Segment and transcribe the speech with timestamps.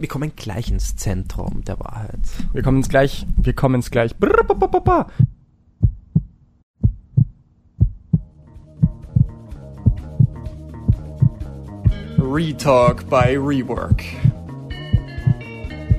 [0.00, 2.20] wir kommen gleich ins Zentrum der Wahrheit.
[2.52, 4.12] Wir kommen ins gleich, wir kommen ins gleich.
[12.18, 14.02] Retalk by Rework.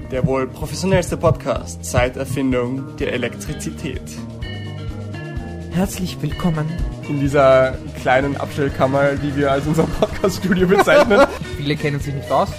[0.10, 4.02] Der wohl professionellste Podcast seit Erfindung der Elektrizität.
[5.72, 6.68] Herzlich willkommen.
[7.08, 11.22] In dieser kleinen Abstellkammer, die wir als unser Podcaststudio bezeichnen.
[11.58, 12.50] Viele kennen sich nicht aus.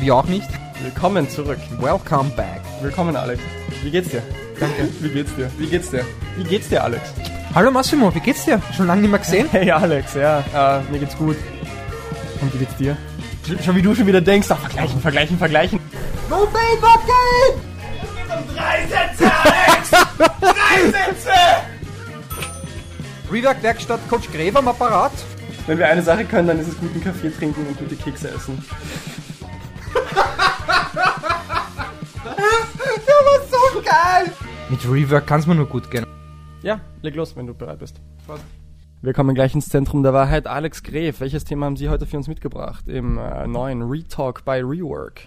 [0.00, 0.59] Wir auch nicht.
[0.82, 1.58] Willkommen zurück.
[1.78, 2.60] Welcome back.
[2.80, 3.42] Willkommen, Alex.
[3.82, 4.22] Wie geht's dir?
[4.58, 4.88] Danke.
[5.00, 5.50] Wie geht's dir?
[5.58, 6.04] Wie geht's dir?
[6.36, 7.12] Wie geht's dir, Alex?
[7.54, 8.62] Hallo Massimo, wie geht's dir?
[8.76, 9.48] Schon lange nicht mehr gesehen?
[9.52, 11.36] Hey, Alex, ja, äh, mir geht's gut.
[12.40, 12.96] Und wie geht's dir?
[13.46, 15.80] Sch- Schon wie du schon wieder denkst, ach, vergleichen, vergleichen, vergleichen.
[16.28, 18.54] No feedback game!
[18.56, 19.90] Drei Sätze, Alex!
[20.40, 21.32] Drei Sätze!
[23.32, 25.12] Rework Werkstatt Coach Gräber am Apparat.
[25.66, 28.64] Wenn wir eine Sache können, dann ist es guten Kaffee trinken und gute Kekse essen.
[33.90, 34.32] Geil!
[34.68, 36.06] Mit Rework kann's mir nur gut gehen.
[36.62, 38.00] Ja, leg los, wenn du bereit bist.
[39.02, 40.46] Wir kommen gleich ins Zentrum der Wahrheit.
[40.46, 44.60] Alex Gref, welches Thema haben Sie heute für uns mitgebracht im äh, neuen Retalk by
[44.60, 45.22] Rework?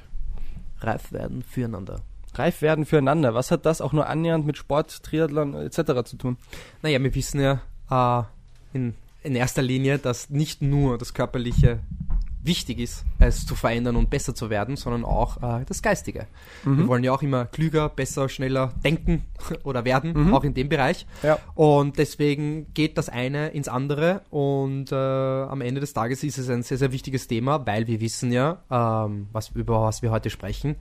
[0.79, 2.01] Reif werden füreinander.
[2.35, 3.33] Reif werden füreinander.
[3.33, 6.03] Was hat das auch nur annähernd mit Sport, Triathlon etc.
[6.05, 6.37] zu tun?
[6.81, 8.23] Naja, wir wissen ja äh,
[8.77, 11.79] in, in erster Linie, dass nicht nur das Körperliche
[12.43, 16.27] wichtig ist, es zu verändern und besser zu werden, sondern auch äh, das Geistige.
[16.63, 19.23] Wir wollen ja auch immer klüger, besser, schneller denken
[19.63, 21.05] oder werden, auch in dem Bereich.
[21.23, 21.39] Ja.
[21.55, 26.49] Und deswegen geht das eine ins andere und äh, am Ende des Tages ist es
[26.49, 30.29] ein sehr, sehr wichtiges Thema, weil wir wissen ja, ähm, was, über was wir heute
[30.29, 30.75] sprechen,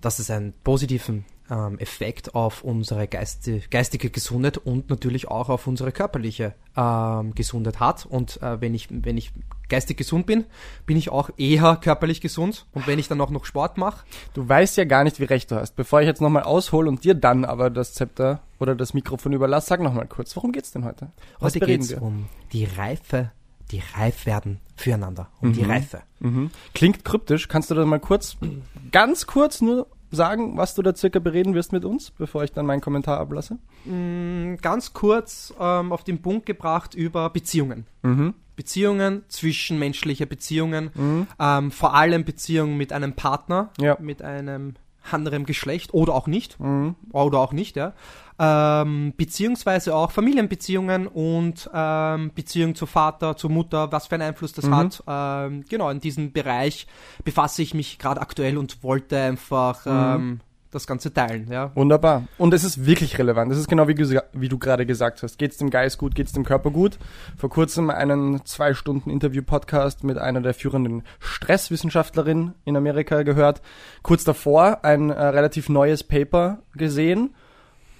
[0.00, 5.66] dass es einen positiven ähm, Effekt auf unsere geiste, geistige Gesundheit und natürlich auch auf
[5.66, 8.06] unsere körperliche ähm, Gesundheit hat.
[8.06, 9.32] Und äh, wenn ich, wenn ich
[9.68, 10.44] geistig gesund bin,
[10.86, 12.66] bin ich auch eher körperlich gesund.
[12.72, 15.50] Und wenn ich dann auch noch Sport mache, Du weißt ja gar nicht, wie recht
[15.50, 15.76] du hast.
[15.76, 19.68] Bevor ich jetzt nochmal aushole und dir dann aber das Zepter oder das Mikrofon überlasse,
[19.68, 21.12] sag nochmal kurz, worum geht's denn heute?
[21.38, 22.02] Was heute bereden geht es wir?
[22.02, 23.30] um die Reife,
[23.70, 26.02] die reif werden füreinander, um die Reife.
[26.18, 26.50] Mhm.
[26.74, 27.48] Klingt kryptisch.
[27.48, 28.36] Kannst du da mal kurz,
[28.90, 32.66] ganz kurz nur sagen, was du da circa bereden wirst mit uns, bevor ich dann
[32.66, 33.58] meinen Kommentar ablasse?
[33.84, 37.86] Mm, Ganz kurz ähm, auf den Punkt gebracht über Beziehungen.
[38.02, 38.34] Mhm.
[38.56, 40.90] Beziehungen, zwischenmenschliche Beziehungen,
[41.40, 43.96] ähm, vor allem Beziehungen mit einem Partner, Ja.
[44.00, 44.74] mit einem
[45.10, 46.94] anderen Geschlecht oder auch nicht, Mhm.
[47.12, 47.92] oder auch nicht, ja.
[48.36, 54.52] Ähm, beziehungsweise auch Familienbeziehungen und ähm, Beziehung zu Vater, zu Mutter, was für einen Einfluss
[54.52, 55.04] das hat.
[55.06, 56.88] Ähm, genau, in diesem Bereich
[57.22, 60.40] befasse ich mich gerade aktuell und wollte einfach ähm,
[60.74, 61.70] das Ganze teilen, ja.
[61.74, 62.24] Wunderbar.
[62.38, 63.52] Und es ist wirklich relevant.
[63.52, 63.96] Es ist genau wie,
[64.32, 65.38] wie du gerade gesagt hast.
[65.38, 66.98] Geht's dem Geist gut, geht's dem Körper gut?
[67.36, 73.62] Vor kurzem einen zwei Stunden Interview-Podcast mit einer der führenden Stresswissenschaftlerinnen in Amerika gehört.
[74.02, 77.34] Kurz davor ein äh, relativ neues Paper gesehen,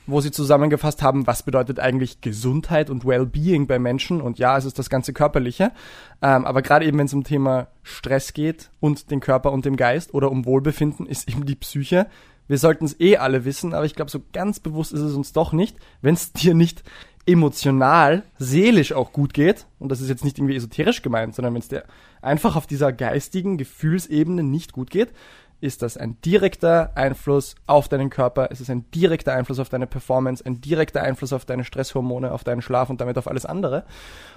[0.06, 4.20] wo sie zusammengefasst haben, was bedeutet eigentlich Gesundheit und Wellbeing bei Menschen.
[4.20, 5.72] Und ja, es ist das ganze Körperliche.
[6.20, 9.76] Ähm, aber gerade eben, wenn es um Thema Stress geht und den Körper und dem
[9.76, 12.06] Geist oder um Wohlbefinden, ist eben die Psyche.
[12.46, 15.32] Wir sollten es eh alle wissen, aber ich glaube, so ganz bewusst ist es uns
[15.32, 16.82] doch nicht, wenn es dir nicht
[17.26, 21.62] emotional, seelisch auch gut geht, und das ist jetzt nicht irgendwie esoterisch gemeint, sondern wenn
[21.62, 21.84] es dir
[22.20, 25.12] einfach auf dieser geistigen Gefühlsebene nicht gut geht,
[25.60, 29.86] ist das ein direkter Einfluss auf deinen Körper, es ist ein direkter Einfluss auf deine
[29.86, 33.84] Performance, ein direkter Einfluss auf deine Stresshormone, auf deinen Schlaf und damit auf alles andere.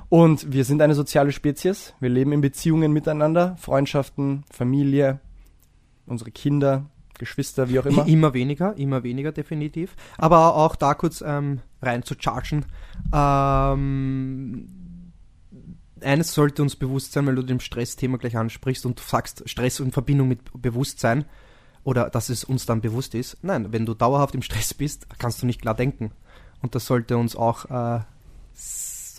[0.07, 5.19] Und wir sind eine soziale Spezies, wir leben in Beziehungen miteinander, Freundschaften, Familie,
[6.05, 6.85] unsere Kinder,
[7.17, 8.07] Geschwister, wie auch immer.
[8.07, 9.95] Immer weniger, immer weniger definitiv.
[10.17, 12.65] Aber auch da kurz ähm, rein zu chargen.
[13.13, 14.67] Ähm,
[16.01, 19.79] eines sollte uns bewusst sein, weil du dem Stressthema gleich ansprichst und du sagst Stress
[19.79, 21.25] in Verbindung mit Bewusstsein
[21.83, 23.37] oder dass es uns dann bewusst ist.
[23.43, 26.11] Nein, wenn du dauerhaft im Stress bist, kannst du nicht klar denken.
[26.61, 28.01] Und das sollte uns auch, äh,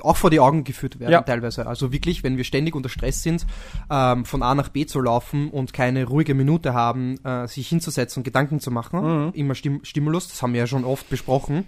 [0.05, 1.23] auch vor die Augen geführt werden Ja.
[1.23, 1.67] teilweise.
[1.67, 3.47] Also wirklich, wenn wir ständig unter Stress sind,
[3.91, 8.21] ähm, von A nach B zu laufen und keine ruhige Minute haben, äh, sich hinzusetzen
[8.21, 11.65] und Gedanken zu machen, immer Stim Stimulus, das haben wir ja schon oft besprochen,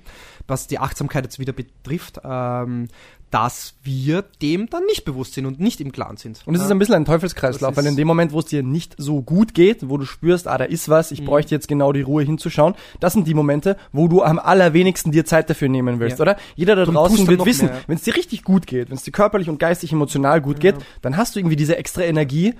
[0.46, 2.88] was die Achtsamkeit jetzt wieder betrifft, ähm,
[3.30, 6.40] dass wir dem dann nicht bewusst sind und nicht im Klaren sind.
[6.46, 6.74] Und es ist Ja.
[6.74, 9.54] ein bisschen ein Teufelskreislauf, weil ist- in dem Moment, wo es dir nicht so gut
[9.54, 11.14] geht, wo du spürst, ah, da ist was, Mhm.
[11.18, 15.12] ich bräuchte jetzt genau die Ruhe hinzuschauen, das sind die Momente, wo du am allerwenigsten
[15.12, 16.22] dir Zeit dafür nehmen willst, Ja.
[16.22, 16.36] oder?
[16.56, 17.74] Jeder da Du draußen wird wissen, ja.
[17.86, 20.74] wenn es dir richtig gut geht, wenn es dir körperlich und geistig emotional gut geht,
[21.02, 22.54] dann hast du irgendwie diese extra Energie,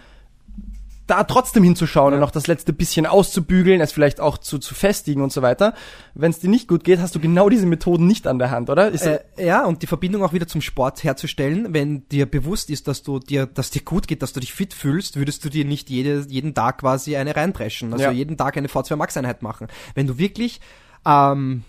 [1.10, 2.16] da trotzdem hinzuschauen Ja.
[2.16, 5.74] und noch das letzte bisschen auszubügeln, es vielleicht auch zu, zu festigen und so weiter.
[6.14, 8.70] Wenn es dir nicht gut geht, hast du genau diese Methoden nicht an der Hand,
[8.70, 8.88] oder?
[8.88, 12.88] Ist, Äh, ja, und die Verbindung auch wieder zum Sport herzustellen, wenn dir bewusst ist,
[12.88, 15.64] dass du dir, dass dir gut geht, dass du dich fit fühlst, würdest du dir
[15.64, 18.10] nicht jede, jeden Tag quasi eine reindreschen, also Ja.
[18.12, 19.66] jeden Tag eine V2 Max Einheit machen.
[19.94, 20.60] Wenn du wirklich
[21.06, 21.64] ähm,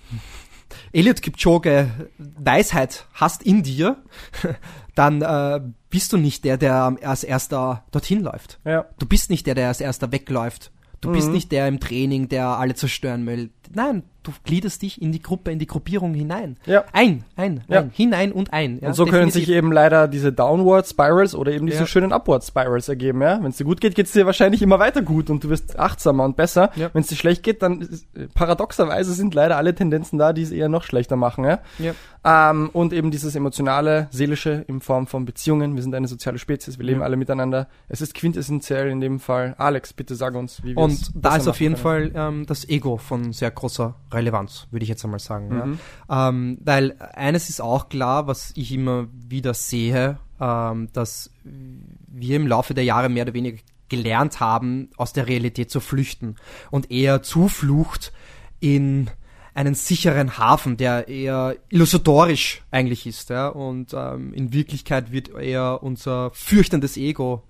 [0.93, 3.97] Elliot Kipchoge Weisheit hast in dir,
[4.95, 8.59] dann äh, bist du nicht der, der als erster dorthin läuft.
[8.65, 8.85] ja.
[8.99, 10.71] Du bist nicht der, der als erster wegläuft.
[11.01, 11.33] Du bist Mhm.
[11.33, 13.49] nicht der im Training, der alle zerstören will.
[13.73, 16.57] Nein, du gliederst dich in die Gruppe, in die Gruppierung hinein.
[16.65, 16.83] Ja.
[16.93, 17.79] Ein, ein, Ja.
[17.81, 18.79] ein, hinein und ein.
[18.81, 21.85] Ja, und so können sich eben leider diese Downward Spirals oder eben diese Ja.
[21.87, 23.39] schönen Upward Spirals ergeben, ja.
[23.41, 25.79] Wenn es dir gut geht, geht es dir wahrscheinlich immer weiter gut und du wirst
[25.79, 26.69] achtsamer und besser.
[26.75, 26.89] Ja.
[26.93, 30.43] Wenn es dir schlecht geht, dann ist, äh, paradoxerweise sind leider alle Tendenzen da, die
[30.43, 31.59] es eher noch schlechter machen, ja.
[31.79, 31.93] Ja.
[32.23, 35.75] Ähm, und eben dieses emotionale, seelische in Form von Beziehungen.
[35.75, 37.05] Wir sind eine soziale Spezies, wir leben Ja.
[37.05, 37.67] alle miteinander.
[37.89, 39.55] Es ist quintessentiell in dem Fall.
[39.57, 41.81] Alex, bitte sag uns, wie wir es Und da ist auf jeden können.
[41.83, 45.47] Fall ähm, das Ego von sehr großer Relevanz, würde ich jetzt einmal sagen.
[45.47, 45.79] Mhm.
[46.09, 46.29] Ja.
[46.29, 52.47] Ähm, weil eines ist auch klar, was ich immer wieder sehe, ähm, dass wir im
[52.47, 56.35] Laufe der Jahre mehr oder weniger gelernt haben, aus der Realität zu flüchten
[56.71, 58.13] und eher Zuflucht
[58.59, 59.09] in
[59.53, 65.83] einen sicheren Hafen, der eher illusotorisch eigentlich ist, ja, und ähm, in Wirklichkeit wird eher
[65.83, 67.43] unser fürchtendes Ego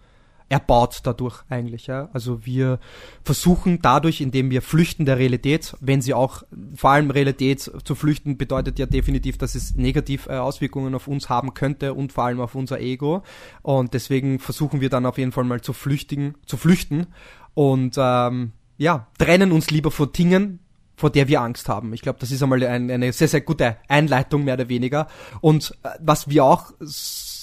[0.51, 2.09] erbaut dadurch eigentlich, ja.
[2.11, 2.79] Also wir
[3.23, 6.43] versuchen dadurch, indem wir flüchten der Realität, wenn sie auch,
[6.75, 11.29] vor allem Realität zu flüchten bedeutet ja definitiv, dass es negativ äh, Auswirkungen auf uns
[11.29, 13.23] haben könnte und vor allem auf unser Ego.
[13.61, 17.07] Und deswegen versuchen wir dann auf jeden Fall mal zu flüchtigen, zu flüchten
[17.53, 20.59] und ähm, ja, trennen uns lieber vor Dingen,
[20.97, 21.93] vor der wir Angst haben.
[21.93, 25.07] Ich glaube, das ist einmal ein, eine sehr, sehr gute Einleitung, mehr oder weniger.
[25.39, 26.73] Und äh, was wir auch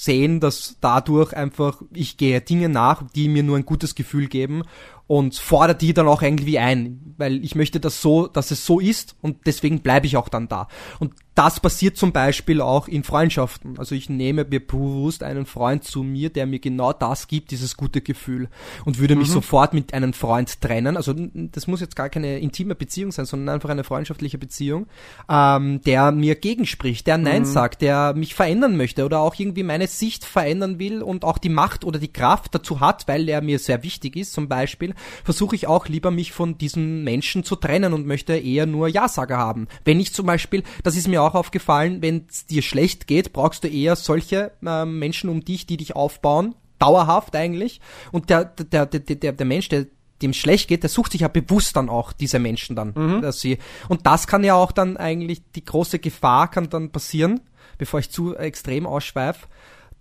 [0.04, 4.62] sehen, dass dadurch einfach, ich gehe Dinge nach, die mir nur ein gutes Gefühl geben
[5.06, 8.78] und fordere die dann auch irgendwie ein, weil ich möchte das so, dass es so
[8.78, 10.68] ist und deswegen bleibe ich auch dann da.
[10.98, 13.78] Und das passiert zum Beispiel auch in Freundschaften.
[13.78, 17.76] Also ich nehme mir bewusst einen Freund zu mir, der mir genau das gibt, dieses
[17.76, 18.48] gute Gefühl
[18.84, 20.96] und würde mich sofort mit einem Freund trennen.
[20.96, 24.88] Also das muss jetzt gar keine intime Beziehung sein, sondern einfach eine freundschaftliche Beziehung,
[25.30, 29.86] ähm, der mir gegenspricht, der Nein sagt, der mich verändern möchte oder auch irgendwie meine
[29.86, 33.60] Sicht verändern will und auch die Macht oder die Kraft dazu hat, weil er mir
[33.60, 34.92] sehr wichtig ist, zum Beispiel,
[35.22, 39.36] versuche ich auch lieber mich von diesen Menschen zu trennen und möchte eher nur Ja-Sager
[39.36, 39.68] haben.
[39.84, 43.64] Wenn ich zum Beispiel, das ist mir auch aufgefallen, wenn es dir schlecht geht, brauchst
[43.64, 47.80] du eher solche ähm, Menschen um dich, die dich aufbauen, dauerhaft eigentlich.
[48.12, 49.86] Und der, der, der, der, der, Mensch, der
[50.22, 53.58] dem schlecht geht, der sucht sich ja bewusst dann auch diese Menschen dann, dass sie
[53.88, 57.40] und das kann ja auch dann eigentlich die große Gefahr kann dann passieren,
[57.78, 59.46] bevor ich zu extrem ausschweife,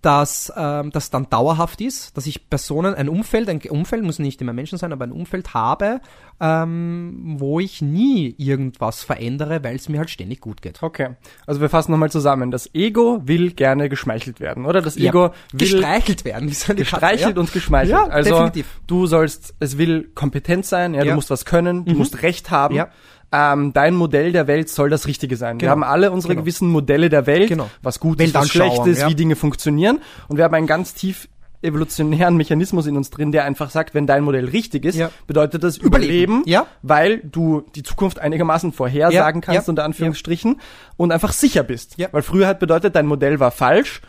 [0.02, 4.40] dass ähm, das dann dauerhaft ist, dass ich Personen, ein Umfeld, ein Umfeld muss nicht
[4.40, 6.00] immer Menschen sein, aber ein Umfeld habe,
[6.40, 10.82] ähm, wo ich nie irgendwas verändere, weil es mir halt ständig gut geht.
[10.82, 11.16] Okay,
[11.46, 12.52] also wir fassen nochmal zusammen.
[12.52, 14.80] Das Ego will gerne geschmeichelt werden, oder?
[14.82, 15.10] Das Ja.
[15.10, 16.48] Ego will Gestreichelt werden.
[16.48, 17.40] Ist gestreichelt ja.
[17.40, 17.90] und geschmeichelt.
[17.90, 18.80] Ja, also definitiv.
[18.86, 21.14] du sollst, es will kompetent sein, ja, du Ja.
[21.16, 22.76] musst was können, du musst Recht haben.
[22.76, 22.88] Ja.
[23.30, 25.56] Ähm, dein Modell der Welt soll das Richtige sein.
[25.56, 25.70] Wir Genau.
[25.72, 26.42] haben alle unsere Genau.
[26.44, 27.68] gewissen Modelle der Welt, Genau.
[27.82, 29.08] was gut ist, was schlecht ist, ja.
[29.10, 30.00] wie Dinge funktionieren.
[30.28, 31.28] Und wir haben einen ganz tief
[31.60, 35.10] evolutionären Mechanismus in uns drin, der einfach sagt, wenn dein Modell richtig ist, Ja.
[35.26, 36.38] bedeutet das Überleben.
[36.38, 36.66] Überleben, Ja.
[36.82, 39.44] weil du die Zukunft einigermaßen vorhersagen Ja.
[39.46, 39.70] kannst, Ja.
[39.70, 40.60] unter Anführungsstrichen,
[40.96, 41.98] und einfach sicher bist.
[41.98, 42.08] Ja.
[42.12, 44.00] Weil früher hat bedeutet, dein Modell war falsch,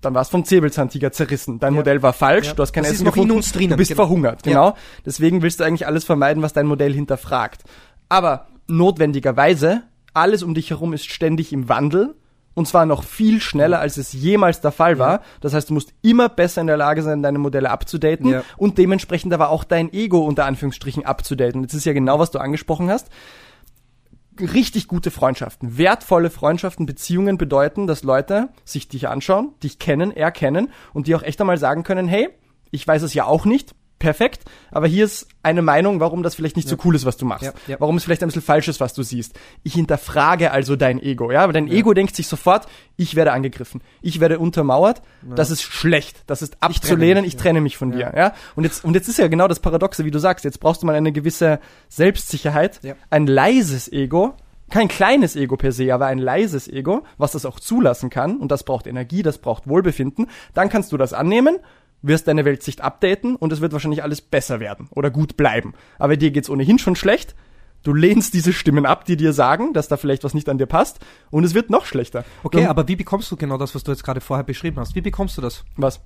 [0.00, 1.60] dann warst vom Säbelzahntiger zerrissen.
[1.60, 1.78] Dein Ja.
[1.78, 2.54] Modell war falsch, Ja.
[2.54, 4.02] du hast kein Das Essen noch in gefunden, drinnen, du bist genau.
[4.02, 4.44] verhungert.
[4.44, 4.52] Ja.
[4.52, 4.76] Genau.
[5.06, 7.62] Deswegen willst du eigentlich alles vermeiden, was dein Modell hinterfragt.
[8.08, 9.82] Aber notwendigerweise,
[10.14, 12.14] alles um dich herum ist ständig im Wandel.
[12.54, 15.20] Und zwar noch viel schneller, als es jemals der Fall war.
[15.42, 18.42] Das heißt, du musst immer besser in der Lage sein, deine Modelle abzudaten Ja.
[18.56, 21.62] und dementsprechend aber auch dein Ego unter Anführungsstrichen abzudaten.
[21.64, 23.10] Das ist ja genau, was du angesprochen hast
[24.40, 30.70] richtig gute Freundschaften, wertvolle Freundschaften, Beziehungen bedeuten, dass Leute sich dich anschauen, dich kennen, erkennen
[30.92, 32.28] und dir auch echt einmal sagen können, hey,
[32.70, 36.56] ich weiß es ja auch nicht, perfekt, aber hier ist eine Meinung, warum das vielleicht
[36.56, 37.44] nicht so cool ist, was du machst.
[37.44, 37.76] Ja, ja.
[37.78, 39.38] Warum es vielleicht ein bisschen falsch ist, was du siehst.
[39.62, 43.80] Ich hinterfrage also dein Ego, ja, weil dein Ego denkt sich sofort, ich werde angegriffen,
[44.02, 48.12] ich werde untermauert, das ist schlecht, das ist abzulehnen, mich, ich trenne mich von dir,
[48.14, 48.34] ja.
[48.54, 50.86] Und jetzt, und jetzt ist ja genau das Paradoxe, wie du sagst, jetzt brauchst du
[50.86, 52.94] mal eine gewisse Selbstsicherheit, Ja.
[53.10, 54.34] ein leises Ego,
[54.70, 58.50] kein kleines Ego per se, aber ein leises Ego, was das auch zulassen kann, und
[58.50, 61.58] das braucht Energie, das braucht Wohlbefinden, dann kannst du das annehmen,
[62.02, 65.74] wirst deine Weltsicht updaten und es wird wahrscheinlich alles besser werden oder gut bleiben.
[65.98, 67.34] Aber dir geht's ohnehin schon schlecht.
[67.82, 70.66] Du lehnst diese Stimmen ab, die dir sagen, dass da vielleicht was nicht an dir
[70.66, 70.98] passt
[71.30, 72.24] und es wird noch schlechter.
[72.42, 74.94] Okay, Du- aber wie bekommst du genau das, was du jetzt gerade vorher beschrieben hast?
[74.94, 75.64] Wie bekommst du das?
[75.76, 76.00] was?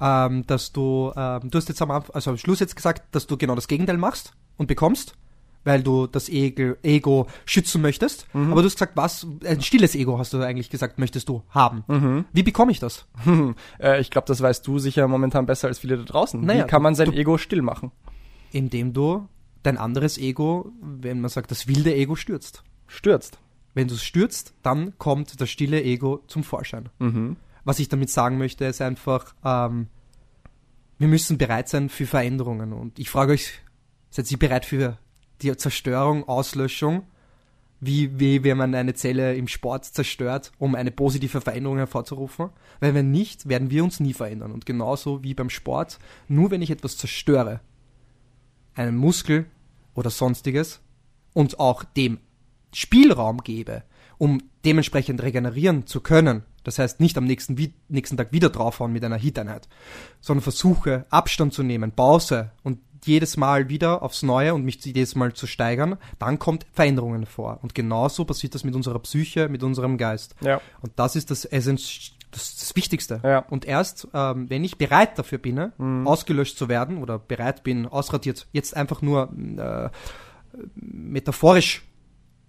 [0.00, 3.26] ähm, dass du, ähm, du hast jetzt am Anfang, also am Schluss jetzt gesagt, dass
[3.26, 5.14] du genau das Gegenteil machst und bekommst,
[5.68, 8.26] weil du das Ego, Ego schützen möchtest.
[8.34, 8.52] Mhm.
[8.52, 11.84] Aber du hast gesagt, was, ein stilles Ego hast du eigentlich gesagt, möchtest du haben.
[11.86, 12.24] Mhm.
[12.32, 13.06] Wie bekomme ich das?
[13.78, 16.40] Äh, ich glaube, das weißt du sicher momentan besser als viele da draußen.
[16.40, 17.92] Naja, Wie kann man sein du- Ego still machen?
[18.50, 19.28] Indem du
[19.62, 22.62] dein anderes Ego, wenn man sagt, das wilde Ego stürzt.
[22.86, 23.38] Stürzt.
[23.74, 26.88] Wenn du es stürzt, dann kommt das stille Ego zum Vorschein.
[26.98, 27.36] Mhm.
[27.64, 29.88] Was ich damit sagen möchte, ist einfach, ähm,
[30.98, 32.72] wir müssen bereit sein für Veränderungen.
[32.72, 33.52] Und ich frage euch,
[34.10, 34.96] seid ihr bereit für
[35.42, 37.04] die Zerstörung, Auslöschung?
[37.80, 42.50] Wie, wie wenn man eine Zelle im Sport zerstört, um eine positive Veränderung hervorzurufen?
[42.80, 44.50] Weil wenn nicht, werden wir uns nie verändern.
[44.50, 47.60] Und genauso wie beim Sport, nur wenn ich etwas zerstöre,
[48.74, 49.46] einen Muskel
[49.94, 50.80] oder sonstiges,
[51.38, 52.18] und auch dem
[52.74, 53.84] Spielraum gebe,
[54.18, 57.56] um dementsprechend regenerieren zu können, das heißt nicht am nächsten,
[57.88, 59.68] nächsten Tag wieder draufhauen mit einer Hit-Einheit,
[60.20, 65.14] sondern versuche Abstand zu nehmen, Pause und jedes Mal wieder aufs Neue und mich jedes
[65.14, 67.58] Mal zu steigern, dann kommt Veränderungen vor.
[67.62, 70.36] Und genauso passiert das mit unserer Psyche, mit unserem Geist.
[70.40, 70.60] Ja.
[70.80, 73.20] Und das ist das Essenz, das, das Wichtigste.
[73.24, 73.40] Ja.
[73.40, 75.58] Und erst, ähm, wenn ich bereit dafür bin,
[76.06, 79.88] ausgelöscht zu werden oder bereit bin, ausradiert, jetzt einfach nur äh,
[80.76, 81.82] metaphorisch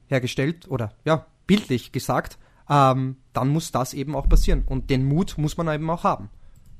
[0.07, 2.37] hergestellt oder ja, bildlich gesagt,
[2.69, 4.63] ähm, dann muss das eben auch passieren.
[4.67, 6.29] Und den Mut muss man eben auch haben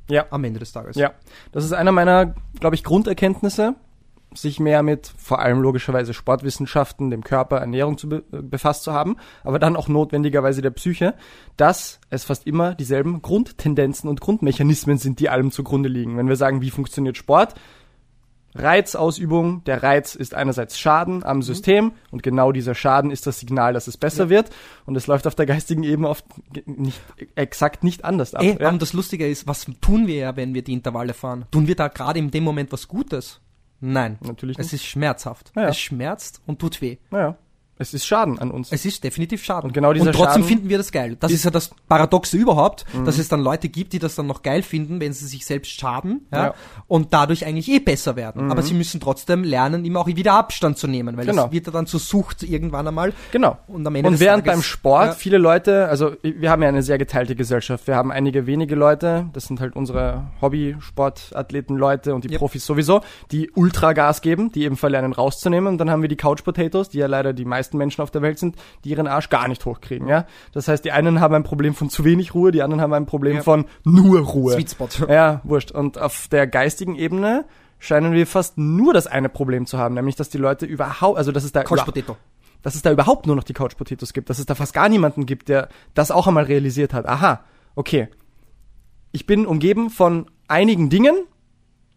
[0.10, 0.26] Ja.
[0.30, 0.96] am Ende des Tages.
[0.96, 1.14] Ja,
[1.52, 3.76] das ist einer meiner, glaube ich, Grunderkenntnisse,
[4.34, 8.94] sich mehr mit vor allem logischerweise Sportwissenschaften, dem Körper, Ernährung zu be äh, befasst zu
[8.94, 11.16] haben, aber dann auch notwendigerweise der Psyche,
[11.58, 16.18] dass es fast immer dieselben Grundtendenzen und Grundmechanismen sind, die allem zugrunde liegen.
[16.18, 17.56] Wenn wir sagen, wie funktioniert Sport?
[18.56, 21.24] Reizausübung, der Reiz ist einerseits Schaden Mhm.
[21.24, 24.50] am System und genau dieser Schaden ist das Signal, dass es besser wird
[24.86, 26.26] und es läuft auf der geistigen Ebene oft
[26.66, 27.00] nicht
[27.36, 28.44] exakt nicht anders ab.
[28.44, 28.70] Ey, ja?
[28.70, 31.46] Und das Lustige ist, was tun wir ja, wenn wir die Intervalle fahren?
[31.52, 33.40] Tun wir da gerade in dem Moment was Gutes?
[33.82, 34.18] Nein.
[34.22, 35.52] Natürlich Es ist schmerzhaft.
[35.56, 35.70] Ja.
[35.70, 36.98] Es schmerzt und tut weh.
[37.12, 37.38] Naja,
[37.80, 38.72] es ist Schaden an uns.
[38.72, 39.70] Es ist definitiv Schaden.
[39.70, 41.18] Und genau dieser Und trotzdem Schaden finden wir das geil.
[41.20, 43.06] Das ist, ja das Paradoxe überhaupt, Mhm.
[43.06, 45.72] dass es dann Leute gibt, die das dann noch geil finden, wenn sie sich selbst
[45.80, 46.50] schaden, ja, Ja.
[46.50, 46.54] Mhm.
[46.88, 48.52] und dadurch eigentlich eh besser werden.
[48.52, 51.44] Aber sie müssen trotzdem lernen, immer auch wieder Abstand zu nehmen, weil Genau.
[51.46, 53.14] das wird ja dann zur Sucht irgendwann einmal.
[53.32, 53.58] Genau.
[53.68, 55.12] Und am Ende Und während Tages- beim Sport Ja.
[55.14, 57.88] viele Leute, also wir haben ja eine sehr geteilte Gesellschaft.
[57.88, 62.40] Wir haben einige wenige Leute, das sind halt unsere Hobby-Sportathleten-Leute und die Yep.
[62.40, 65.68] Profis sowieso, die Ultra-Gas geben, die eben verlernen rauszunehmen.
[65.74, 68.40] Und dann haben wir die Couch-Potatoes, die ja leider die meisten Menschen auf der Welt
[68.40, 70.08] sind, die ihren Arsch gar nicht hochkriegen.
[70.08, 72.94] Ja, Das heißt, die einen haben ein Problem von zu wenig Ruhe, die anderen haben
[72.94, 73.44] ein Problem Ja.
[73.44, 74.54] von nur Ruhe.
[74.54, 74.88] Sweet Spot.
[75.10, 75.72] Ja, wurscht.
[75.72, 77.46] Und auf der geistigen Ebene
[77.80, 81.32] scheinen wir fast nur das eine Problem zu haben, nämlich dass die Leute überhaupt, also
[81.32, 82.18] dass es da Couch Potato.
[82.62, 84.90] dass es da überhaupt nur noch die Couch Potatoes gibt, dass es da fast gar
[84.90, 87.06] niemanden gibt, der das auch einmal realisiert hat.
[87.08, 87.42] Aha,
[87.76, 88.10] okay.
[89.12, 91.16] Ich bin umgeben von einigen Dingen,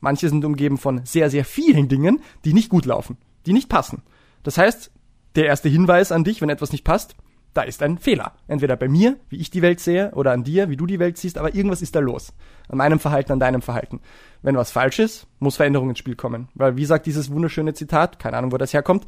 [0.00, 4.02] manche sind umgeben von sehr, sehr vielen Dingen, die nicht gut laufen, die nicht passen.
[4.44, 4.90] Das heißt,
[5.36, 7.14] der erste Hinweis an dich, wenn etwas nicht passt,
[7.54, 8.32] da ist ein Fehler.
[8.48, 11.18] Entweder bei mir, wie ich die Welt sehe, oder an dir, wie du die Welt
[11.18, 12.32] siehst, aber irgendwas ist da los.
[12.68, 14.00] An meinem Verhalten, an deinem Verhalten.
[14.40, 16.48] Wenn was falsch ist, muss Veränderung ins Spiel kommen.
[16.54, 19.04] Weil, wie sagt dieses wunderschöne Zitat, keine Ahnung, wo das herkommt,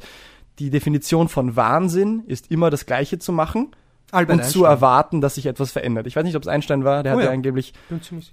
[0.59, 3.75] die Definition von Wahnsinn ist immer das Gleiche zu machen
[4.11, 4.71] Albert und zu Einstein.
[4.71, 6.05] erwarten, dass sich etwas verändert.
[6.07, 7.33] Ich weiß nicht, ob es Einstein war, der Oh hat ja ja.
[7.33, 7.73] angeblich,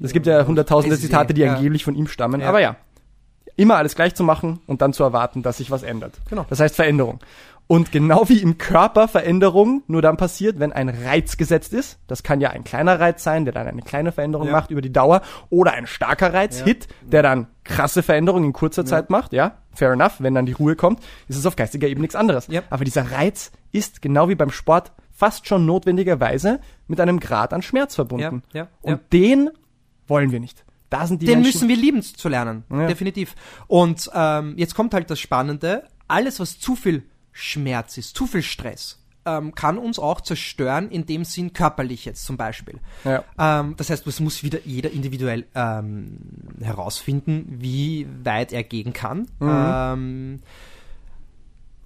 [0.00, 1.54] es gibt ja hunderttausende Zitate, die ja.
[1.54, 2.48] angeblich von ihm stammen, Ja.
[2.50, 2.76] aber ja,
[3.56, 6.14] immer alles gleich zu machen und dann zu erwarten, dass sich was ändert.
[6.28, 6.46] Genau.
[6.48, 7.20] Das heißt Veränderung.
[7.68, 11.98] Und genau wie im Körper Veränderung nur dann passiert, wenn ein Reiz gesetzt ist.
[12.06, 14.52] Das kann ja ein kleiner Reiz sein, der dann eine kleine Veränderung Ja.
[14.52, 15.22] macht über die Dauer.
[15.48, 16.66] Oder ein starker Reiz, Ja.
[16.66, 19.32] Hit, der dann krasse Veränderungen in kurzer Zeit macht.
[19.32, 20.16] Ja, fair enough.
[20.18, 22.46] Wenn dann die Ruhe kommt, ist es auf geistiger Ebene nichts anderes.
[22.48, 22.60] Ja.
[22.68, 27.62] Aber dieser Reiz ist genau wie beim Sport fast schon notwendigerweise mit einem Grad an
[27.62, 28.42] Schmerz verbunden.
[28.52, 29.00] Ja, ja, Und ja.
[29.12, 29.50] den
[30.08, 30.64] wollen wir nicht.
[30.90, 32.86] Da sind die Den Menschen, müssen wir lieben zu lernen, Ja.
[32.86, 33.34] definitiv.
[33.66, 38.42] Und ähm, jetzt kommt halt das Spannende, alles was zu viel Schmerz ist, zu viel
[38.42, 42.80] Stress, ähm, kann uns auch zerstören, in dem Sinn körperlich jetzt zum Beispiel.
[43.04, 43.24] Ja.
[43.38, 46.18] Ähm, das heißt, es muss wieder jeder individuell ähm,
[46.60, 49.28] herausfinden, wie weit er gehen kann.
[49.40, 50.40] Ähm,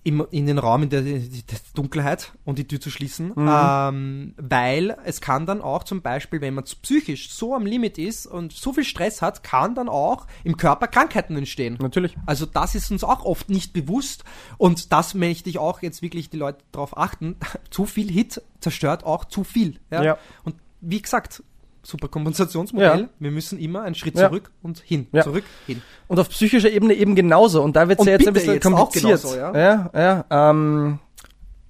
[0.06, 1.42] im, in den Raum in der, die
[1.75, 6.54] Dunkelheit und die Tür zu schließen, ähm, weil es kann dann auch zum Beispiel, wenn
[6.54, 10.56] man psychisch so am Limit ist und so viel Stress hat, kann dann auch im
[10.56, 11.76] Körper Krankheiten entstehen.
[11.80, 12.16] Natürlich.
[12.25, 14.22] Also das ist uns auch oft nicht bewusst
[14.58, 17.34] und das möchte ich auch jetzt wirklich die Leute darauf achten.
[17.70, 19.80] zu viel Hit zerstört auch zu viel.
[19.90, 20.04] Ja?
[20.04, 20.18] Ja.
[20.44, 21.42] Und wie gesagt,
[21.86, 23.00] super Kompensationsmodell.
[23.00, 23.08] Ja.
[23.18, 24.28] Wir müssen immer einen Schritt Ja.
[24.28, 25.22] zurück und hin, Ja.
[25.22, 25.82] zurück, hin.
[26.08, 27.62] Und auf psychischer Ebene eben genauso.
[27.62, 29.22] Und da wird es ja jetzt ein bisschen jetzt kompliziert.
[29.22, 29.56] genauso, ja?
[29.56, 29.90] ja,
[30.30, 30.50] ja.
[30.50, 30.98] Ähm,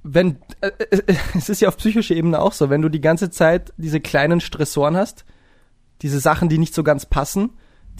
[0.03, 1.03] wenn äh, äh,
[1.37, 4.41] es ist ja auf psychischer Ebene auch so, wenn du die ganze Zeit diese kleinen
[4.41, 5.25] Stressoren hast,
[6.03, 7.51] diese Sachen, die nicht so ganz passen,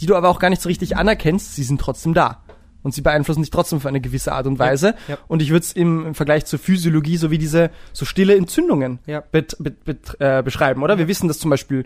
[0.01, 2.43] die du aber auch gar nicht so richtig anerkennst, sie sind trotzdem da.
[2.87, 4.95] Und sie beeinflussen dich trotzdem auf eine gewisse Art und Weise.
[5.09, 5.19] Ja, ja.
[5.27, 9.01] Und ich würde es im, im Vergleich zur Physiologie so wie diese so stille Entzündungen
[9.07, 9.25] Ja.
[9.33, 10.97] bet, bet, bet, äh, beschreiben, oder?
[10.97, 11.85] Wir wissen, dass zum Beispiel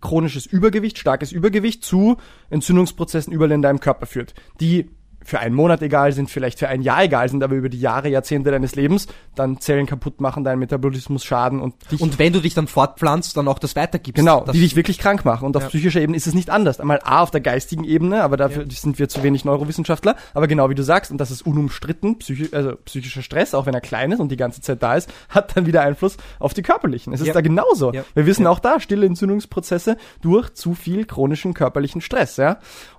[0.00, 2.16] chronisches Übergewicht, starkes Übergewicht zu
[2.48, 4.88] Entzündungsprozessen überall in deinem Körper führt, die
[5.24, 8.08] für einen Monat egal sind, vielleicht für ein Jahr egal sind, aber über die Jahre,
[8.08, 12.40] Jahrzehnte deines Lebens dann Zellen kaputt machen, deinen Metabolismus schaden und dich Und wenn du
[12.40, 14.16] dich dann fortpflanzt, dann auch das weitergibst.
[14.16, 15.44] Genau, das, die dich wirklich krank machen.
[15.44, 15.68] Und auf Ja.
[15.68, 16.80] psychischer Ebene ist es nicht anders.
[16.80, 20.16] Einmal A auf der geistigen Ebene, aber dafür sind wir zu wenig Neurowissenschaftler.
[20.34, 23.74] Aber genau wie du sagst, und das ist unumstritten, psychi also psychischer Stress, auch wenn
[23.74, 26.62] er klein ist und die ganze Zeit da ist, hat dann wieder Einfluss auf die
[26.62, 27.12] körperlichen.
[27.12, 27.32] Es ist Ja.
[27.34, 27.92] da genauso.
[27.92, 28.02] Ja.
[28.14, 28.50] Wir wissen Ja.
[28.50, 32.58] auch da, stille Entzündungsprozesse durch zu viel chronischen körperlichen Stress, ja.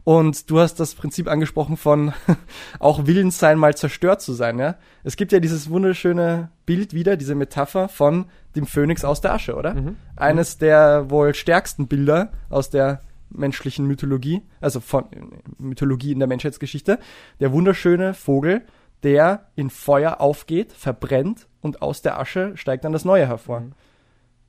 [0.10, 2.14] Und du hast das Prinzip angesprochen von
[2.80, 4.74] auch willens sein, mal zerstört zu sein, ja.
[5.04, 8.26] Es gibt ja dieses wunderschöne Bild wieder, diese Metapher von
[8.56, 9.76] dem Phönix aus der Asche, oder?
[10.16, 15.06] Eines der wohl stärksten Bilder aus der menschlichen Mythologie, also von
[15.60, 16.98] Mythologie in der Menschheitsgeschichte.
[17.40, 18.64] Der wunderschöne Vogel,
[19.04, 23.62] der in Feuer aufgeht, verbrennt und aus der Asche steigt dann das Neue hervor.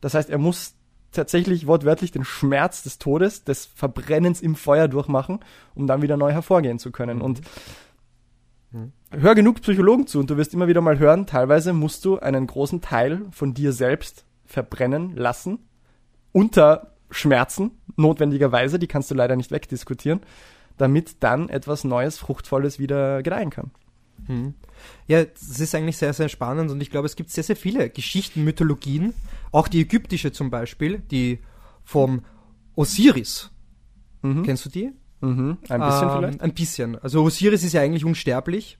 [0.00, 0.79] Das heißt, er muss
[1.12, 5.40] tatsächlich wortwörtlich den Schmerz des Todes, des Verbrennens im Feuer durchmachen,
[5.74, 7.20] um dann wieder neu hervorgehen zu können.
[7.20, 7.40] Und
[9.10, 12.46] hör genug Psychologen zu und du wirst immer wieder mal hören, teilweise musst du einen
[12.46, 15.58] großen Teil von dir selbst verbrennen lassen,
[16.32, 20.20] unter Schmerzen, notwendigerweise, die kannst du leider nicht wegdiskutieren,
[20.76, 23.72] damit dann etwas Neues, Fruchtvolles wieder gedeihen kann.
[25.06, 27.90] Ja, das ist eigentlich sehr, sehr spannend und ich glaube, es gibt sehr, sehr viele
[27.90, 29.12] Geschichten, Mythologien,
[29.52, 31.40] auch die ägyptische zum Beispiel, die
[31.84, 32.22] vom
[32.76, 33.50] Osiris.
[34.22, 34.92] Kennst du die?
[35.20, 35.58] Mhm.
[35.68, 36.40] Ein bisschen ähm, vielleicht?
[36.40, 36.98] Ein bisschen.
[36.98, 38.78] Also Osiris ist ja eigentlich unsterblich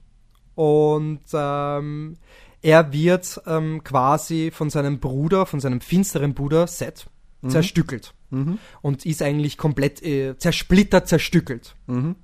[0.55, 2.17] und ähm,
[2.63, 7.07] er wird ähm, quasi von seinem Bruder, von seinem finsteren Bruder Set,
[7.47, 8.59] zerstückelt Mhm.
[8.81, 11.75] und ist eigentlich komplett äh, zersplittert, zerstückelt.
[11.87, 12.15] Mhm.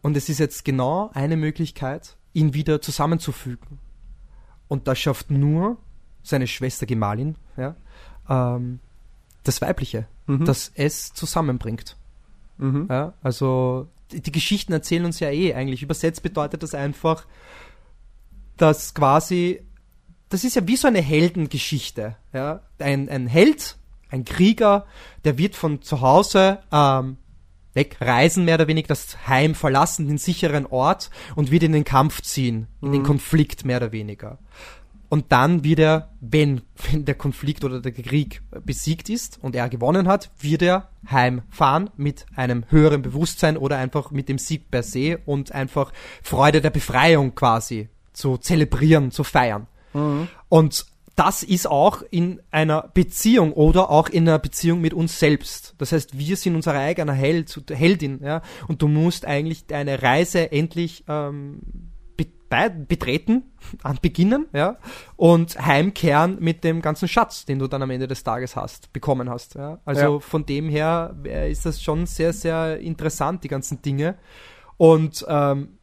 [0.00, 3.78] Und es ist jetzt genau eine Möglichkeit, ihn wieder zusammenzufügen.
[4.68, 5.78] Und das schafft nur
[6.22, 7.74] seine Schwester Gemahlin, ja,
[8.28, 8.78] ähm,
[9.42, 10.44] das Weibliche, Mhm.
[10.44, 11.96] das es zusammenbringt.
[12.58, 12.86] Mhm.
[12.88, 15.82] Ja, also die, die Geschichten erzählen uns ja eh eigentlich.
[15.82, 17.26] Übersetzt bedeutet das einfach,
[18.56, 19.64] dass quasi,
[20.28, 22.16] das ist ja wie so eine Heldengeschichte.
[22.32, 22.60] Ja?
[22.78, 23.76] Ein, ein Held,
[24.10, 24.86] ein Krieger,
[25.24, 27.16] der wird von zu Hause ähm,
[27.74, 32.22] wegreisen, mehr oder weniger das Heim verlassen, den sicheren Ort und wird in den Kampf
[32.22, 34.38] ziehen, in den Konflikt mehr oder weniger.
[35.10, 39.68] Und dann wird er, wenn, wenn der Konflikt oder der Krieg besiegt ist und er
[39.68, 44.82] gewonnen hat, wird er heimfahren mit einem höheren Bewusstsein oder einfach mit dem Sieg per
[44.82, 49.66] se und einfach Freude der Befreiung quasi zu zelebrieren, zu feiern.
[50.48, 50.86] Und
[51.20, 55.74] das ist auch in einer Beziehung oder auch in einer Beziehung mit uns selbst.
[55.76, 60.50] Das heißt, wir sind unser eigener Held, Heldin, ja, und du musst eigentlich deine Reise
[60.50, 61.60] endlich ähm,
[62.88, 63.52] betreten,
[63.82, 64.78] an beginnen, ja,
[65.16, 69.28] und heimkehren mit dem ganzen Schatz, den du dann am Ende des Tages hast, bekommen
[69.28, 69.78] hast, ja.
[69.84, 70.20] Also Ja.
[70.20, 74.16] von dem her äh, ist das schon sehr, sehr interessant, die ganzen Dinge.
[74.78, 75.76] Und ähm,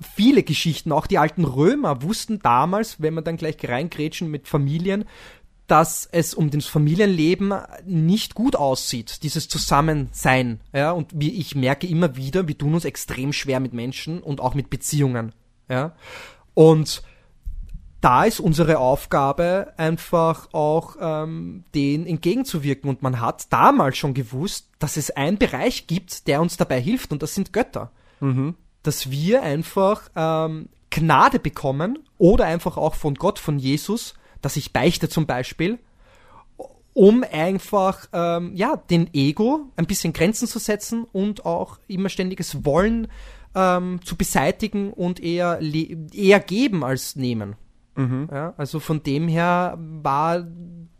[0.00, 5.04] viele Geschichten, auch die alten Römer wussten damals, wenn man dann gleich reingrätschen mit Familien,
[5.66, 7.54] dass es um das Familienleben
[7.86, 10.60] nicht gut aussieht, dieses Zusammensein.
[10.72, 14.40] Ja, und wie ich merke immer wieder, wir tun uns extrem schwer mit Menschen und
[14.40, 15.32] auch mit Beziehungen.
[15.68, 15.94] Ja,
[16.54, 17.02] und
[18.00, 22.90] da ist unsere Aufgabe einfach auch ähm, denen entgegenzuwirken.
[22.90, 27.12] Und man hat damals schon gewusst, dass es einen Bereich gibt, der uns dabei hilft,
[27.12, 28.54] und das sind Götter Mhm.
[28.82, 34.72] Dass wir einfach ähm, Gnade bekommen oder einfach auch von Gott, von Jesus, dass ich
[34.72, 35.78] beichte zum Beispiel,
[36.94, 42.64] um einfach ähm, ja den Ego ein bisschen Grenzen zu setzen und auch immer ständiges
[42.64, 43.08] Wollen
[43.54, 47.56] ähm, zu beseitigen und eher eher geben als nehmen.
[47.94, 48.28] Mhm.
[48.30, 50.46] Ja, also von dem her war,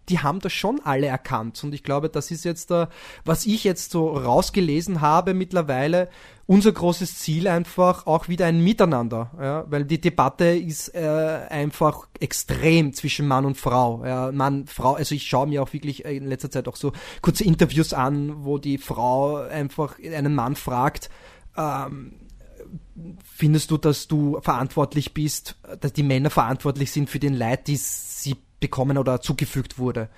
[0.09, 1.63] die haben das schon alle erkannt.
[1.63, 2.87] Und ich glaube, das ist jetzt, äh,
[3.25, 6.09] was ich jetzt so rausgelesen habe mittlerweile,
[6.47, 9.31] unser großes Ziel einfach auch wieder ein Miteinander.
[9.41, 14.05] Ja, weil die Debatte ist äh, einfach extrem zwischen Mann und Frau.
[14.05, 17.45] Ja, Mann, Frau, also ich schaue mir auch wirklich in letzter Zeit auch so kurze
[17.45, 21.11] Interviews an, wo die Frau einfach einen Mann fragt,
[21.57, 22.15] ähm,
[23.25, 27.77] findest du, dass du verantwortlich bist, dass die Männer verantwortlich sind für den Leid, die
[27.77, 30.09] sie bekommen oder zugefügt wurde?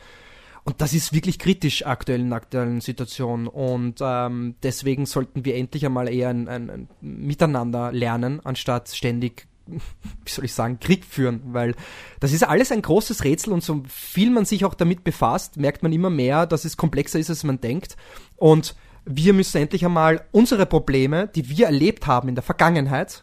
[0.64, 3.46] Und das ist wirklich kritisch aktuell in der aktuellen Situation.
[3.46, 9.46] Und ähm, deswegen sollten wir endlich einmal eher ein, ein, ein Miteinander lernen, anstatt ständig,
[9.66, 11.42] wie soll ich sagen, Krieg führen.
[11.46, 11.74] Weil
[12.20, 15.82] das ist alles ein großes Rätsel und so viel man sich auch damit befasst, merkt
[15.82, 17.98] man immer mehr, dass es komplexer ist, als man denkt.
[18.36, 23.22] Und wir müssen endlich einmal unsere Probleme, die wir erlebt haben in der Vergangenheit,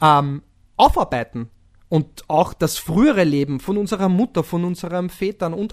[0.00, 0.42] ähm,
[0.76, 1.50] aufarbeiten
[1.88, 5.72] und auch das frühere Leben von unserer Mutter, von unseren Vätern und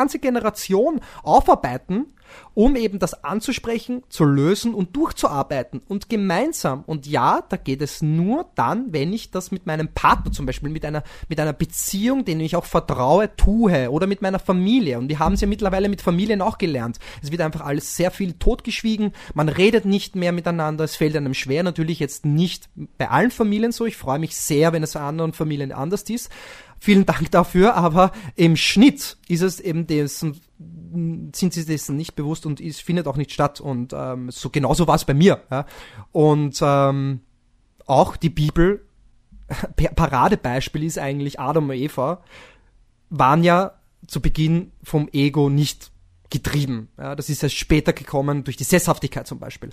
[0.00, 2.06] ganze Generation aufarbeiten
[2.54, 6.82] um eben das anzusprechen, zu lösen und durchzuarbeiten und gemeinsam.
[6.86, 10.70] Und ja, da geht es nur dann, wenn ich das mit meinem Partner zum Beispiel,
[10.70, 14.98] mit einer, mit einer Beziehung, denen ich auch vertraue, tue oder mit meiner Familie.
[14.98, 16.98] Und wir haben es ja mittlerweile mit Familien auch gelernt.
[17.22, 19.12] Es wird einfach alles sehr viel totgeschwiegen.
[19.34, 20.84] Man redet nicht mehr miteinander.
[20.84, 21.62] Es fällt einem schwer.
[21.62, 23.86] Natürlich jetzt nicht bei allen Familien so.
[23.86, 26.30] Ich freue mich sehr, wenn es bei anderen Familien anders ist.
[26.82, 32.46] Vielen Dank dafür, aber im Schnitt ist es eben dessen, sind sie dessen nicht bewusst
[32.46, 33.60] und es findet auch nicht statt.
[33.60, 35.42] Und ähm, so genauso war es bei mir.
[35.50, 35.66] Ja.
[36.10, 37.20] Und ähm,
[37.84, 38.86] auch die Bibel,
[39.94, 42.22] Paradebeispiel ist eigentlich Adam und Eva,
[43.10, 43.72] waren ja
[44.06, 45.92] zu Beginn vom Ego nicht
[46.30, 46.88] getrieben.
[46.96, 49.70] Ja, das ist erst später gekommen durch die Sesshaftigkeit zum Beispiel.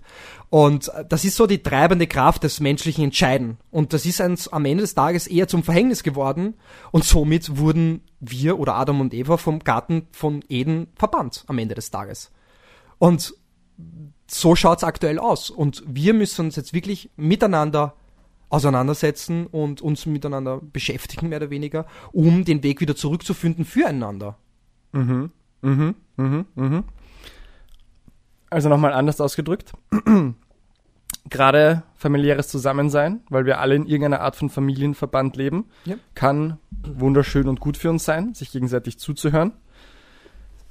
[0.50, 3.58] Und äh, das ist so die treibende Kraft des menschlichen Entscheiden.
[3.72, 6.56] Und das ist uns am Ende des Tages eher zum Verhängnis geworden.
[6.91, 11.76] Und somit wurden wir oder Adam und Eva vom Garten von Eden verbannt am Ende
[11.76, 12.32] des Tages.
[12.98, 13.36] Und
[14.30, 15.50] so schaut's aktuell aus.
[15.50, 17.93] Und wir müssen uns jetzt wirklich miteinander
[18.50, 24.38] auseinandersetzen und uns miteinander beschäftigen, mehr oder weniger, um den Weg wieder zurückzufinden füreinander.
[24.93, 25.32] Mhm.
[25.62, 26.84] Mhm, mhm, mhm.
[28.49, 29.73] Also nochmal anders ausgedrückt.
[31.30, 35.95] Gerade familiäres Zusammensein, weil wir alle in irgendeiner Art von Familienverband leben, ja.
[36.15, 39.51] kann wunderschön und gut für uns sein, sich gegenseitig zuzuhören,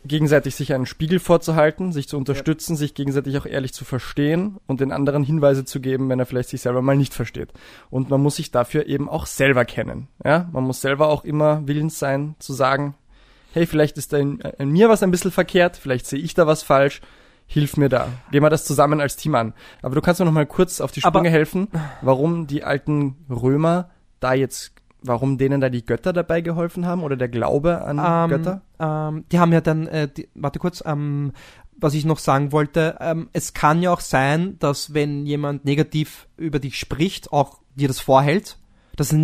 [0.05, 2.79] gegenseitig sich einen Spiegel vorzuhalten, sich zu unterstützen, ja.
[2.79, 6.49] sich gegenseitig auch ehrlich zu verstehen und den anderen Hinweise zu geben, wenn er vielleicht
[6.49, 7.53] sich selber mal nicht versteht.
[7.91, 10.09] Und man muss sich dafür eben auch selber kennen.
[10.25, 12.95] Ja, man muss selber auch immer willens sein zu sagen,
[13.57, 16.47] hey, vielleicht ist da in, in mir was ein bisschen verkehrt, vielleicht sehe ich da
[16.47, 17.01] was falsch,
[17.47, 18.09] hilf mir da.
[18.31, 19.55] Gehen wir das zusammen als Team an.
[19.81, 21.69] Aber du kannst mir noch mal kurz auf die Sprünge Aber helfen,
[22.03, 23.89] warum die alten Römer
[24.21, 28.37] da jetzt warum denen da die Götter dabei geholfen haben oder der Glaube an ähm,
[28.37, 28.63] Götter?
[28.79, 31.33] Ähm, die haben ja dann, äh, die, warte kurz, ähm,
[31.79, 36.27] was ich noch sagen wollte, ähm, es kann ja auch sein, dass wenn jemand negativ
[36.37, 38.59] über dich spricht, auch dir das vorhält
[38.97, 39.15] dass,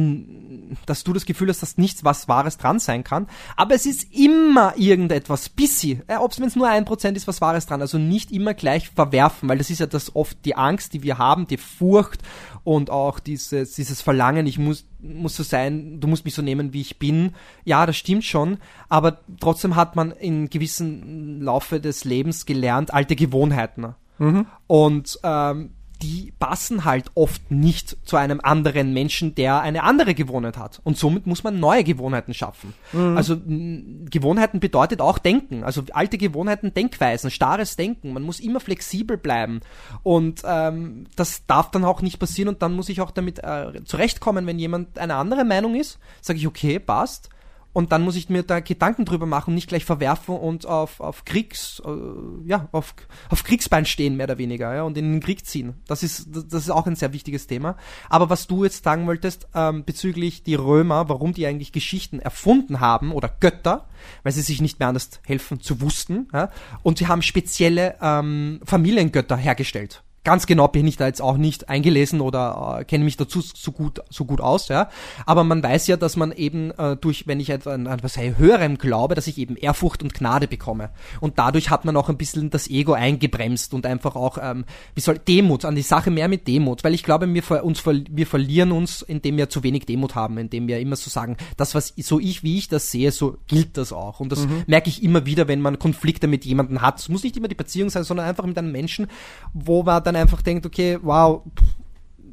[0.86, 3.26] dass du das Gefühl hast, dass nichts was Wahres dran sein kann.
[3.56, 6.00] Aber es ist immer irgendetwas, bissi.
[6.06, 7.80] Äh, Ob es wenn es nur ein Prozent ist, was Wahres dran.
[7.80, 11.18] Also nicht immer gleich verwerfen, weil das ist ja das oft die Angst, die wir
[11.18, 12.20] haben, die Furcht
[12.64, 16.72] und auch dieses, dieses Verlangen, ich muss, muss so sein, du musst mich so nehmen,
[16.72, 17.34] wie ich bin.
[17.64, 18.58] Ja, das stimmt schon,
[18.88, 23.94] aber trotzdem hat man in gewissen Laufe des Lebens gelernt, alte Gewohnheiten.
[24.18, 24.46] Mhm.
[24.66, 25.70] Und ähm,
[26.02, 30.80] die passen halt oft nicht zu einem anderen Menschen, der eine andere Gewohnheit hat.
[30.82, 32.74] Und somit muss man neue Gewohnheiten schaffen.
[32.92, 33.16] Mhm.
[33.16, 35.62] Also Gewohnheiten bedeutet auch Denken.
[35.62, 38.12] Also alte Gewohnheiten, Denkweisen, starres Denken.
[38.12, 39.60] Man muss immer flexibel bleiben.
[40.02, 42.48] Und ähm, das darf dann auch nicht passieren.
[42.48, 45.98] Und dann muss ich auch damit äh, zurechtkommen, wenn jemand eine andere Meinung ist.
[46.20, 47.30] Sage ich, okay, passt
[47.72, 51.24] und dann muss ich mir da Gedanken drüber machen, nicht gleich verwerfen und auf, auf
[51.24, 52.94] Kriegs, äh, ja, auf,
[53.30, 55.74] auf Kriegsbein stehen, mehr oder weniger, ja, und in den Krieg ziehen.
[55.86, 57.76] Das ist, das ist auch ein sehr wichtiges Thema.
[58.08, 62.80] Aber was du jetzt sagen wolltest, ähm, bezüglich die Römer, warum die eigentlich Geschichten erfunden
[62.80, 63.88] haben oder Götter,
[64.22, 66.50] weil sie sich nicht mehr anders helfen zu wussten, ja,
[66.82, 71.68] und sie haben spezielle ähm, Familiengötter hergestellt ganz genau bin ich da jetzt auch nicht
[71.68, 74.88] eingelesen oder äh, kenne mich dazu so gut so gut aus, ja.
[75.26, 78.78] Aber man weiß ja, dass man eben äh, durch, wenn ich an, an was höherem
[78.78, 80.90] glaube, dass ich eben Ehrfurcht und Gnade bekomme.
[81.20, 85.00] Und dadurch hat man auch ein bisschen das Ego eingebremst und einfach auch, ähm, wie
[85.00, 88.72] soll Demut an die Sache mehr mit Demut, weil ich glaube, wir uns wir verlieren
[88.72, 92.20] uns, indem wir zu wenig Demut haben, indem wir immer so sagen, das was so
[92.20, 94.20] ich wie ich das sehe, so gilt das auch.
[94.20, 94.62] Und das mhm.
[94.66, 97.00] merke ich immer wieder, wenn man Konflikte mit jemandem hat.
[97.00, 99.08] Es muss nicht immer die Beziehung sein, sondern einfach mit einem Menschen,
[99.52, 101.42] wo man dann dann einfach denkt, okay, wow,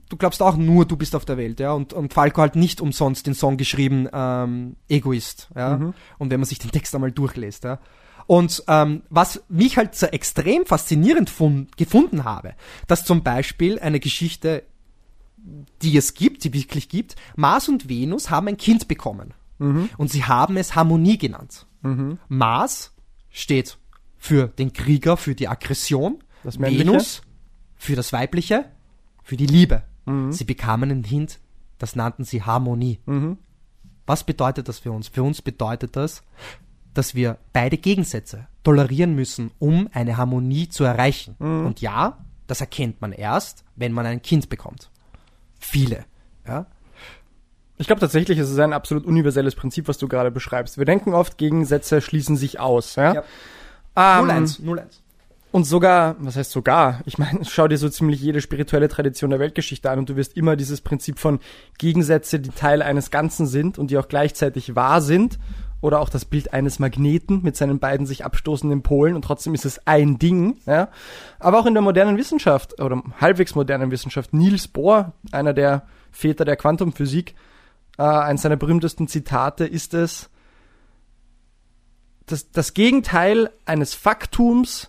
[0.10, 1.72] du glaubst auch nur, du bist auf der Welt, ja.
[1.72, 5.78] Und, und Falco hat nicht umsonst den Song geschrieben, ähm, Egoist, ja.
[5.78, 5.94] Mhm.
[6.18, 7.80] Und wenn man sich den Text einmal durchlässt, ja.
[8.28, 12.54] Und ähm, was mich halt so extrem faszinierend fund, gefunden habe,
[12.86, 14.64] dass zum Beispiel eine Geschichte,
[15.82, 19.34] die es gibt, die wirklich gibt, Mars und Venus haben ein Kind bekommen.
[19.58, 19.90] Mhm.
[19.98, 21.66] Und sie haben es Harmonie genannt.
[21.82, 22.20] Mhm.
[22.28, 22.94] Mars
[23.32, 23.78] steht
[24.18, 26.20] für den Krieger, für die Aggression.
[26.44, 27.24] Das Venus
[27.80, 28.66] für das Weibliche,
[29.24, 29.82] für die Liebe.
[30.06, 30.32] Mhm.
[30.32, 31.40] Sie bekamen ein Hint,
[31.80, 33.00] das nannten sie Harmonie.
[33.08, 33.38] Mhm.
[34.06, 35.08] Was bedeutet das für uns?
[35.08, 36.22] Für uns bedeutet das,
[36.94, 41.36] dass wir beide Gegensätze tolerieren müssen, um eine Harmonie zu erreichen.
[41.40, 41.66] Mhm.
[41.66, 44.92] Und ja, das erkennt man erst, wenn man ein Kind bekommt.
[45.60, 46.06] Viele.
[46.46, 46.66] Ja?
[47.78, 50.78] Ich glaube tatsächlich, es ist ein absolut universelles Prinzip, was du gerade beschreibst.
[50.78, 52.96] Wir denken oft, Gegensätze schließen sich aus.
[52.96, 53.14] Ja?
[53.14, 53.24] ja.
[53.96, 55.00] Um, 0-1, 0-1
[55.52, 57.02] Und sogar, was heißt sogar?
[57.06, 60.38] Ich meine, schau dir so ziemlich jede spirituelle Tradition der Weltgeschichte an und du wirst
[60.38, 61.40] immer dieses Prinzip von
[61.78, 65.40] Gegensätze, die Teil eines Ganzen sind und die auch gleichzeitig wahr sind.
[65.82, 69.64] Oder auch das Bild eines Magneten mit seinen beiden sich abstoßenden Polen und trotzdem ist
[69.64, 70.58] es ein Ding.
[70.66, 70.90] Ja?
[71.40, 76.44] Aber auch in der modernen Wissenschaft oder halbwegs modernen Wissenschaft, Niels Bohr, einer der Väter
[76.44, 77.34] der Quantumphysik,
[77.98, 80.30] äh, eines seiner berühmtesten Zitate ist es,
[82.26, 84.89] das, das Gegenteil eines Faktums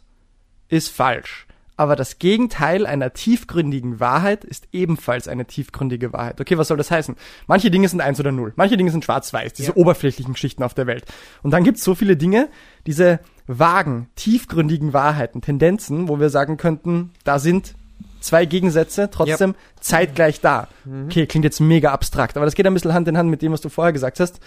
[0.71, 1.47] ist falsch.
[1.77, 6.39] Aber das Gegenteil einer tiefgründigen Wahrheit ist ebenfalls eine tiefgründige Wahrheit.
[6.39, 7.17] Okay, was soll das heißen?
[7.47, 8.53] Manche Dinge sind eins oder null.
[8.57, 9.77] Manche Dinge sind schwarz-weiß, diese ja.
[9.77, 11.07] oberflächlichen Geschichten auf der Welt.
[11.43, 12.51] Und dann gibt's so viele Dinge,
[12.87, 17.75] diese vagen, tiefgründigen Wahrheiten, Tendenzen, wo wir sagen könnten, da sind
[18.21, 19.57] zwei Gegensätze trotzdem yep.
[19.81, 20.69] zeitgleich da.
[20.85, 21.07] Mhm.
[21.07, 23.53] Okay, klingt jetzt mega abstrakt, aber das geht ein bisschen Hand in Hand mit dem,
[23.53, 24.39] was du vorher gesagt hast.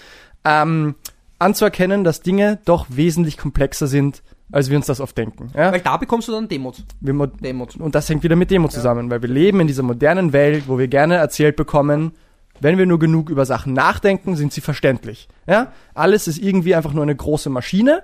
[0.45, 0.93] Ähm,
[1.39, 5.49] anzuerkennen, dass Dinge doch wesentlich komplexer sind, als wir uns das oft denken.
[5.55, 5.71] Ja?
[5.71, 6.83] Weil da bekommst du dann Demut.
[6.99, 7.75] Demut.
[7.77, 8.75] Und das hängt wieder mit Demut ja.
[8.75, 12.13] zusammen, weil wir leben in dieser modernen Welt, wo wir gerne erzählt bekommen,
[12.59, 15.27] wenn wir nur genug über Sachen nachdenken, sind sie verständlich.
[15.47, 15.71] Ja?
[15.93, 18.03] Alles ist irgendwie einfach nur eine große Maschine,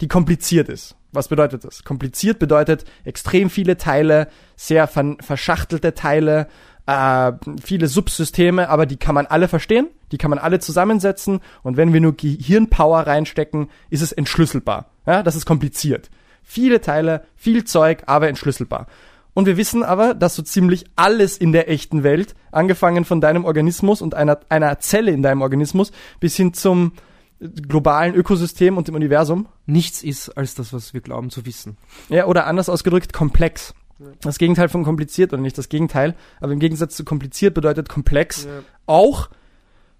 [0.00, 0.96] die kompliziert ist.
[1.12, 1.84] Was bedeutet das?
[1.84, 6.46] Kompliziert bedeutet extrem viele Teile, sehr verschachtelte Teile,
[6.86, 11.76] äh, viele Subsysteme, aber die kann man alle verstehen, die kann man alle zusammensetzen und
[11.76, 14.90] wenn wir nur Gehirnpower reinstecken, ist es entschlüsselbar.
[15.06, 16.10] Ja, das ist kompliziert.
[16.42, 18.86] Viele Teile, viel Zeug, aber entschlüsselbar.
[19.34, 23.44] Und wir wissen aber, dass so ziemlich alles in der echten Welt, angefangen von deinem
[23.44, 26.92] Organismus und einer, einer Zelle in deinem Organismus bis hin zum
[27.40, 31.76] globalen Ökosystem und dem Universum, nichts ist als das, was wir glauben zu wissen.
[32.08, 33.74] Ja, oder anders ausgedrückt, komplex.
[34.20, 38.44] Das Gegenteil von kompliziert oder nicht das Gegenteil, aber im Gegensatz zu kompliziert bedeutet komplex
[38.44, 38.50] ja.
[38.86, 39.28] auch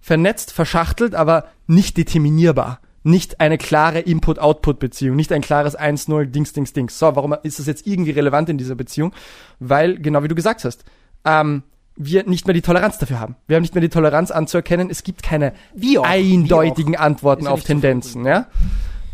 [0.01, 2.79] vernetzt, verschachtelt, aber nicht determinierbar.
[3.03, 6.99] Nicht eine klare Input-Output-Beziehung, nicht ein klares 1-0 Dings, Dings, Dings.
[6.99, 9.13] So, warum ist das jetzt irgendwie relevant in dieser Beziehung?
[9.59, 10.83] Weil, genau wie du gesagt hast,
[11.25, 11.63] ähm,
[11.95, 13.35] wir nicht mehr die Toleranz dafür haben.
[13.47, 15.53] Wir haben nicht mehr die Toleranz anzuerkennen, es gibt keine
[15.97, 18.25] auch, eindeutigen Antworten auf Tendenzen.
[18.25, 18.47] Ja?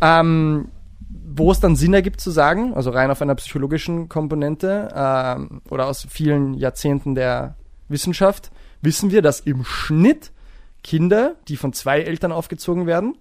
[0.00, 0.68] Ähm,
[1.38, 5.86] wo es dann Sinn ergibt zu sagen, also rein auf einer psychologischen Komponente ähm, oder
[5.86, 7.56] aus vielen Jahrzehnten der
[7.88, 8.50] Wissenschaft,
[8.82, 10.32] wissen wir, dass im Schnitt
[10.82, 13.16] Kinder, die von zwei Eltern aufgezogen werden,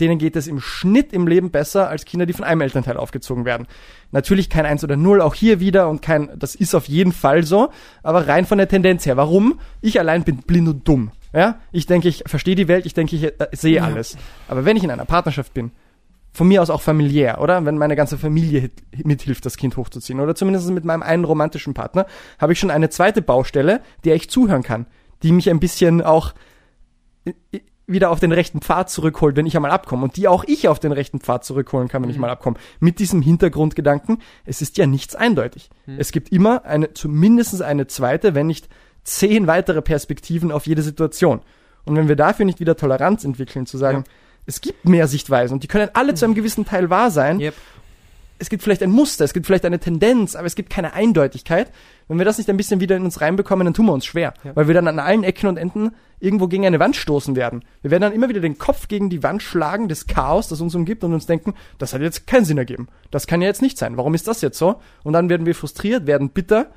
[0.00, 3.44] denen geht es im Schnitt im Leben besser als Kinder, die von einem Elternteil aufgezogen
[3.44, 3.66] werden.
[4.10, 7.44] Natürlich kein Eins oder Null, auch hier wieder und kein, das ist auf jeden Fall
[7.44, 7.70] so,
[8.02, 9.16] aber rein von der Tendenz her.
[9.16, 9.58] Warum?
[9.80, 11.12] Ich allein bin blind und dumm.
[11.32, 14.16] Ja, ich denke, ich verstehe die Welt, ich denke, ich äh, sehe alles.
[14.48, 15.70] Aber wenn ich in einer Partnerschaft bin,
[16.32, 17.64] von mir aus auch familiär, oder?
[17.64, 18.70] Wenn meine ganze Familie
[19.04, 20.20] mithilft, das Kind hochzuziehen.
[20.20, 22.06] Oder zumindest mit meinem einen romantischen Partner
[22.38, 24.86] habe ich schon eine zweite Baustelle, der ich zuhören kann,
[25.22, 26.34] die mich ein bisschen auch
[27.86, 30.04] wieder auf den rechten Pfad zurückholt, wenn ich einmal abkomme.
[30.04, 32.14] Und die auch ich auf den rechten Pfad zurückholen kann, wenn mhm.
[32.14, 32.56] ich mal abkomme.
[32.80, 35.70] Mit diesem Hintergrundgedanken, es ist ja nichts eindeutig.
[35.86, 35.96] Mhm.
[35.98, 38.68] Es gibt immer eine, zumindest eine zweite, wenn nicht
[39.04, 41.40] zehn weitere Perspektiven auf jede Situation.
[41.84, 44.12] Und wenn wir dafür nicht wieder Toleranz entwickeln, zu sagen, ja
[44.46, 47.40] es gibt mehr Sichtweisen und die können alle zu einem gewissen Teil wahr sein.
[47.40, 47.54] Yep.
[48.38, 51.70] Es gibt vielleicht ein Muster, es gibt vielleicht eine Tendenz, aber es gibt keine Eindeutigkeit.
[52.08, 54.34] Wenn wir das nicht ein bisschen wieder in uns reinbekommen, dann tun wir uns schwer,
[54.44, 54.54] ja.
[54.54, 57.64] weil wir dann an allen Ecken und Enden irgendwo gegen eine Wand stoßen werden.
[57.82, 60.74] Wir werden dann immer wieder den Kopf gegen die Wand schlagen des Chaos, das uns
[60.74, 62.88] umgibt und uns denken, das hat jetzt keinen Sinn ergeben.
[63.10, 63.96] Das kann ja jetzt nicht sein.
[63.96, 64.80] Warum ist das jetzt so?
[65.02, 66.70] Und dann werden wir frustriert, werden bitter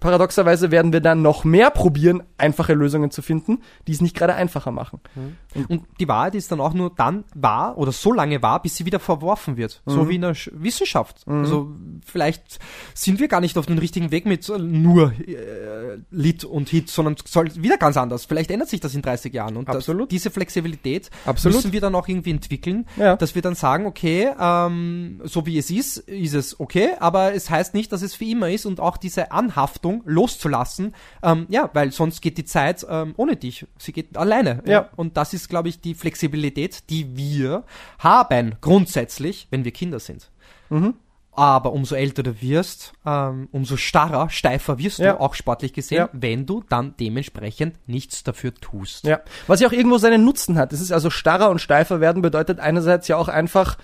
[0.00, 4.34] paradoxerweise werden wir dann noch mehr probieren, einfache Lösungen zu finden, die es nicht gerade
[4.34, 5.00] einfacher machen.
[5.14, 5.36] Mhm.
[5.54, 8.76] Und, und, die Wahrheit ist dann auch nur dann wahr oder so lange wahr, bis
[8.76, 9.82] sie wieder verworfen wird.
[9.86, 9.90] Mhm.
[9.90, 11.26] So wie in der Wissenschaft.
[11.26, 11.40] Mhm.
[11.40, 11.70] Also
[12.04, 12.58] vielleicht
[12.94, 17.16] sind wir gar nicht auf dem richtigen Weg mit nur äh, Lit und Hit, sondern
[17.24, 18.26] soll wieder ganz anders.
[18.26, 19.56] Vielleicht ändert sich das in 30 Jahren.
[19.56, 19.68] Und.
[19.68, 21.56] Das, diese Flexibilität Absolut.
[21.56, 23.16] müssen wir dann auch irgendwie entwickeln, ja.
[23.16, 27.50] dass wir dann sagen, okay, ähm, so wie es ist, ist es okay, aber es
[27.50, 31.70] heißt nicht, dass es für immer ist und auch diese Anhaftung Verantwortung loszulassen, ähm, ja,
[31.72, 33.66] weil sonst geht die Zeit ähm, ohne dich.
[33.78, 34.62] Sie geht alleine.
[34.64, 34.72] Ja.
[34.72, 34.88] ja.
[34.96, 37.64] Und das ist, glaube ich, die Flexibilität, die wir
[37.98, 40.30] haben, grundsätzlich, wenn wir Kinder sind.
[40.70, 40.94] Mhm.
[41.32, 45.12] Aber umso älter du wirst, ähm, umso starrer, steifer wirst ja.
[45.12, 46.08] du, auch sportlich gesehen, ja.
[46.12, 49.04] wenn du dann dementsprechend nichts dafür tust.
[49.04, 50.72] Ja, was ja auch irgendwo seinen Nutzen hat.
[50.72, 53.76] Es ist also starrer und steifer werden bedeutet einerseits ja auch einfach,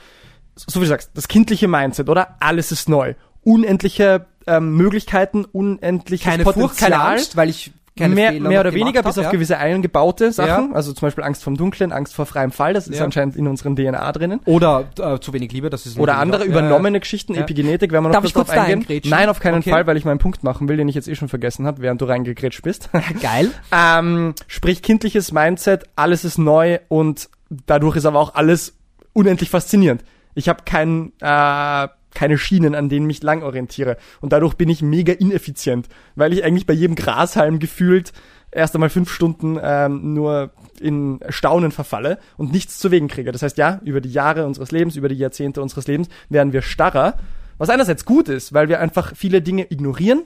[0.56, 2.36] so wie du sagst, das kindliche Mindset, oder?
[2.40, 3.14] Alles ist neu.
[3.42, 6.68] Unendliche ähm, Möglichkeiten, unendliches keine Potenzial.
[6.68, 9.30] Furcht, keine Angst, weil ich keine mehr, Fehler mehr oder weniger, bis auf ja.
[9.30, 10.74] gewisse eingebaute Sachen, ja.
[10.74, 13.04] also zum Beispiel Angst vom Dunklen, Angst vor freiem Fall, das ist ja.
[13.04, 14.40] anscheinend in unseren DNA drinnen.
[14.46, 18.22] Oder äh, zu wenig Liebe, das ist Oder andere übernommene Geschichten, Epigenetik, werden wir noch
[18.22, 19.02] Darf kurz drauf eingehen.
[19.04, 19.70] Nein, auf keinen okay.
[19.70, 22.00] Fall, weil ich meinen Punkt machen will, den ich jetzt eh schon vergessen habe, während
[22.00, 22.88] du reingegrätscht bist.
[23.20, 23.50] Geil.
[23.72, 27.28] ähm, sprich kindliches Mindset, alles ist neu und
[27.66, 28.74] dadurch ist aber auch alles
[29.12, 30.02] unendlich faszinierend.
[30.34, 33.96] Ich habe keinen äh, keine Schienen, an denen mich lang orientiere.
[34.20, 38.12] Und dadurch bin ich mega ineffizient, weil ich eigentlich bei jedem Grashalm gefühlt
[38.50, 43.32] erst einmal fünf Stunden ähm, nur in Staunen verfalle und nichts zu wegen kriege.
[43.32, 46.62] Das heißt, ja, über die Jahre unseres Lebens, über die Jahrzehnte unseres Lebens werden wir
[46.62, 47.18] starrer,
[47.58, 50.24] was einerseits gut ist, weil wir einfach viele Dinge ignorieren.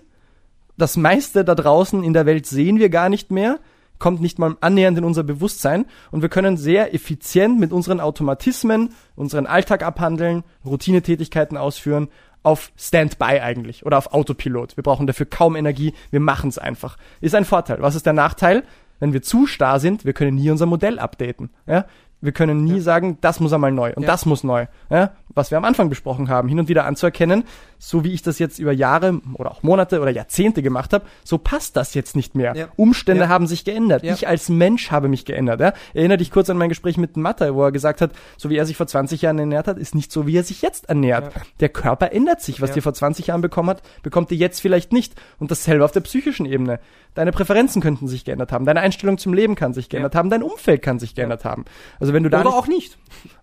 [0.77, 3.61] Das meiste da draußen in der Welt sehen wir gar nicht mehr,
[3.99, 8.95] kommt nicht mal annähernd in unser Bewusstsein und wir können sehr effizient mit unseren Automatismen
[9.15, 12.09] unseren Alltag abhandeln, Routinetätigkeiten ausführen,
[12.43, 14.77] auf Standby eigentlich oder auf Autopilot.
[14.77, 16.97] Wir brauchen dafür kaum Energie, wir machen es einfach.
[17.21, 17.79] Ist ein Vorteil.
[17.81, 18.63] Was ist der Nachteil?
[19.01, 21.51] Wenn wir zu starr sind, wir können nie unser Modell updaten.
[21.67, 21.87] Ja?
[22.27, 22.81] Wir können nie ja.
[22.81, 24.09] sagen, das muss einmal neu und ja.
[24.09, 24.67] das muss neu.
[24.91, 25.13] Ja?
[25.29, 27.45] Was wir am Anfang besprochen haben, hin und wieder anzuerkennen,
[27.79, 31.39] so wie ich das jetzt über Jahre oder auch Monate oder Jahrzehnte gemacht habe, so
[31.39, 32.69] passt das jetzt nicht mehr.
[32.77, 34.03] Umstände haben sich geändert.
[34.03, 35.61] Ich als Mensch habe mich geändert.
[35.61, 35.73] Ja?
[35.95, 38.67] Erinnere dich kurz an mein Gespräch mit Matta, wo er gesagt hat, so wie er
[38.67, 41.33] sich vor 20 Jahren ernährt hat, ist nicht so, wie er sich jetzt ernährt.
[41.61, 42.61] Der Körper ändert sich.
[42.61, 45.15] Was dir vor 20 Jahren bekommen hat, bekommt dir jetzt vielleicht nicht.
[45.39, 46.81] Und dasselbe auf der psychischen Ebene.
[47.17, 48.67] Deine Präferenzen könnten sich geändert haben.
[48.67, 50.29] Deine Einstellung zum Leben kann sich geändert haben.
[50.29, 51.65] Dein Umfeld kann sich geändert haben.
[51.99, 52.99] Also wenn du da oder nicht, auch nicht.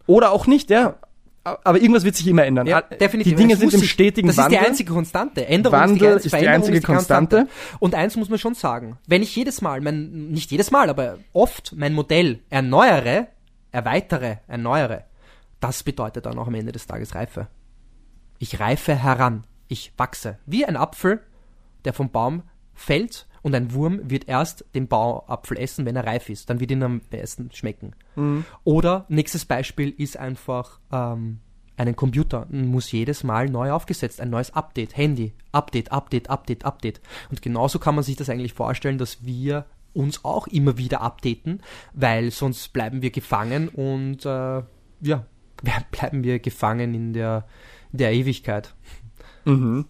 [0.05, 0.95] Oder auch nicht, ja.
[1.43, 2.67] Aber irgendwas wird sich immer ändern.
[2.67, 3.33] Ja, definitiv.
[3.33, 4.51] Die Dinge sind im stetigen das Wandel.
[4.51, 5.47] Das ist die einzige Konstante.
[5.47, 7.37] Änderung Wandel ist die, ist die einzige ist die Konstante.
[7.37, 7.77] Konstante.
[7.79, 8.99] Und eins muss man schon sagen.
[9.07, 13.27] Wenn ich jedes Mal, mein, nicht jedes Mal, aber oft mein Modell erneuere,
[13.71, 15.05] erweitere, erneuere,
[15.59, 17.47] das bedeutet dann auch am Ende des Tages Reife.
[18.37, 19.45] Ich reife heran.
[19.67, 20.37] Ich wachse.
[20.45, 21.21] Wie ein Apfel,
[21.85, 22.43] der vom Baum
[22.75, 26.49] fällt und ein Wurm wird erst den Bauapfel essen, wenn er reif ist.
[26.49, 27.93] Dann wird ihn am besten schmecken.
[28.15, 28.45] Mhm.
[28.63, 31.39] Oder nächstes Beispiel ist einfach ähm,
[31.75, 37.01] einen Computer muss jedes Mal neu aufgesetzt, ein neues Update, Handy, Update, Update, Update, Update.
[37.29, 41.61] Und genauso kann man sich das eigentlich vorstellen, dass wir uns auch immer wieder updaten,
[41.93, 44.63] weil sonst bleiben wir gefangen und äh,
[45.01, 45.25] ja,
[45.91, 47.45] bleiben wir gefangen in der,
[47.91, 48.73] in der Ewigkeit.
[49.45, 49.85] Mhm.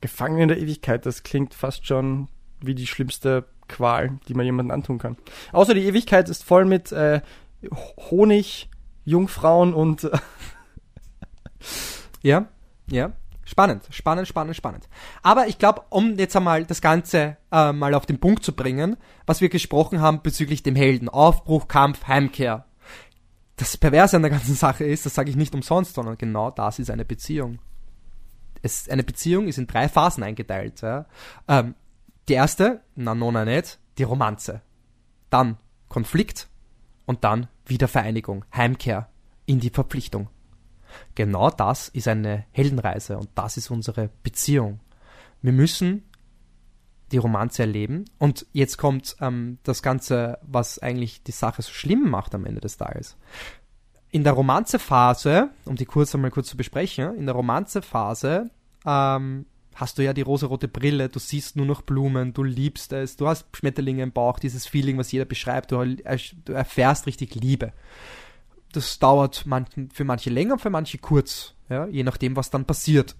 [0.00, 2.28] Gefangen in der Ewigkeit, das klingt fast schon
[2.60, 5.16] wie die schlimmste Qual, die man jemandem antun kann.
[5.52, 7.20] Außer die Ewigkeit ist voll mit äh,
[8.10, 8.68] Honig,
[9.04, 10.18] Jungfrauen und äh
[12.22, 12.46] ja,
[12.90, 13.12] ja.
[13.48, 14.88] Spannend, spannend, spannend, spannend.
[15.22, 18.96] Aber ich glaube, um jetzt einmal das Ganze äh, mal auf den Punkt zu bringen,
[19.24, 22.64] was wir gesprochen haben bezüglich dem Helden, Aufbruch, Kampf, Heimkehr.
[23.54, 26.80] Das Perverse an der ganzen Sache ist, das sage ich nicht umsonst, sondern genau das
[26.80, 27.60] ist eine Beziehung.
[28.62, 30.82] Es, eine Beziehung ist in drei Phasen eingeteilt.
[30.82, 31.06] Ja?
[31.46, 31.76] Ähm,
[32.28, 34.62] die erste, na nona nicht, die Romanze.
[35.30, 35.58] Dann
[35.88, 36.48] Konflikt
[37.06, 39.08] und dann Wiedervereinigung, Heimkehr
[39.46, 40.28] in die Verpflichtung.
[41.14, 44.80] Genau das ist eine Heldenreise und das ist unsere Beziehung.
[45.42, 46.02] Wir müssen
[47.12, 52.10] die Romanze erleben und jetzt kommt ähm, das Ganze, was eigentlich die Sache so schlimm
[52.10, 53.16] macht am Ende des Tages.
[54.10, 58.50] In der Romanzephase, um die kurz einmal kurz zu besprechen, in der Romanzephase
[58.84, 63.16] ähm, hast du ja die rosarote Brille, du siehst nur noch Blumen, du liebst es,
[63.16, 67.72] du hast Schmetterlinge im Bauch, dieses Feeling, was jeder beschreibt, du, du erfährst richtig Liebe.
[68.72, 73.16] Das dauert manchen, für manche länger, für manche kurz, ja, je nachdem, was dann passiert.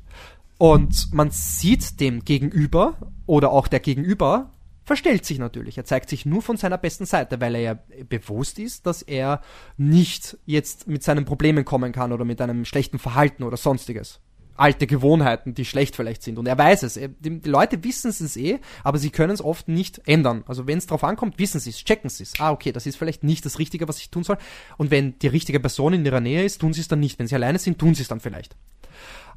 [0.58, 4.50] Und man sieht dem Gegenüber oder auch der Gegenüber
[4.84, 5.76] verstellt sich natürlich.
[5.76, 9.42] Er zeigt sich nur von seiner besten Seite, weil er ja bewusst ist, dass er
[9.76, 14.20] nicht jetzt mit seinen Problemen kommen kann oder mit einem schlechten Verhalten oder sonstiges
[14.56, 16.38] alte Gewohnheiten, die schlecht vielleicht sind.
[16.38, 17.00] Und er weiß es.
[17.20, 20.44] Die, Leute wissen es eh, aber sie können es oft nicht ändern.
[20.46, 22.34] Also wenn es drauf ankommt, wissen sie es, checken sie es.
[22.38, 24.38] Ah, okay, das ist vielleicht nicht das Richtige, was ich tun soll.
[24.76, 27.18] Und wenn die richtige Person in ihrer Nähe ist, tun sie es dann nicht.
[27.18, 28.56] Wenn sie alleine sind, tun sie es dann vielleicht.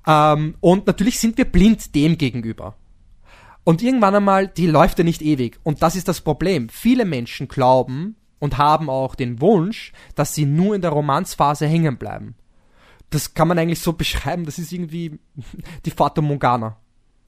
[0.08, 2.76] Ähm, und natürlich sind wir blind dem gegenüber.
[3.64, 5.60] Und irgendwann einmal, die läuft ja nicht ewig.
[5.64, 6.70] Und das ist das Problem.
[6.70, 11.98] Viele Menschen glauben und haben auch den Wunsch, dass sie nur in der Romanzphase hängen
[11.98, 12.36] bleiben
[13.10, 15.20] das kann man eigentlich so beschreiben, das ist irgendwie
[15.86, 16.78] die Fata Morgana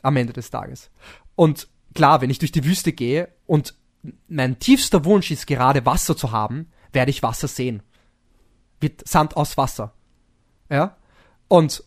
[0.02, 0.92] am Ende des Tages.
[1.36, 3.76] Und klar, wenn ich durch die Wüste gehe und
[4.28, 7.84] mein tiefster Wunsch ist gerade Wasser zu haben, werde ich Wasser sehen.
[8.80, 9.94] Wird Sand aus Wasser.
[10.70, 10.98] Ja?
[11.48, 11.84] Und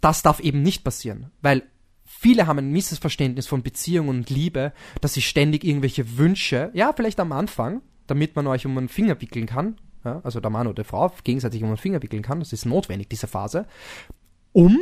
[0.00, 1.62] das darf eben nicht passieren, weil
[2.04, 7.20] viele haben ein Missverständnis von Beziehung und Liebe, dass sie ständig irgendwelche Wünsche, ja, vielleicht
[7.20, 10.82] am Anfang, damit man euch um einen Finger wickeln kann, ja, also der Mann oder
[10.82, 13.66] die Frau gegenseitig um den Finger wickeln kann, das ist notwendig, diese Phase,
[14.52, 14.78] um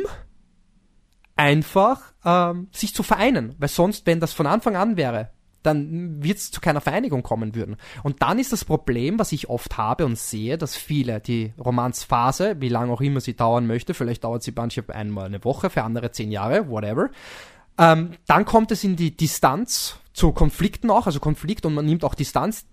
[1.35, 3.55] einfach ähm, sich zu vereinen.
[3.59, 5.29] Weil sonst, wenn das von Anfang an wäre,
[5.63, 7.75] dann wird es zu keiner Vereinigung kommen würden.
[8.03, 12.57] Und dann ist das Problem, was ich oft habe und sehe, dass viele die Romanzphase,
[12.59, 15.83] wie lange auch immer sie dauern möchte, vielleicht dauert sie manche einmal eine Woche, für
[15.83, 17.09] andere zehn Jahre, whatever,
[17.77, 22.03] ähm, dann kommt es in die Distanz zu Konflikten auch, also Konflikt und man nimmt
[22.03, 22.65] auch Distanz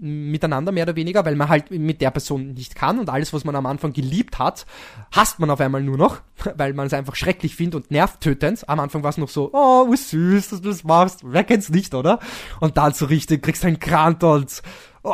[0.00, 3.44] miteinander mehr oder weniger, weil man halt mit der Person nicht kann und alles, was
[3.44, 4.66] man am Anfang geliebt hat,
[5.10, 6.20] hasst man auf einmal nur noch,
[6.56, 8.68] weil man es einfach schrecklich findet und nervtötend.
[8.68, 11.20] Am Anfang war es noch so, oh, wie süß, dass du das machst.
[11.24, 12.18] Wer kennt's nicht, oder?
[12.60, 14.62] Und dann so richtig, kriegst einen Krant und,
[15.02, 15.10] oh,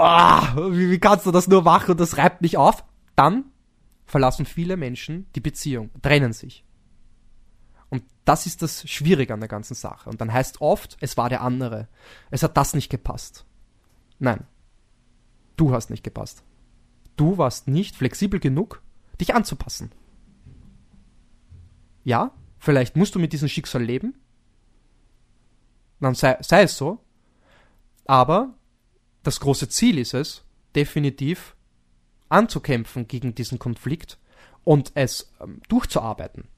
[0.71, 2.85] wie, wie kannst du das nur machen und das reibt nicht auf?
[3.15, 3.45] Dann
[4.05, 6.65] verlassen viele Menschen die Beziehung, trennen sich.
[7.89, 10.09] Und das ist das Schwierige an der ganzen Sache.
[10.09, 11.89] Und dann heißt oft, es war der andere.
[12.31, 13.45] Es hat das nicht gepasst.
[14.19, 14.47] Nein,
[15.57, 16.43] Du hast nicht gepasst.
[17.17, 18.83] Du warst nicht flexibel genug,
[19.21, 19.93] dich anzupassen.
[22.05, 24.15] Ja, vielleicht musst du mit diesem Schicksal leben.
[26.01, 26.99] Dann sei, sei es so.
[28.07, 28.55] Aber
[29.23, 30.45] das große Ziel ist es,
[30.75, 31.55] definitiv
[32.29, 34.19] anzukämpfen gegen diesen Konflikt
[34.65, 36.49] und es ähm, durchzuarbeiten.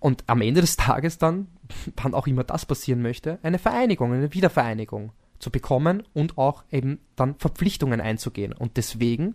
[0.00, 1.48] Und am Ende des Tages dann,
[1.96, 7.00] wann auch immer das passieren möchte, eine Vereinigung, eine Wiedervereinigung zu bekommen und auch eben
[7.16, 8.52] dann Verpflichtungen einzugehen.
[8.52, 9.34] Und deswegen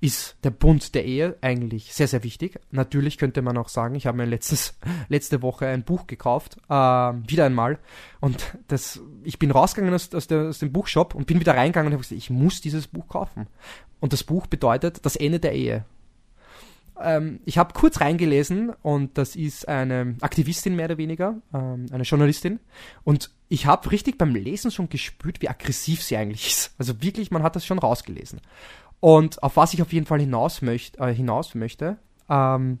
[0.00, 2.60] ist der Bund der Ehe eigentlich sehr, sehr wichtig.
[2.70, 4.78] Natürlich könnte man auch sagen, ich habe mir letztes,
[5.08, 7.78] letzte Woche ein Buch gekauft, äh, wieder einmal.
[8.20, 11.88] Und das, ich bin rausgegangen aus, aus, der, aus dem Buchshop und bin wieder reingegangen
[11.88, 13.46] und habe gesagt, ich muss dieses Buch kaufen.
[14.00, 15.84] Und das Buch bedeutet das Ende der Ehe.
[17.00, 22.04] Ähm, ich habe kurz reingelesen und das ist eine Aktivistin mehr oder weniger, ähm, eine
[22.04, 22.60] Journalistin.
[23.04, 26.74] Und ich habe richtig beim Lesen schon gespürt, wie aggressiv sie eigentlich ist.
[26.78, 28.40] Also wirklich, man hat das schon rausgelesen.
[29.00, 32.78] Und auf was ich auf jeden Fall hinaus, möcht, äh, hinaus möchte, ähm,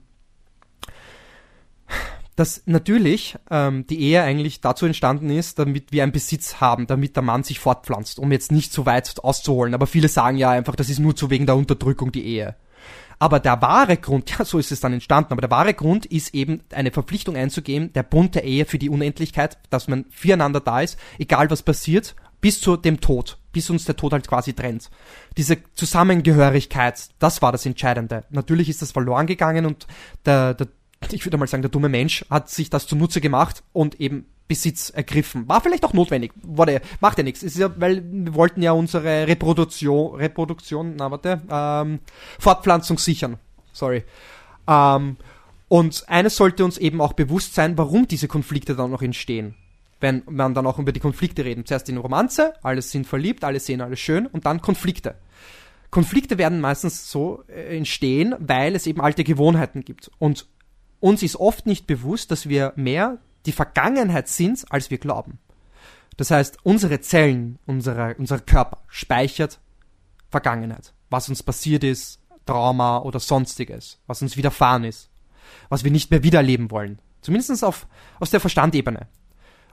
[2.36, 7.16] dass natürlich ähm, die Ehe eigentlich dazu entstanden ist, damit wir einen Besitz haben, damit
[7.16, 9.72] der Mann sich fortpflanzt, um jetzt nicht zu weit auszuholen.
[9.72, 12.56] Aber viele sagen ja einfach, das ist nur zu wegen der Unterdrückung die Ehe.
[13.18, 16.34] Aber der wahre Grund, ja, so ist es dann entstanden, aber der wahre Grund ist
[16.34, 20.80] eben eine Verpflichtung einzugehen, der Bund der Ehe für die Unendlichkeit, dass man füreinander da
[20.80, 24.90] ist, egal was passiert, bis zu dem Tod, bis uns der Tod halt quasi trennt.
[25.36, 28.24] Diese Zusammengehörigkeit, das war das Entscheidende.
[28.30, 29.86] Natürlich ist das verloren gegangen und
[30.24, 30.68] der, der
[31.10, 34.90] ich würde mal sagen, der dumme Mensch hat sich das zunutze gemacht und eben Besitz
[34.90, 35.48] ergriffen.
[35.48, 36.32] War vielleicht auch notwendig.
[36.42, 37.42] Wurde, macht ja nichts.
[37.42, 42.00] ist ja, weil wir wollten ja unsere Reproduktion, Reproduktion, na warte, ähm,
[42.38, 43.38] Fortpflanzung sichern.
[43.72, 44.04] Sorry.
[44.68, 45.16] Ähm,
[45.68, 49.54] und eines sollte uns eben auch bewusst sein, warum diese Konflikte dann noch entstehen.
[50.00, 51.64] Wenn man dann auch über die Konflikte reden.
[51.64, 55.16] Zuerst in Romanze, alles sind verliebt, alle sehen alles schön und dann Konflikte.
[55.90, 60.10] Konflikte werden meistens so äh, entstehen, weil es eben alte Gewohnheiten gibt.
[60.18, 60.46] Und
[61.00, 65.38] uns ist oft nicht bewusst, dass wir mehr die Vergangenheit sind, als wir glauben.
[66.16, 69.60] Das heißt, unsere Zellen, unsere, unser Körper speichert
[70.30, 70.92] Vergangenheit.
[71.10, 75.10] Was uns passiert ist, Trauma oder sonstiges, was uns widerfahren ist,
[75.68, 77.00] was wir nicht mehr wiedererleben wollen.
[77.20, 77.86] Zumindest auf,
[78.20, 79.08] aus der Verstandebene.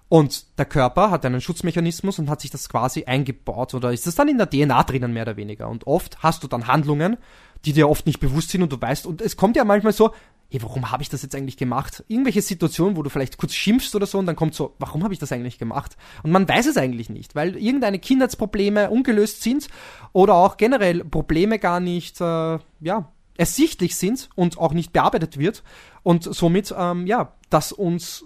[0.10, 4.16] Und der Körper hat einen Schutzmechanismus und hat sich das quasi eingebaut oder ist das
[4.16, 5.70] dann in der DNA drinnen mehr oder weniger.
[5.70, 7.18] Und oft hast du dann Handlungen,
[7.66, 10.14] die dir oft nicht bewusst sind und du weißt, und es kommt ja manchmal so,
[10.54, 12.04] hey, warum habe ich das jetzt eigentlich gemacht?
[12.08, 15.12] Irgendwelche Situationen, wo du vielleicht kurz schimpfst oder so und dann kommt so, warum habe
[15.12, 15.98] ich das eigentlich gemacht?
[16.22, 19.68] Und man weiß es eigentlich nicht, weil irgendeine Kindheitsprobleme ungelöst sind
[20.12, 25.64] oder auch generell Probleme gar nicht, äh, ja, ersichtlich sind und auch nicht bearbeitet wird
[26.04, 28.24] und somit, ähm, ja, das uns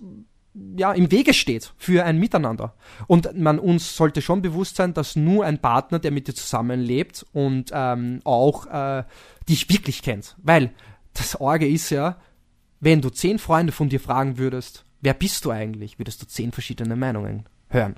[0.76, 2.74] ja, im Wege steht für ein Miteinander.
[3.06, 7.26] Und man uns sollte schon bewusst sein, dass nur ein Partner, der mit dir zusammenlebt
[7.32, 9.04] und ähm, auch äh,
[9.48, 10.36] dich wirklich kennt.
[10.42, 10.72] Weil
[11.18, 12.18] das Orge ist ja,
[12.80, 16.52] wenn du zehn Freunde von dir fragen würdest, wer bist du eigentlich, würdest du zehn
[16.52, 17.96] verschiedene Meinungen hören.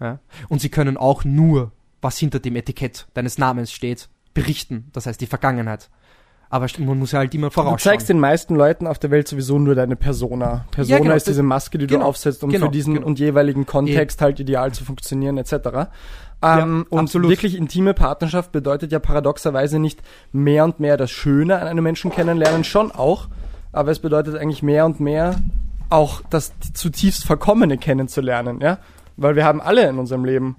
[0.00, 0.20] Ja?
[0.48, 4.88] Und sie können auch nur, was hinter dem Etikett deines Namens steht, berichten.
[4.92, 5.90] Das heißt die Vergangenheit.
[6.50, 7.76] Aber man muss ja halt immer vorausschauen.
[7.76, 10.64] Du zeigst den meisten Leuten auf der Welt sowieso nur deine Persona.
[10.70, 13.06] Persona ja, genau, ist diese Maske, die genau, du aufsetzt, um genau, für diesen genau.
[13.06, 15.90] und jeweiligen Kontext halt ideal zu funktionieren, etc.
[16.40, 17.30] Ähm, ja, und absolut.
[17.30, 20.00] wirklich intime Partnerschaft bedeutet ja paradoxerweise nicht
[20.32, 23.28] mehr und mehr das Schöne an einem Menschen kennenlernen, schon auch,
[23.72, 25.36] aber es bedeutet eigentlich mehr und mehr
[25.90, 28.78] auch das zutiefst Verkommene kennenzulernen, ja,
[29.16, 30.56] weil wir haben alle in unserem Leben,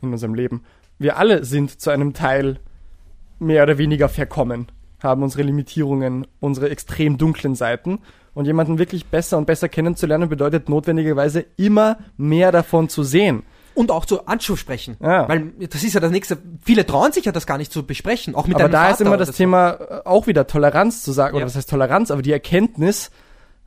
[0.00, 0.64] in unserem Leben,
[0.98, 2.58] wir alle sind zu einem Teil
[3.38, 4.68] mehr oder weniger verkommen,
[5.02, 8.00] haben unsere Limitierungen, unsere extrem dunklen Seiten.
[8.34, 13.42] Und jemanden wirklich besser und besser kennenzulernen bedeutet notwendigerweise immer mehr davon zu sehen
[13.78, 14.96] und auch zu anzusprechen.
[15.00, 15.28] Ja.
[15.28, 16.38] Weil das ist ja das nächste.
[16.62, 19.00] Viele trauen sich ja das gar nicht zu besprechen, auch mit Aber da Vater ist
[19.00, 19.84] immer das Thema so.
[19.84, 21.38] Äh, auch wieder Toleranz zu sagen, ja.
[21.38, 23.12] oder was heißt Toleranz, aber die Erkenntnis,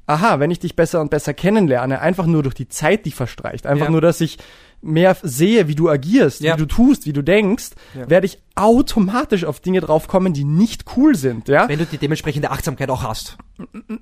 [0.07, 3.65] aha, wenn ich dich besser und besser kennenlerne, einfach nur durch die Zeit, die verstreicht,
[3.65, 3.91] einfach ja.
[3.91, 4.37] nur, dass ich
[4.81, 6.53] mehr sehe, wie du agierst, Ja.
[6.55, 8.09] wie du tust, wie du denkst, Ja.
[8.09, 11.69] werde ich automatisch auf Dinge draufkommen, die nicht cool sind, ja?
[11.69, 13.37] Wenn du die dementsprechende Achtsamkeit auch hast.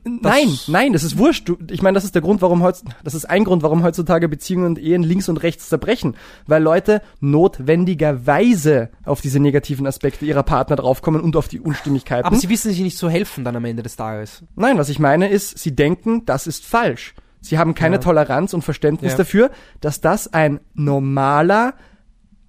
[0.03, 1.47] Nein, nein, das ist wurscht.
[1.49, 4.27] Du, ich meine, das ist der Grund, warum heutz, das ist ein Grund, warum heutzutage
[4.29, 6.15] Beziehungen und Ehen links und rechts zerbrechen,
[6.47, 12.25] weil Leute notwendigerweise auf diese negativen Aspekte ihrer Partner draufkommen und auf die Unstimmigkeiten.
[12.25, 14.43] Aber sie wissen sich nicht zu helfen dann am Ende des Tages.
[14.55, 17.13] Nein, was ich meine ist, sie denken, das ist falsch.
[17.41, 18.01] Sie haben keine Ja.
[18.01, 19.17] Toleranz und Verständnis Ja.
[19.19, 21.73] dafür, dass das ein normaler,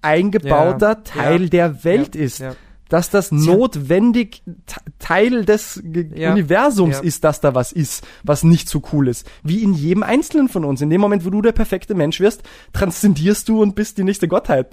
[0.01, 0.95] eingebauter Ja.
[0.95, 2.43] Teil der Welt ist.
[2.89, 5.77] Dass das Sie notwendig Te- Teil des.
[5.77, 9.25] Universums ist, dass da was ist, was nicht so cool ist.
[9.43, 10.81] Wie in jedem Einzelnen von uns.
[10.81, 14.27] In dem Moment, wo du der perfekte Mensch wirst, transzendierst du und bist die nächste
[14.27, 14.71] Gottheit.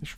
[0.00, 0.16] Ich-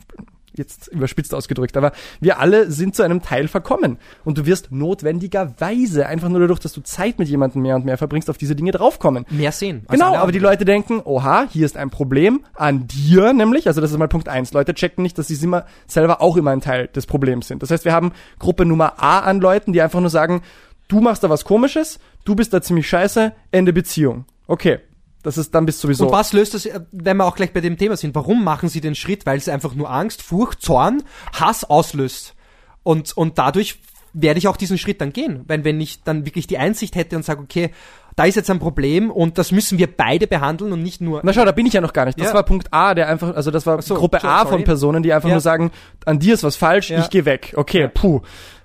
[0.61, 3.97] Jetzt überspitzt ausgedrückt, aber wir alle sind zu einem Teil verkommen.
[4.27, 7.97] Und du wirst notwendigerweise, einfach nur dadurch, dass du Zeit mit jemandem mehr und mehr
[7.97, 9.25] verbringst, auf diese Dinge draufkommen.
[9.31, 9.85] Mehr sehen.
[9.87, 10.39] als Genau, aber die.
[10.41, 14.29] Leute denken, oha, hier ist ein Problem an dir nämlich, also das ist mal Punkt
[14.29, 14.53] eins.
[14.53, 17.63] Leute checken nicht, dass sie immer selber auch immer ein Teil des Problems sind.
[17.63, 20.43] Das heißt, wir haben Gruppe Nummer A an Leuten, die einfach nur sagen,
[20.89, 24.27] du machst da was komisches, du bist da ziemlich scheiße, Ende Beziehung.
[24.47, 24.81] Okay.
[25.23, 26.07] Das ist dann bist sowieso.
[26.07, 28.69] Und was löst das, äh, wenn wir auch gleich bei dem Thema sind, warum machen
[28.69, 29.27] sie den Schritt?
[29.27, 31.03] Weil es einfach nur Angst, Furcht, Zorn,
[31.39, 32.35] Hass auslöst.
[32.83, 33.81] Und, und dadurch
[34.13, 35.45] werde ich auch diesen Schritt dann gehen.
[35.47, 37.71] Wenn, wenn ich dann wirklich die Einsicht hätte und sage, okay,
[38.17, 41.21] da ist jetzt ein Problem und das müssen wir beide behandeln und nicht nur.
[41.23, 42.19] Na schau, da bin ich ja noch gar nicht.
[42.19, 42.35] Das Ja.
[42.35, 44.49] war Punkt A, der einfach, also das war so, Gruppe A sorry.
[44.57, 45.37] von Personen, die einfach Ja.
[45.37, 45.71] nur sagen,
[46.07, 47.01] an dir ist was falsch, Ja.
[47.01, 47.55] ich gehe weg.
[47.57, 47.89] Okay, Ja.
[47.89, 48.21] puh.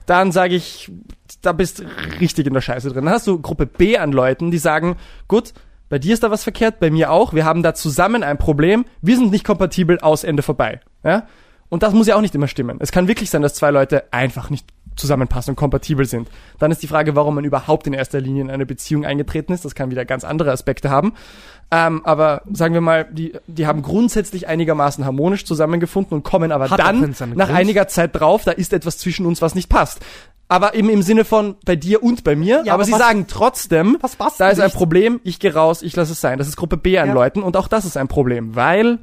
[0.07, 0.91] Dann sage ich,
[1.41, 1.83] da bist
[2.19, 3.05] richtig in der Scheiße drin.
[3.05, 4.95] Dann hast du Gruppe B an Leuten, die sagen,
[5.27, 5.53] gut,
[5.89, 7.33] bei dir ist da was verkehrt, bei mir auch.
[7.33, 8.85] Wir haben da zusammen ein Problem.
[9.01, 10.79] Wir sind nicht kompatibel, aus Ende vorbei.
[11.03, 11.27] Ja?
[11.69, 12.77] Und das muss ja auch nicht immer stimmen.
[12.79, 16.29] Es kann wirklich sein, dass zwei Leute einfach nicht zusammenpassen und kompatibel sind.
[16.59, 19.65] Dann ist die Frage, warum man überhaupt in erster Linie in eine Beziehung eingetreten ist.
[19.65, 21.13] Das kann wieder ganz andere Aspekte haben.
[21.71, 26.69] Ähm, aber sagen wir mal, die, die haben grundsätzlich einigermaßen harmonisch zusammengefunden und kommen aber
[26.69, 27.01] Hat dann
[27.35, 27.59] nach Grund.
[27.59, 29.99] einiger Zeit drauf, da ist etwas zwischen uns, was nicht passt.
[30.47, 32.57] Aber eben im Sinne von bei dir und bei mir.
[32.57, 33.97] Ja, aber, aber sie was- sagen trotzdem,
[34.37, 34.75] da ist ein nicht?
[34.75, 36.37] Problem, ich gehe raus, ich lasse es sein.
[36.37, 37.13] Das ist Gruppe B an Ja.
[37.15, 38.99] Leuten und auch das ist ein Problem, weil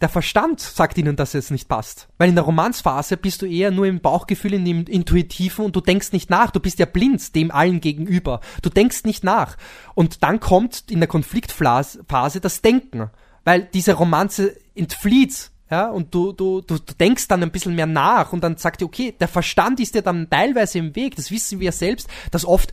[0.00, 2.08] Der Verstand sagt ihnen, dass es nicht passt.
[2.18, 5.80] Weil in der Romanzphase bist du eher nur im Bauchgefühl, in dem Intuitiven und du
[5.80, 6.50] denkst nicht nach.
[6.50, 8.40] Du bist ja blind dem allen gegenüber.
[8.60, 9.56] Du denkst nicht nach.
[9.94, 13.10] Und dann kommt in der Konfliktphase das Denken.
[13.44, 15.50] Weil diese Romanze entflieht.
[15.70, 18.80] Ja, und du, du, du, du denkst dann ein bisschen mehr nach und dann sagt
[18.80, 21.16] dir, okay, der Verstand ist dir dann teilweise im Weg.
[21.16, 22.72] Das wissen wir selbst, dass oft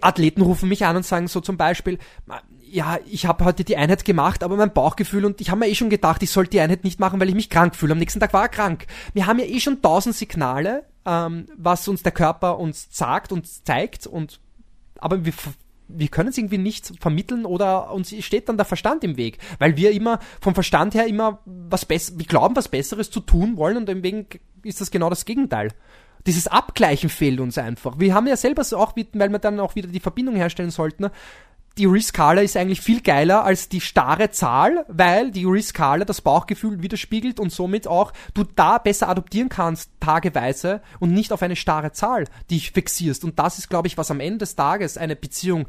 [0.00, 1.98] Athleten rufen mich an und sagen so zum Beispiel,
[2.70, 5.74] ja, ich habe heute die Einheit gemacht, aber mein Bauchgefühl und ich habe mir eh
[5.74, 7.92] schon gedacht, ich sollte die Einheit nicht machen, weil ich mich krank fühle.
[7.92, 8.86] Am nächsten Tag war er krank.
[9.14, 13.46] Wir haben ja eh schon tausend Signale, ähm, was uns der Körper uns sagt und
[13.46, 14.40] zeigt und
[15.00, 15.32] aber wir
[15.88, 19.76] wir können es irgendwie nicht vermitteln oder uns steht dann der Verstand im Weg, weil
[19.76, 23.78] wir immer vom Verstand her immer was besser, wir glauben was Besseres zu tun wollen
[23.78, 24.26] und deswegen
[24.62, 25.72] ist das genau das Gegenteil.
[26.26, 27.98] Dieses Abgleichen fehlt uns einfach.
[27.98, 31.08] Wir haben ja selber so auch, weil wir dann auch wieder die Verbindung herstellen sollten,
[31.78, 36.82] die Risk-Skala ist eigentlich viel geiler als die starre Zahl, weil die Risk-Skala das Bauchgefühl
[36.82, 41.92] widerspiegelt und somit auch du da besser adoptieren kannst, tageweise und nicht auf eine starre
[41.92, 43.24] Zahl, die ich fixierst.
[43.24, 45.66] Und das ist, glaube ich, was am Ende des Tages eine Beziehung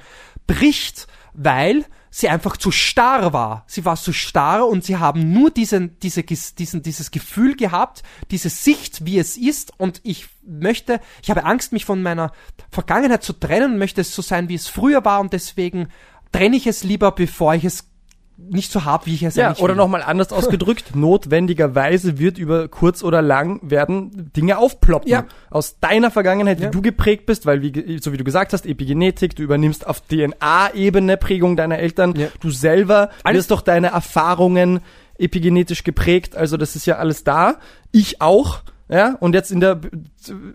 [0.47, 3.63] bricht, weil sie einfach zu starr war.
[3.67, 8.49] Sie war zu starr und sie haben nur diesen, diese, diesen, dieses Gefühl gehabt, diese
[8.49, 12.31] Sicht, wie es ist und ich möchte, ich habe Angst, mich von meiner
[12.71, 15.89] Vergangenheit zu trennen möchte es so sein, wie es früher war und deswegen
[16.31, 17.88] trenne ich es lieber, bevor ich es
[18.49, 22.67] nicht so habe, wie ich es Ja, eigentlich oder nochmal anders ausgedrückt, notwendigerweise wird über
[22.67, 25.09] kurz oder lang werden Dinge aufploppen.
[25.09, 25.25] Ja.
[25.49, 26.67] Aus deiner Vergangenheit, Ja.
[26.67, 30.01] wie du geprägt bist, weil, wie, so wie du gesagt hast, Epigenetik, du übernimmst auf
[30.01, 32.27] DNA-Ebene Prägung deiner Eltern, Ja.
[32.39, 34.79] du selber Alles- wirst doch deine Erfahrungen
[35.17, 37.57] epigenetisch geprägt, also das ist ja alles da.
[37.91, 38.61] Ich auch.
[38.91, 39.91] Ja, und jetzt in der Be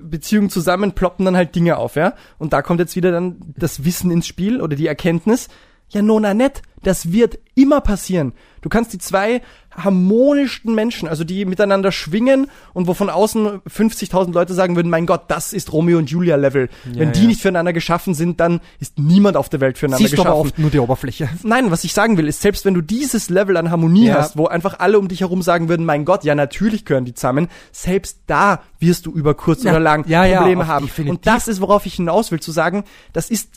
[0.03, 2.15] Beziehung zusammen ploppen dann halt Dinge auf, ja.
[2.39, 5.49] Und da kommt jetzt wieder dann das Wissen ins Spiel oder die Erkenntnis,
[5.89, 8.33] ja, nona nett, das wird immer passieren.
[8.63, 9.41] Du kannst die zwei
[9.77, 15.07] harmonischsten Menschen, also die miteinander schwingen und wo von außen 50.000 Leute sagen würden, mein
[15.07, 16.69] Gott, das ist Romeo und Julia Level.
[16.85, 17.27] Wenn die ja.
[17.29, 20.31] nicht füreinander geschaffen sind, dann ist niemand auf der Welt füreinander Siehst geschaffen.
[20.31, 21.29] aber oft nur die Oberfläche.
[21.43, 24.15] Nein, was ich sagen will, ist, selbst wenn du dieses Level an Harmonie Ja.
[24.17, 27.15] hast, wo einfach alle um dich herum sagen würden, mein Gott, ja, natürlich gehören die
[27.15, 29.73] zusammen, selbst da wirst du über kurz Ja.
[29.73, 30.87] oder lang Ja, ja, Probleme haben.
[30.87, 31.11] definitiv.
[31.19, 33.51] Und das ist, worauf ich hinaus will, zu sagen, das ist,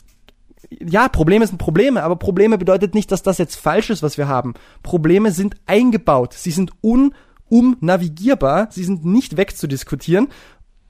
[0.70, 4.28] ja, Probleme sind Probleme, aber Probleme bedeutet nicht, dass das jetzt falsch ist, was wir
[4.28, 4.54] haben.
[4.82, 6.34] Probleme sind eingebaut.
[6.34, 8.68] Sie sind unumnavigierbar.
[8.70, 10.28] Sie sind nicht wegzudiskutieren.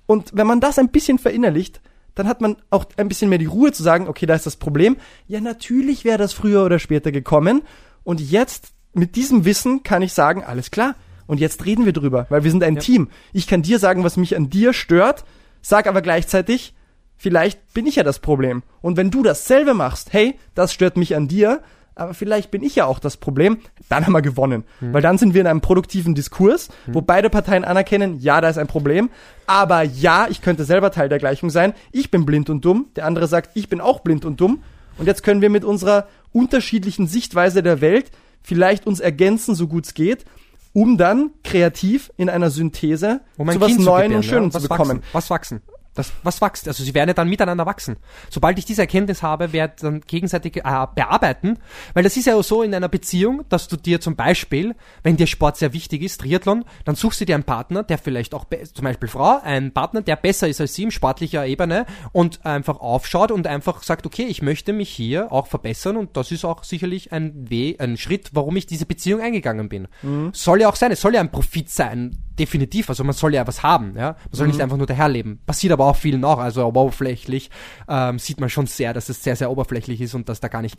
[0.06, 1.80] Und wenn man das ein bisschen verinnerlicht,
[2.14, 4.56] dann hat man auch ein bisschen mehr die Ruhe zu sagen, okay, da ist das
[4.56, 4.96] Problem.
[5.28, 7.62] Ja, natürlich wäre das früher oder später gekommen.
[8.02, 10.96] Und jetzt mit diesem Wissen kann ich sagen, alles klar.
[11.26, 12.80] Und jetzt reden wir drüber, weil wir sind ein Ja.
[12.80, 13.08] Team.
[13.32, 15.24] Ich kann dir sagen, was mich an dir stört,
[15.60, 16.74] sag aber gleichzeitig,
[17.18, 18.62] vielleicht bin ich ja das Problem.
[18.80, 21.60] Und wenn du dasselbe machst, hey, das stört mich an dir,
[21.94, 23.58] aber vielleicht bin ich ja auch das Problem,
[23.88, 24.62] dann haben wir gewonnen.
[24.92, 28.56] Weil dann sind wir in einem produktiven Diskurs, wo beide Parteien anerkennen, ja, da ist
[28.56, 29.10] ein Problem,
[29.46, 33.04] aber ja, ich könnte selber Teil der Gleichung sein, ich bin blind und dumm, der
[33.04, 34.62] andere sagt, ich bin auch blind und dumm.
[34.96, 38.10] Und jetzt können wir mit unserer unterschiedlichen Sichtweise der Welt
[38.42, 40.24] vielleicht uns ergänzen, so gut es geht,
[40.72, 44.60] um dann kreativ in einer Synthese Um zu was Neuem gebären, und Schönem ja?
[44.60, 44.98] zu bekommen.
[44.98, 45.62] Wachsen, was wachsen?
[45.98, 46.68] Das, was wächst?
[46.68, 47.96] Also sie werden ja dann miteinander wachsen.
[48.30, 51.58] Sobald ich diese Erkenntnis habe, wird dann gegenseitig äh, bearbeiten,
[51.92, 55.16] weil das ist ja auch so in einer Beziehung, dass du dir zum Beispiel, wenn
[55.16, 58.46] dir Sport sehr wichtig ist, Triathlon, dann suchst du dir einen Partner, der vielleicht auch,
[58.72, 62.78] zum Beispiel Frau, einen Partner, der besser ist als sie im sportlicher Ebene und einfach
[62.78, 66.62] aufschaut und einfach sagt, okay, ich möchte mich hier auch verbessern und das ist auch
[66.62, 69.88] sicherlich ein Weg, ein Schritt, warum ich diese Beziehung eingegangen bin.
[70.32, 72.88] Soll ja auch sein, es soll ja ein Profit sein, definitiv.
[72.88, 74.12] Also man soll ja was haben, ja.
[74.12, 75.40] Man soll nicht einfach nur daherleben.
[75.46, 76.38] Passiert aber auch vielen auch.
[76.38, 77.50] Also oberflächlich
[77.88, 80.62] ähm, sieht man schon sehr, dass es sehr, sehr oberflächlich ist und dass da gar
[80.62, 80.78] nicht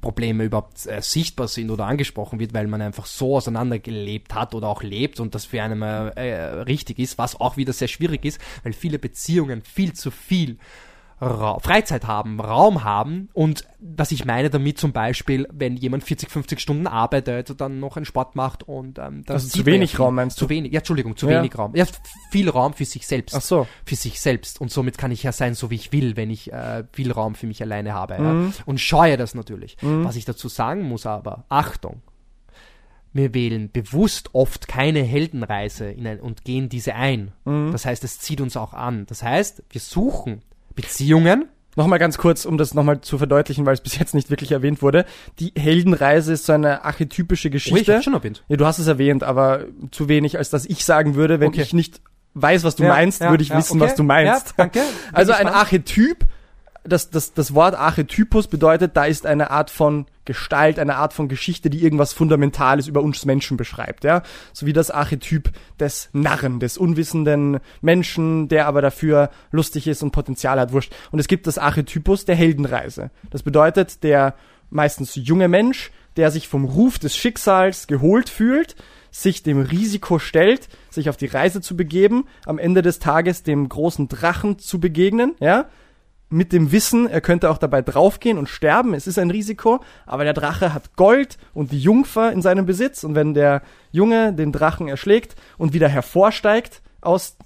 [0.00, 4.68] Probleme überhaupt äh, sichtbar sind oder angesprochen wird, weil man einfach so auseinandergelebt hat oder
[4.68, 8.24] auch lebt und das für einen äh, äh, richtig ist, was auch wieder sehr schwierig
[8.24, 10.58] ist, weil viele Beziehungen viel zu viel
[11.20, 16.28] Ra Freizeit haben, Raum haben und was ich meine damit zum Beispiel, wenn jemand 40,
[16.30, 20.00] 50 Stunden arbeitet, dann noch einen Sport macht und ähm, dann Also zu wenig ja.
[20.00, 20.50] Raum, meinst Zu du?
[20.50, 21.38] wenig, ja Entschuldigung, zu Ja.
[21.38, 21.72] wenig Raum.
[21.76, 21.84] Ja,
[22.30, 23.66] viel Raum für sich selbst Ach so.
[23.86, 26.52] für sich selbst und somit kann ich ja sein, so wie ich will, wenn ich
[26.52, 28.52] äh, viel Raum für mich alleine habe Mhm.
[28.56, 28.62] ja?
[28.66, 29.76] und scheue das natürlich.
[29.82, 32.02] Was ich dazu sagen muss aber, Achtung,
[33.12, 37.30] wir wählen bewusst oft keine Heldenreise in ein, und gehen diese ein.
[37.44, 37.70] Mhm.
[37.70, 39.06] Das heißt, es zieht uns auch an.
[39.06, 40.42] Das heißt, wir suchen
[40.74, 44.52] Beziehungen, Nochmal ganz kurz, um das nochmal zu verdeutlichen, weil es bis jetzt nicht wirklich
[44.52, 45.04] erwähnt wurde.
[45.40, 47.96] Die Heldenreise ist so eine archetypische oh, ich Geschichte.
[47.96, 48.44] hab schon erwähnt.
[48.46, 51.62] ja, du hast es erwähnt, aber zu wenig, als dass ich sagen würde, wenn Okay.
[51.62, 52.00] ich nicht
[52.34, 53.90] weiß, was du Ja, meinst, ja, würde ich ja, wissen, okay.
[53.90, 54.54] was du meinst.
[54.56, 54.78] Danke.
[55.06, 55.48] Bin Also ein.
[55.48, 56.18] Archetyp,
[56.84, 61.28] das, das, das Wort Archetypus bedeutet, da ist eine Art von Gestalt, eine Art von
[61.28, 64.22] Geschichte, die irgendwas Fundamentales über uns Menschen beschreibt, ja.
[64.52, 70.12] So wie das Archetyp des Narren, des unwissenden Menschen, der aber dafür lustig ist und
[70.12, 70.94] Potenzial hat, wurscht.
[71.10, 73.10] Und es gibt das Archetypus der Heldenreise.
[73.30, 74.34] Das bedeutet, der
[74.70, 78.76] meistens junge Mensch, der sich vom Ruf des Schicksals geholt fühlt,
[79.10, 83.68] sich dem Risiko stellt, sich auf die Reise zu begeben, am Ende des Tages dem
[83.68, 85.66] großen Drachen zu begegnen, ja,
[86.34, 90.24] mit dem Wissen, er könnte auch dabei draufgehen und sterben, es ist ein Risiko, aber
[90.24, 93.62] der Drache hat Gold und die Jungfer in seinem Besitz und wenn der
[93.92, 97.36] Junge den Drachen erschlägt und wieder hervorsteigt aus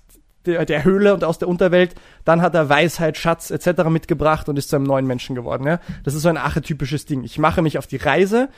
[0.47, 3.85] der, der Höhle und aus der Unterwelt, dann hat er Weisheit, Schatz etc.
[3.91, 5.67] mitgebracht und ist zu einem neuen Menschen geworden.
[5.67, 5.81] Ja?
[6.05, 7.25] Das ist so ein archetypisches Ding.
[7.25, 8.49] Ich mache mich auf die Reise,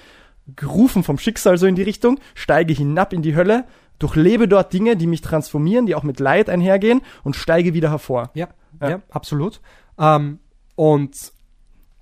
[0.55, 3.65] gerufen vom Schicksal so in die Richtung, steige hinab in die Hölle,
[3.99, 8.31] durchlebe dort Dinge, die mich transformieren, die auch mit Leid einhergehen und steige wieder hervor.
[8.35, 8.49] Ja,
[8.81, 8.91] Ja.
[8.91, 9.61] ja, absolut.
[10.01, 10.41] Ähm,
[10.75, 11.33] und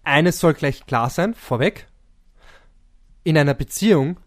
[0.05, 1.88] eines soll gleich klar sein, vorweg.
[3.24, 4.18] In einer Beziehung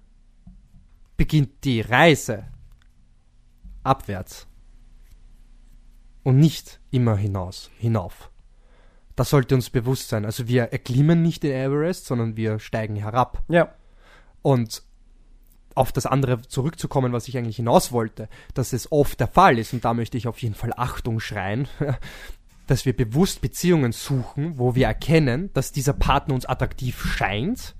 [1.18, 2.46] beginnt die Reise
[3.84, 4.48] abwärts
[6.24, 8.30] und nicht immer hinaus, hinauf.
[9.16, 10.26] Das sollte uns bewusst sein.
[10.26, 13.44] Also wir erklimmen nicht den Everest, sondern wir steigen herab.
[13.48, 13.74] Ja.
[14.42, 14.84] Und
[15.74, 19.74] auf das andere zurückzukommen, was ich eigentlich hinaus wollte, dass es oft der Fall ist,
[19.74, 21.68] und da möchte ich auf jeden Fall Achtung schreien,
[22.72, 27.76] dass wir bewusst Beziehungen suchen, wo wir erkennen, dass dieser Partner uns attraktiv scheint,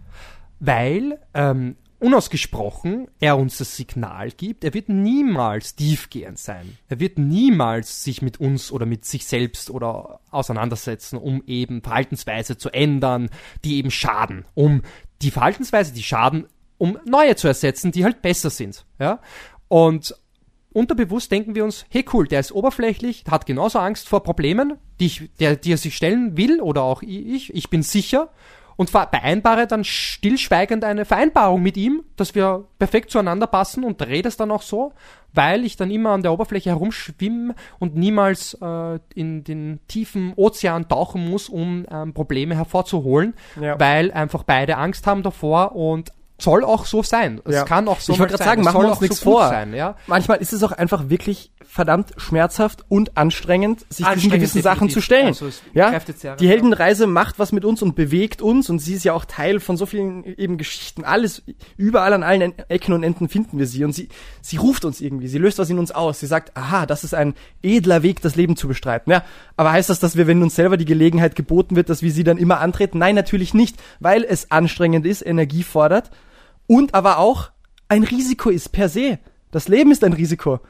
[0.60, 6.78] weil ähm, unausgesprochen er uns das Signal gibt, er wird niemals tiefgehend sein.
[6.90, 12.58] Er wird niemals sich mit uns oder mit sich selbst oder auseinandersetzen, um eben Verhaltensweise
[12.58, 13.30] zu ändern,
[13.64, 14.82] die eben schaden, um
[15.22, 18.86] die Verhaltensweise, die schaden, um neue zu ersetzen, die halt besser sind.
[19.00, 19.22] Ja?
[19.70, 20.16] Und
[20.74, 25.06] unterbewusst denken wir uns, hey cool, der ist oberflächlich, hat genauso Angst vor Problemen, die,
[25.08, 28.30] ich, der, die er sich stellen will oder auch ich, ich bin sicher
[28.78, 34.28] und vereinbare dann stillschweigend eine Vereinbarung mit ihm, dass wir perfekt zueinander passen und rede
[34.28, 34.94] es dann auch so,
[35.34, 40.88] weil ich dann immer an der Oberfläche herumschwimme und niemals äh, in den tiefen Ozean
[40.88, 43.80] tauchen muss, um ähm, Probleme hervorzuholen, Ja.
[43.80, 46.12] weil einfach beide Angst haben davor und
[46.42, 47.42] soll auch so sein.
[47.46, 47.64] Es Ja.
[47.64, 49.48] kann auch so Ich wollte gerade sagen, machen wir uns nichts so vor.
[49.48, 49.96] Sein, ja?
[50.08, 54.90] Manchmal ist es auch einfach wirklich verdammt schmerzhaft und anstrengend, sich diesen Anstrengend, gewissen Sachen
[54.90, 55.28] zu stellen.
[55.28, 55.98] Also ja,
[56.36, 56.48] die.
[56.48, 59.78] Heldenreise macht was mit uns und bewegt uns und sie ist ja auch Teil von
[59.78, 61.04] so vielen eben Geschichten.
[61.04, 61.44] Alles,
[61.78, 64.10] überall an allen Ecken und Enden finden wir sie und sie,
[64.42, 66.20] sie ruft uns irgendwie, sie löst was in uns aus.
[66.20, 69.12] Sie sagt, aha, das ist ein edler Weg, das Leben zu bestreiten.
[69.12, 69.24] Ja,
[69.56, 72.24] aber heißt das, dass wir, wenn uns selber die Gelegenheit geboten wird, dass wir sie
[72.24, 72.98] dann immer antreten?
[73.00, 76.12] Nein, natürlich nicht, weil es anstrengend ist, Energie fordert
[76.68, 77.52] und aber auch
[77.88, 79.20] ein Risiko ist per se.
[79.52, 80.62] Das Leben ist ein Risiko.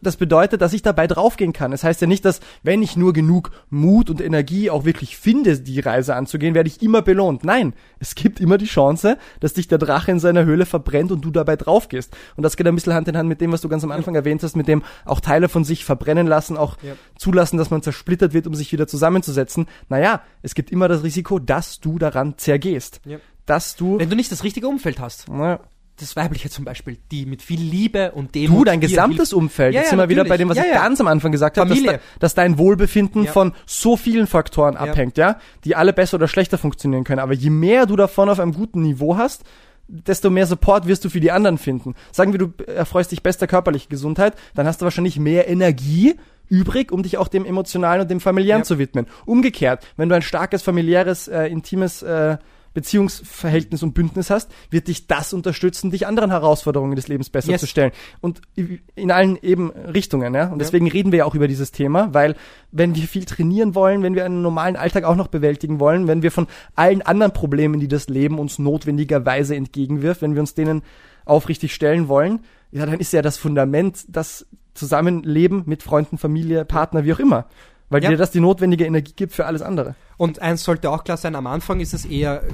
[0.00, 1.70] Das bedeutet, dass ich dabei draufgehen kann.
[1.70, 5.60] Das heißt ja nicht, dass wenn ich nur genug Mut und Energie auch wirklich finde,
[5.60, 7.44] die Reise anzugehen, werde ich immer belohnt.
[7.44, 11.24] Nein, es gibt immer die Chance, dass dich der Drache in seiner Höhle verbrennt und
[11.24, 12.16] du dabei draufgehst.
[12.36, 14.14] Und das geht ein bisschen Hand in Hand mit dem, was du ganz am Anfang
[14.14, 14.20] ja.
[14.20, 16.94] erwähnt hast, mit dem auch Teile von sich verbrennen lassen, auch ja.
[17.16, 19.66] zulassen, dass man zersplittert wird, um sich wieder zusammenzusetzen.
[19.88, 23.00] Naja, es gibt immer das Risiko, dass du daran zergehst.
[23.04, 23.18] Ja.
[23.46, 23.98] Dass du.
[23.98, 25.28] Wenn du nicht das richtige Umfeld hast.
[25.28, 25.60] Naja
[25.98, 28.60] das Weibliche zum Beispiel, die mit viel Liebe und Demut.
[28.60, 29.74] Du, dein gesamtes Umfeld.
[29.74, 31.56] Ja, Jetzt ja, sind wir wieder bei dem, was ja, ich ganz am Anfang gesagt
[31.56, 36.28] habe, dass, dass, dein Wohlbefinden von so vielen Faktoren abhängt, ja, die alle besser oder
[36.28, 37.20] schlechter funktionieren können.
[37.20, 39.44] Aber je mehr du davon auf einem guten Niveau hast,
[39.88, 41.94] desto mehr Support wirst du für die anderen finden.
[42.12, 46.16] Sagen wir, du erfreust dich bester körperlicher Gesundheit, dann hast du wahrscheinlich mehr Energie
[46.48, 49.06] übrig, um dich auch dem emotionalen und dem familiären zu widmen.
[49.24, 52.36] Umgekehrt, wenn du ein starkes familiäres, äh, intimes äh,
[52.76, 57.62] Beziehungsverhältnis und Bündnis hast, wird dich das unterstützen, dich anderen Herausforderungen des Lebens besser yes.
[57.62, 57.90] zu stellen.
[58.20, 58.42] Und
[58.94, 60.48] in allen eben Richtungen, ja.
[60.48, 60.92] Und deswegen ja.
[60.92, 62.34] reden wir ja auch über dieses Thema, weil
[62.72, 66.22] wenn wir viel trainieren wollen, wenn wir einen normalen Alltag auch noch bewältigen wollen, wenn
[66.22, 70.82] wir von allen anderen Problemen, die das Leben uns notwendigerweise entgegenwirft, wenn wir uns denen
[71.24, 72.40] aufrichtig stellen wollen,
[72.72, 77.46] ja, dann ist ja das Fundament das Zusammenleben mit Freunden, Familie, Partner, wie auch immer.
[77.88, 78.10] Weil ja.
[78.10, 79.94] dir das die notwendige Energie gibt für alles andere.
[80.16, 82.50] Und eins sollte auch klar sein, am Anfang ist es eher äh,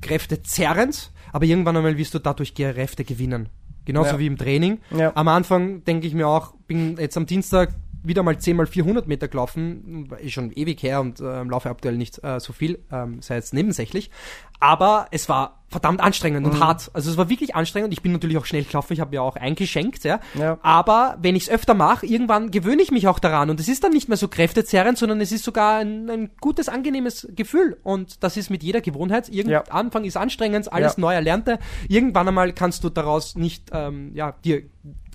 [0.00, 3.48] kräftezerrend, aber irgendwann einmal wirst du dadurch Kräfte gewinnen.
[3.84, 4.18] Genauso ja.
[4.18, 4.78] wie im Training.
[4.96, 5.12] Ja.
[5.14, 9.06] Am Anfang denke ich mir auch, bin jetzt am Dienstag wieder mal 10 mal 400
[9.06, 13.20] Meter gelaufen, ist schon ewig her und äh, laufe aktuell nicht äh, so viel, ähm,
[13.22, 14.10] sei jetzt nebensächlich.
[14.58, 16.60] Aber es war verdammt anstrengend und mhm.
[16.60, 16.90] hart.
[16.92, 17.92] Also es war wirklich anstrengend.
[17.92, 20.20] Ich bin natürlich auch schnell gelaufen, ich habe ja auch eingeschenkt, ja.
[20.38, 20.58] ja.
[20.62, 23.84] Aber wenn ich es öfter mache, irgendwann gewöhne ich mich auch daran und es ist
[23.84, 27.78] dann nicht mehr so kräftezerrend, sondern es ist sogar ein, ein gutes, angenehmes Gefühl.
[27.82, 29.28] Und das ist mit jeder Gewohnheit.
[29.28, 29.62] Irgend ja.
[29.70, 31.00] Anfang ist anstrengend, alles ja.
[31.00, 31.58] neu erlernte.
[31.88, 34.64] Irgendwann einmal kannst du daraus nicht, ähm, ja, dir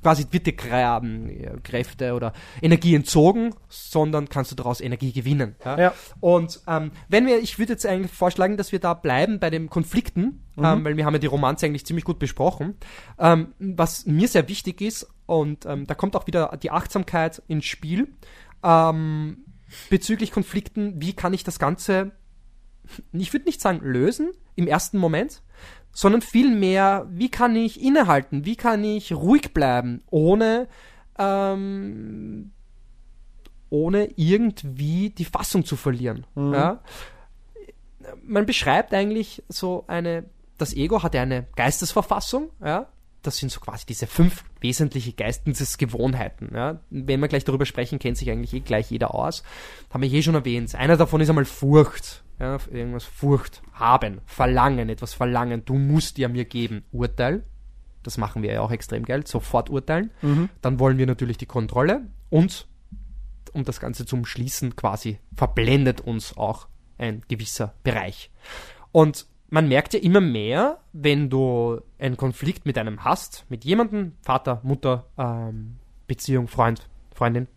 [0.06, 0.53] quasi wird dir
[1.64, 2.32] Kräfte oder
[2.62, 5.56] Energie entzogen, sondern kannst du daraus Energie gewinnen.
[5.66, 5.80] Ja?
[5.80, 5.93] ja.
[6.20, 9.68] Und ähm, wenn wir, ich würde jetzt eigentlich vorschlagen, dass wir da bleiben bei den
[9.68, 10.64] Konflikten, mhm.
[10.64, 12.76] ähm, weil wir haben ja die Romanze eigentlich ziemlich gut besprochen.
[13.18, 17.66] Ähm, was mir sehr wichtig ist, und ähm, da kommt auch wieder die Achtsamkeit ins
[17.66, 18.14] Spiel,
[18.62, 19.38] ähm,
[19.89, 22.12] bezüglich Konflikten, wie kann ich das Ganze,
[23.12, 25.41] ich würde nicht sagen lösen im ersten Moment,
[25.95, 30.67] sondern vielmehr, wie kann ich innehalten, wie kann ich ruhig bleiben, ohne,
[31.17, 32.51] ähm,
[33.69, 36.27] ohne irgendwie die Fassung zu verlieren.
[36.35, 36.53] Mhm.
[36.53, 36.81] Ja?
[38.23, 40.25] Man beschreibt eigentlich so eine,
[40.57, 42.89] das Ego hat ja eine Geistesverfassung, ja,
[43.21, 46.51] das sind so quasi diese fünf wesentliche Geistesgewohnheiten.
[46.53, 46.81] Ja.
[46.89, 49.43] Wenn wir gleich darüber sprechen, kennt sich eigentlich eh gleich jeder aus.
[49.89, 50.75] Haben wir eh schon erwähnt.
[50.75, 52.23] Einer davon ist einmal Furcht.
[52.39, 56.83] Ja, irgendwas Furcht haben, verlangen, etwas verlangen, du musst ja mir geben.
[56.91, 57.45] Urteil,
[58.03, 60.11] das machen wir ja auch extrem geil, sofort urteilen.
[60.21, 60.49] Mhm.
[60.61, 62.67] Dann wollen wir natürlich die Kontrolle und
[63.53, 66.67] um das Ganze zu umschließen, quasi verblendet uns auch
[66.97, 68.31] ein gewisser Bereich.
[68.91, 74.13] Und man merkt ja immer mehr, wenn du einen Konflikt mit einem hast, mit jemandem,
[74.21, 75.77] Vater, Mutter, ähm,
[76.07, 77.47] Beziehung, Freund, Freundin,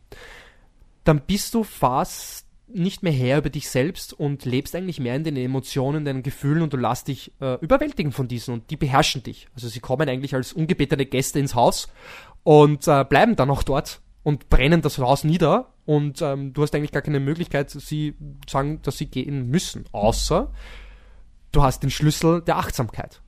[1.05, 5.25] dann bist du fast nicht mehr her über dich selbst und lebst eigentlich mehr in
[5.25, 9.23] den Emotionen, deinen Gefühlen und du lässt dich äh, überwältigen von diesen und die beherrschen
[9.23, 9.49] dich.
[9.55, 11.89] Also sie kommen eigentlich als ungebetene Gäste ins Haus
[12.43, 16.75] und äh, bleiben dann auch dort und brennen das Haus nieder und ähm, du hast
[16.75, 18.15] eigentlich gar keine Möglichkeit, sie
[18.49, 20.53] sagen, dass sie gehen müssen, außer
[21.53, 23.23] du hast den Schlüssel der Achtsamkeit,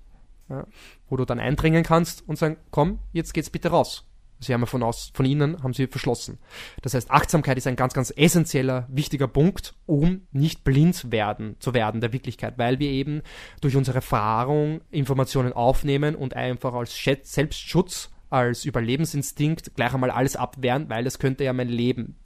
[0.49, 0.66] ja,
[1.09, 4.09] wo du dann eindringen kannst und sagen, komm, jetzt geht's bitte raus.
[4.41, 6.38] Sie haben ja von, aus, von innen haben sie verschlossen.
[6.82, 11.74] Das heißt, Achtsamkeit ist ein ganz, ganz essentieller, wichtiger Punkt, um nicht blind werden, zu
[11.74, 13.22] werden der Wirklichkeit, weil wir eben
[13.61, 20.88] durch unsere Erfahrung Informationen aufnehmen und einfach als Selbstschutz, als Überlebensinstinkt gleich einmal alles abwehren,
[20.88, 22.16] weil es könnte ja mein Leben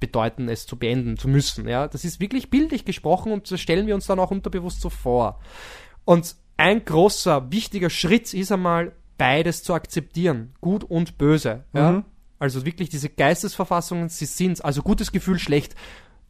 [0.00, 1.68] bedeuten, es zu beenden zu müssen.
[1.68, 4.90] Ja, das ist wirklich bildlich gesprochen und das stellen wir uns dann auch unterbewusst so
[4.90, 5.38] vor.
[6.04, 8.92] Und ein großer, wichtiger Schritt ist einmal,
[9.22, 11.62] beides zu akzeptieren, gut und böse.
[11.72, 11.92] Ja?
[11.92, 12.04] Mhm.
[12.40, 15.76] Also wirklich diese Geistesverfassungen, sie sind also gutes Gefühl, schlecht.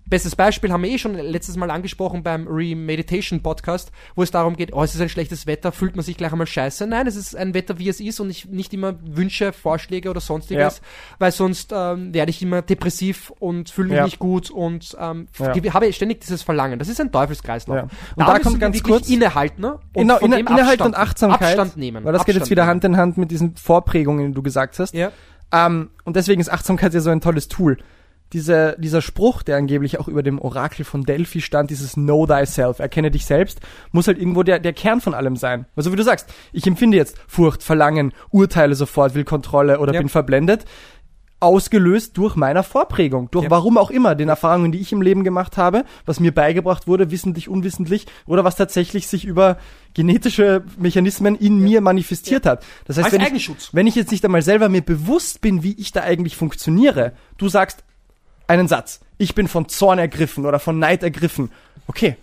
[0.07, 4.57] Bestes Beispiel haben wir eh schon letztes Mal angesprochen beim Remeditation Podcast, wo es darum
[4.57, 6.87] geht, oh, es ist ein schlechtes Wetter, fühlt man sich gleich einmal scheiße.
[6.87, 10.21] Nein, es ist ein Wetter, wie es ist und ich nicht immer Wünsche, Vorschläge oder
[10.21, 10.85] sonstiges, ja.
[11.19, 14.05] weil sonst ähm, werde ich immer depressiv und fühle mich ja.
[14.05, 15.75] nicht gut und ähm, ja.
[15.75, 16.79] habe ständig dieses Verlangen.
[16.79, 17.83] Das ist ein Teufelskreislauf.
[17.83, 19.79] Und da, da kommt ganz kurz innehalten, ne?
[19.95, 21.59] Und genau, inne, Inhalt und Achtsamkeit.
[21.59, 22.05] Abstand nehmen.
[22.05, 24.79] Weil das Abstand geht jetzt wieder Hand in Hand mit diesen Vorprägungen, die du gesagt
[24.79, 24.95] hast.
[24.95, 25.11] Ja.
[25.53, 27.79] Ähm, und deswegen ist Achtsamkeit ja so ein tolles Tool
[28.33, 32.79] diese, dieser Spruch, der angeblich auch über dem Orakel von Delphi stand, dieses Know thyself,
[32.79, 33.61] erkenne dich selbst,
[33.91, 35.67] muss halt irgendwo der, der Kern von allem sein.
[35.77, 40.01] Also wie du sagst, ich empfinde jetzt Furcht, Verlangen, urteile sofort, will Kontrolle oder Ja.
[40.01, 40.65] bin verblendet,
[41.41, 43.51] ausgelöst durch meiner Vorprägung, durch Ja.
[43.51, 47.11] warum auch immer, den Erfahrungen, die ich im Leben gemacht habe, was mir beigebracht wurde,
[47.11, 49.59] wissentlich, unwissentlich, oder was tatsächlich sich über
[49.93, 52.65] genetische Mechanismen in mir manifestiert hat.
[52.85, 55.73] Das heißt, Als wenn ich, wenn ich jetzt nicht einmal selber mir bewusst bin, wie
[55.73, 57.83] ich da eigentlich funktioniere, du sagst
[58.53, 61.51] einen Satz, ich bin von Zorn ergriffen oder von Neid ergriffen.
[61.87, 62.17] Okay,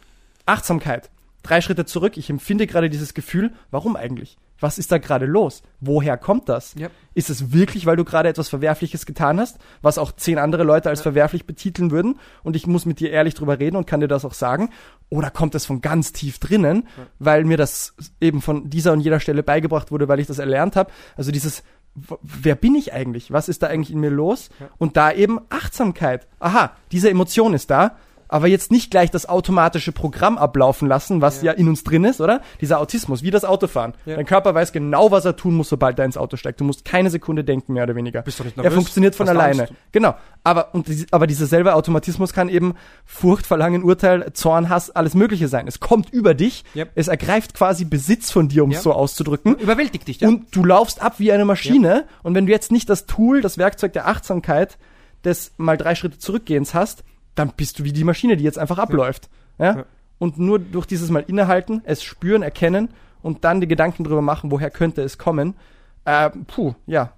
[0.46, 1.10] Achtsamkeit.
[1.42, 4.38] Drei Schritte zurück, ich empfinde gerade dieses Gefühl, warum eigentlich?
[4.60, 5.64] Was ist da gerade los?
[5.80, 6.76] Woher kommt das?
[6.76, 6.90] Ja.
[7.16, 10.90] Ist es wirklich, weil du gerade etwas Verwerfliches getan hast, was auch zehn andere Leute
[10.90, 14.08] als verwerflich betiteln würden und ich muss mit dir ehrlich drüber reden und kann dir
[14.08, 14.70] das auch sagen?
[15.10, 19.20] Oder kommt es von ganz tief drinnen, weil mir das eben von dieser und jeder
[19.20, 20.92] Stelle beigebracht wurde, weil ich das erlernt habe?
[21.16, 21.64] Also dieses,
[22.22, 23.32] wer bin ich eigentlich?
[23.32, 24.50] Was ist da eigentlich in mir los?
[24.78, 26.28] Und da eben Achtsamkeit.
[26.40, 27.98] Aha, diese Emotion ist da.
[28.30, 32.22] Aber jetzt nicht gleich das automatische Programm ablaufen lassen, was ja, in uns drin ist,
[32.22, 32.42] oder?
[32.62, 33.96] Dieser Autismus, wie das Autofahren.
[34.06, 34.16] Ja.
[34.16, 36.62] Dein Körper weiß genau, was er tun muss, sobald er ins Auto steigt.
[36.62, 38.22] Du musst keine Sekunde denken, mehr oder weniger.
[38.22, 39.62] Bist du nicht er funktioniert von Hast alleine.
[39.64, 39.74] Angst?
[39.92, 40.16] Genau.
[40.44, 45.48] Aber, und, aber dieser selbe Automatismus kann eben Furcht, Verlangen, Urteil, Zorn, Hass, alles Mögliche
[45.48, 45.68] sein.
[45.68, 46.64] Es kommt über dich.
[46.76, 46.92] Yep.
[46.96, 48.82] Es ergreift quasi Besitz von dir, um es Ja.
[48.84, 49.56] so auszudrücken.
[49.56, 50.28] Überwältigt dich, ja.
[50.28, 52.06] Und du laufst ab wie eine Maschine.
[52.22, 54.78] Und wenn du jetzt nicht das Tool, das Werkzeug der Achtsamkeit
[55.26, 57.04] des mal drei Schritte zurückgehens hast,
[57.40, 59.30] dann bist du wie die Maschine, die jetzt einfach abläuft.
[59.58, 59.78] Ja?
[59.78, 59.86] Ja.
[60.18, 62.90] Und nur durch dieses Mal innehalten, es spüren, erkennen
[63.22, 65.56] und dann die Gedanken drüber machen, woher könnte es kommen.
[66.04, 67.14] Äh, puh, ja.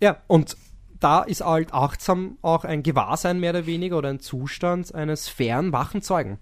[0.00, 0.56] Ja, und
[1.00, 5.72] da ist halt achtsam auch ein Gewahrsein mehr oder weniger oder ein Zustand eines fairen,
[5.72, 6.38] wachen Zeugen.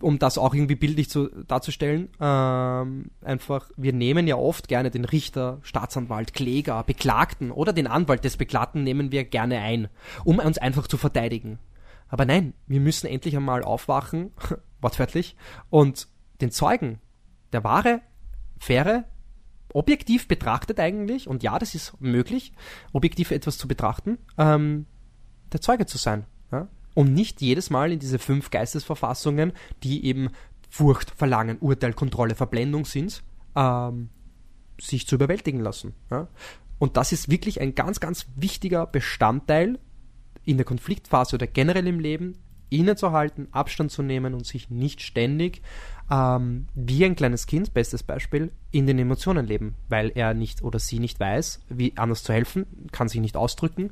[0.00, 5.04] Um das auch irgendwie bildlich zu, darzustellen, ähm, einfach, wir nehmen ja oft gerne den
[5.04, 9.88] Richter, Staatsanwalt, Kläger, Beklagten oder den Anwalt des Beklagten nehmen wir gerne ein,
[10.24, 11.58] um uns einfach zu verteidigen.
[12.08, 14.32] Aber nein, wir müssen endlich einmal aufwachen,
[14.80, 15.36] wortwörtlich,
[15.70, 16.08] und
[16.40, 17.00] den Zeugen,
[17.52, 18.00] der wahre,
[18.58, 19.04] faire,
[19.72, 22.52] objektiv betrachtet eigentlich, und ja, das ist möglich,
[22.92, 24.86] objektiv etwas zu betrachten, ähm,
[25.52, 26.24] der Zeuge zu sein.
[26.52, 26.68] Ja?
[26.94, 29.52] Um nicht jedes Mal in diese fünf Geistesverfassungen,
[29.82, 30.30] die eben
[30.70, 33.22] Furcht, Verlangen, Urteil, Kontrolle, Verblendung sind,
[33.54, 34.10] ähm,
[34.80, 35.94] sich zu überwältigen lassen.
[36.10, 36.28] Ja?
[36.78, 39.78] Und das ist wirklich ein ganz, ganz wichtiger Bestandteil
[40.46, 42.38] in der Konfliktphase oder generell im Leben,
[42.70, 45.62] innezuhalten, Abstand zu nehmen und sich nicht ständig
[46.10, 50.78] ähm, wie ein kleines Kind, bestes Beispiel, in den Emotionen leben, weil er nicht oder
[50.78, 53.90] sie nicht weiß, wie anders zu helfen, kann sich nicht ausdrücken,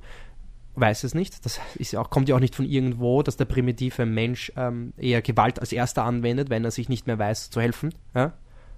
[0.77, 1.45] weiß es nicht.
[1.45, 5.23] Das ja auch, kommt ja auch nicht von irgendwo, dass der primitive Mensch ähm, eher
[5.23, 7.95] Gewalt als erster anwendet, wenn er sich nicht mehr weiß zu helfen.
[8.15, 8.33] Ja?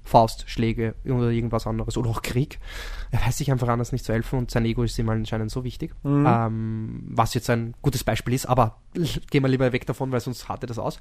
[0.06, 2.58] Faustschläge oder irgendwas anderes oder auch Krieg.
[3.10, 5.64] Er weiß sich einfach anders nicht zu helfen und sein Ego ist ihm anscheinend so
[5.64, 5.92] wichtig.
[6.26, 8.76] Ähm, was jetzt ein gutes Beispiel ist, aber
[9.30, 11.00] gehen wir lieber weg davon, weil sonst hatte das aus.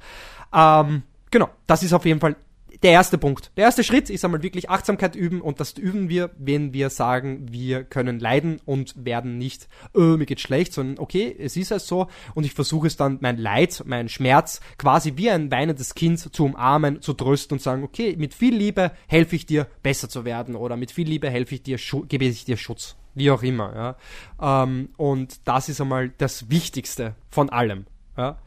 [0.54, 2.36] Ähm, genau, das ist auf jeden Fall
[2.84, 3.52] der erste Punkt.
[3.58, 7.48] Der erste Schritt ist einmal wirklich Achtsamkeit üben und das üben wir, wenn wir sagen,
[7.52, 11.88] wir können leiden und werden nicht, äh, mir geht schlecht, sondern okay, es ist es
[11.88, 16.20] so und ich versuche es dann, mein Leid, mein Schmerz quasi wie ein weinendes Kind
[16.20, 20.26] zu umarmen, zu trösten und sagen, okay, mit viel Liebe helfe ich dir, besser zu
[20.26, 22.96] werden oder mit viel Liebe helfe ich dir, gebe ich dir Schutz.
[23.14, 23.98] Wie auch immer,
[24.42, 24.64] ja.
[24.64, 27.86] Ähm, und das ist einmal das Wichtigste von allem,
[28.18, 28.40] ja.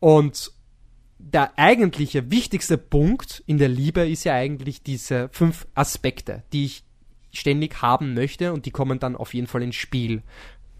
[0.00, 0.52] Und
[1.32, 6.84] der eigentliche wichtigste Punkt in der Liebe ist ja eigentlich diese fünf Aspekte, die ich
[7.32, 10.22] ständig haben möchte und die kommen dann auf jeden Fall ins Spiel.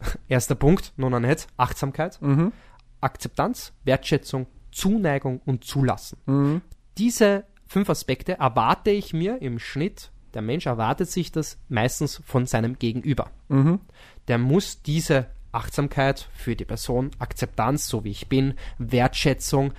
[0.28, 2.18] Erster Punkt, non net, Achtsamkeit,
[3.01, 6.18] Akzeptanz, Wertschätzung, Zuneigung und Zulassen.
[6.99, 12.47] Diese fünf Aspekte erwarte ich mir im Schnitt, der Mensch erwartet sich das meistens von
[12.47, 13.30] seinem Gegenüber.
[14.28, 19.72] Der muss diese Achtsamkeit für die Person, Akzeptanz, so wie ich bin, Wertschätzung,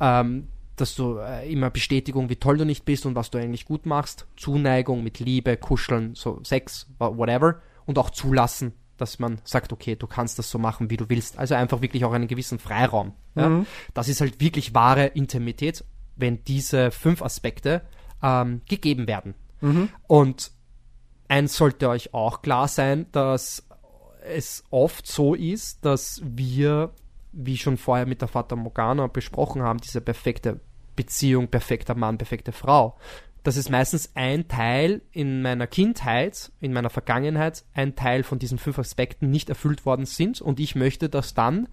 [0.00, 3.66] ähm, dass du äh, immer Bestätigung, wie toll du nicht bist und was du eigentlich
[3.66, 9.40] gut machst, Zuneigung mit Liebe, Kuscheln, so Sex, wha- whatever und auch zulassen, dass man
[9.44, 11.38] sagt, okay, du kannst das so machen, wie du willst.
[11.38, 13.12] Also einfach wirklich auch einen gewissen Freiraum.
[13.34, 13.48] Ja?
[13.94, 15.84] Das ist halt wirklich wahre Intimität,
[16.16, 17.82] wenn diese fünf Aspekte
[18.22, 19.34] ähm, gegeben werden.
[20.06, 20.50] Und
[21.28, 23.66] eins sollte euch auch klar sein, dass
[24.22, 26.90] es oft so ist, dass wir,
[27.32, 30.60] wie schon vorher mit der Fata Morgana besprochen haben, diese perfekte
[30.96, 32.96] Beziehung, perfekter Mann, perfekte Frau,
[33.42, 38.58] dass es meistens ein Teil in meiner Kindheit, in meiner Vergangenheit, ein Teil von diesen
[38.58, 41.68] fünf Aspekten nicht erfüllt worden sind und ich möchte, dass dann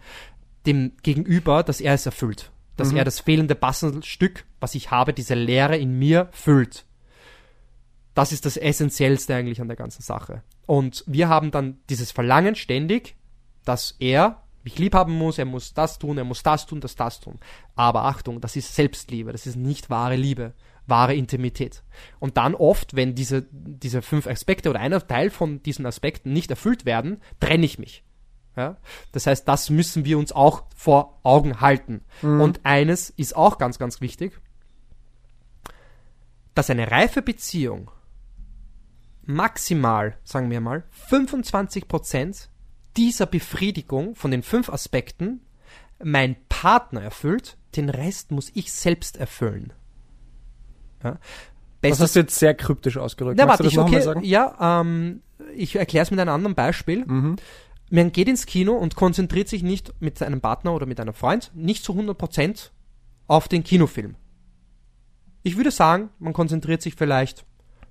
[0.65, 2.51] dem Gegenüber, dass er es erfüllt.
[2.75, 6.85] Dass er das fehlende Bastelstück, was ich habe, diese Leere in mir füllt.
[8.13, 10.43] Das ist das Essentiellste eigentlich an der ganzen Sache.
[10.67, 13.15] Und wir haben dann dieses Verlangen ständig,
[13.65, 16.97] dass er, mich lieb haben muss, er muss das tun, er muss das tun, das,
[16.97, 17.39] das tun.
[17.75, 20.53] Aber Achtung, das ist Selbstliebe, das ist nicht wahre Liebe,
[20.87, 21.83] wahre Intimität.
[22.19, 26.49] Und dann oft, wenn diese, diese fünf Aspekte oder einer Teil von diesen Aspekten nicht
[26.49, 28.03] erfüllt werden, trenne ich mich.
[28.57, 28.75] Ja?
[29.13, 32.01] Das heißt, das müssen wir uns auch vor Augen halten.
[32.21, 32.41] Mhm.
[32.41, 34.37] Und eines ist auch ganz, ganz wichtig,
[36.55, 37.89] dass eine reife Beziehung
[39.21, 42.49] maximal, sagen wir mal, 25%
[42.97, 45.41] dieser Befriedigung von den fünf Aspekten
[46.03, 49.73] mein Partner erfüllt, den Rest muss ich selbst erfüllen.
[51.03, 51.11] Ja?
[51.11, 51.19] Das
[51.81, 53.37] Bestes hast du jetzt sehr kryptisch ausgedrückt.
[53.37, 55.21] na, warte, das ich, okay, ja, ähm,
[55.55, 57.05] ich erkläre es mit einem anderen Beispiel.
[57.05, 57.35] Mhm.
[57.89, 61.51] Man geht ins Kino und konzentriert sich nicht mit seinem Partner oder mit einem Freund
[61.53, 62.71] nicht zu 100%
[63.27, 64.15] auf den Kinofilm.
[65.43, 67.45] Ich würde sagen, man konzentriert sich vielleicht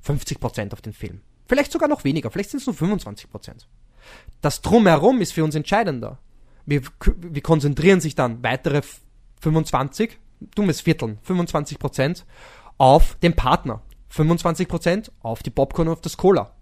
[0.05, 1.21] 50% auf den Film.
[1.47, 3.67] Vielleicht sogar noch weniger, vielleicht sind es nur 25%.
[4.41, 6.19] Das Drumherum ist für uns entscheidender.
[6.65, 6.83] Wir,
[7.17, 8.83] wir konzentrieren sich dann weitere
[9.41, 10.19] 25,
[10.55, 12.25] dummes Vierteln, 25%
[12.79, 13.83] auf den Partner.
[14.13, 16.53] 25% auf die Popcorn und auf das Cola.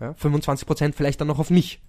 [0.00, 1.80] Ja, 25% vielleicht dann noch auf mich.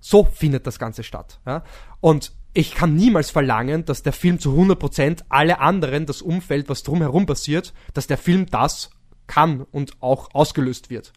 [0.00, 1.40] So findet das Ganze statt.
[1.46, 1.64] Ja?
[2.00, 6.82] Und ich kann niemals verlangen, dass der Film zu 100% alle anderen, das Umfeld, was
[6.82, 8.90] drumherum passiert, dass der Film das
[9.26, 11.12] kann und auch ausgelöst wird.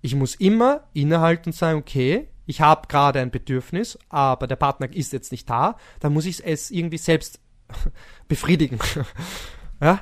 [0.00, 4.90] Ich muss immer innehalten und sagen, okay, ich habe gerade ein Bedürfnis, aber der Partner
[4.92, 7.40] ist jetzt nicht da, dann muss ich es irgendwie selbst
[8.28, 8.78] befriedigen.
[9.82, 10.00] ja?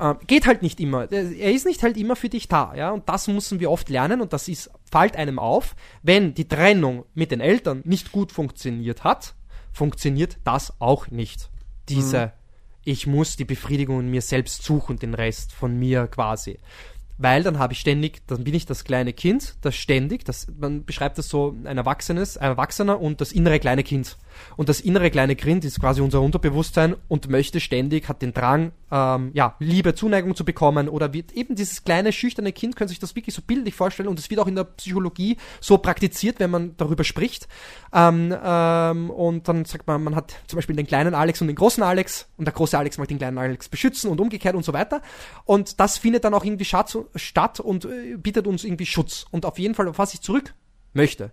[0.00, 1.10] Ähm, geht halt nicht immer.
[1.12, 2.90] Er ist nicht halt immer für dich da, ja.
[2.90, 7.04] Und das müssen wir oft lernen und das ist, fällt einem auf, wenn die Trennung
[7.14, 9.34] mit den Eltern nicht gut funktioniert hat,
[9.72, 11.50] funktioniert das auch nicht.
[11.88, 12.32] Diese,
[12.82, 16.58] ich muss die Befriedigung in mir selbst suchen, den Rest von mir quasi.
[17.22, 20.86] Weil dann habe ich ständig, dann bin ich das kleine Kind, das ständig, das, man
[20.86, 24.16] beschreibt das so ein Erwachsenes, ein Erwachsener und das innere kleine Kind.
[24.56, 28.72] Und das innere kleine Kind ist quasi unser Unterbewusstsein und möchte ständig, hat den Drang,
[28.90, 32.98] ähm, ja, Liebe, Zuneigung zu bekommen oder wird eben dieses kleine, schüchterne Kind, können sich
[32.98, 36.50] das wirklich so bildlich vorstellen und es wird auch in der Psychologie so praktiziert, wenn
[36.50, 37.48] man darüber spricht.
[37.92, 41.56] Ähm, ähm, und dann sagt man, man hat zum Beispiel den kleinen Alex und den
[41.56, 44.72] großen Alex und der große Alex mag den kleinen Alex beschützen und umgekehrt und so
[44.72, 45.02] weiter.
[45.44, 49.26] Und das findet dann auch irgendwie Schatz, statt und äh, bietet uns irgendwie Schutz.
[49.30, 50.54] Und auf jeden Fall, auf was ich zurück
[50.92, 51.32] möchte.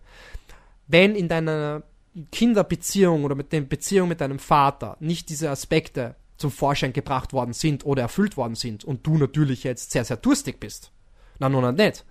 [0.87, 1.83] Wenn in deiner
[2.31, 7.53] Kinderbeziehung oder mit der Beziehung mit deinem Vater nicht diese Aspekte zum Vorschein gebracht worden
[7.53, 10.91] sind oder erfüllt worden sind und du natürlich jetzt sehr, sehr durstig bist,
[11.39, 12.05] na nun nicht,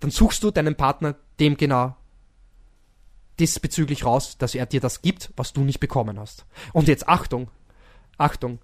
[0.00, 1.96] dann suchst du deinen Partner dem genau
[3.38, 6.46] diesbezüglich raus, dass er dir das gibt, was du nicht bekommen hast.
[6.72, 7.48] Und jetzt Achtung,
[8.18, 8.58] Achtung,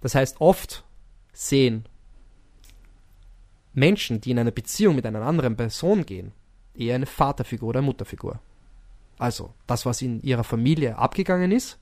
[0.00, 0.84] das heißt oft
[1.32, 1.86] sehen
[3.72, 6.32] Menschen, die in eine Beziehung mit einer anderen Person gehen,
[6.74, 8.40] eher eine Vaterfigur oder Mutterfigur.
[9.18, 11.78] Also, das, was in ihrer Familie abgegangen ist,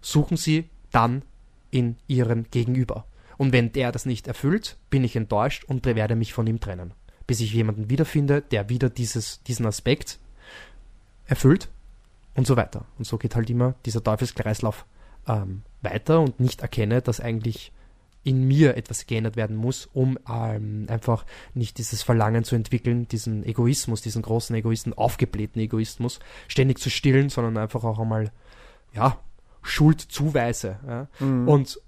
[0.00, 1.22] suchen sie dann
[1.70, 3.06] in ihrem Gegenüber.
[3.36, 6.92] Und wenn der das nicht erfüllt, bin ich enttäuscht und werde mich von ihm trennen.
[7.26, 10.18] Bis ich jemanden wiederfinde, der wieder dieses, diesen Aspekt
[11.26, 11.68] erfüllt
[12.34, 12.84] und so weiter.
[12.98, 14.84] Und so geht halt immer dieser Teufelskreislauf
[15.26, 17.72] ähm, weiter und nicht erkenne, dass eigentlich
[18.24, 23.44] in mir etwas geändert werden muss, um ähm, einfach nicht dieses Verlangen zu entwickeln, diesen
[23.44, 28.32] Egoismus, diesen großen Egoisten, aufgeblähten Egoismus, ständig zu stillen, sondern einfach auch einmal,
[28.92, 29.18] ja,
[29.62, 30.78] Schuldzuweise.
[30.86, 31.08] Ja?
[31.20, 31.48] Mhm.
[31.48, 31.80] Und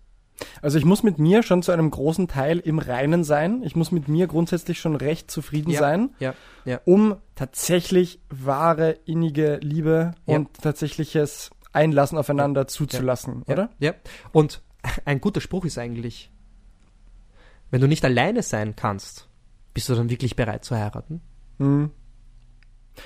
[0.61, 3.63] Also ich muss mit mir schon zu einem großen Teil im Reinen sein.
[3.63, 5.81] Ich muss mit mir grundsätzlich schon recht zufrieden Ja.
[5.81, 6.35] sein, ja,
[6.67, 13.71] ja, um tatsächlich wahre, innige Liebe und tatsächliches Einlassen aufeinander zuzulassen, oder?
[13.79, 13.95] Ja.
[14.33, 14.61] Und
[15.05, 16.31] ein guter Spruch ist eigentlich,
[17.71, 19.29] wenn du nicht alleine sein kannst,
[19.75, 21.21] bist du dann wirklich bereit zu heiraten?
[21.59, 21.91] Hm.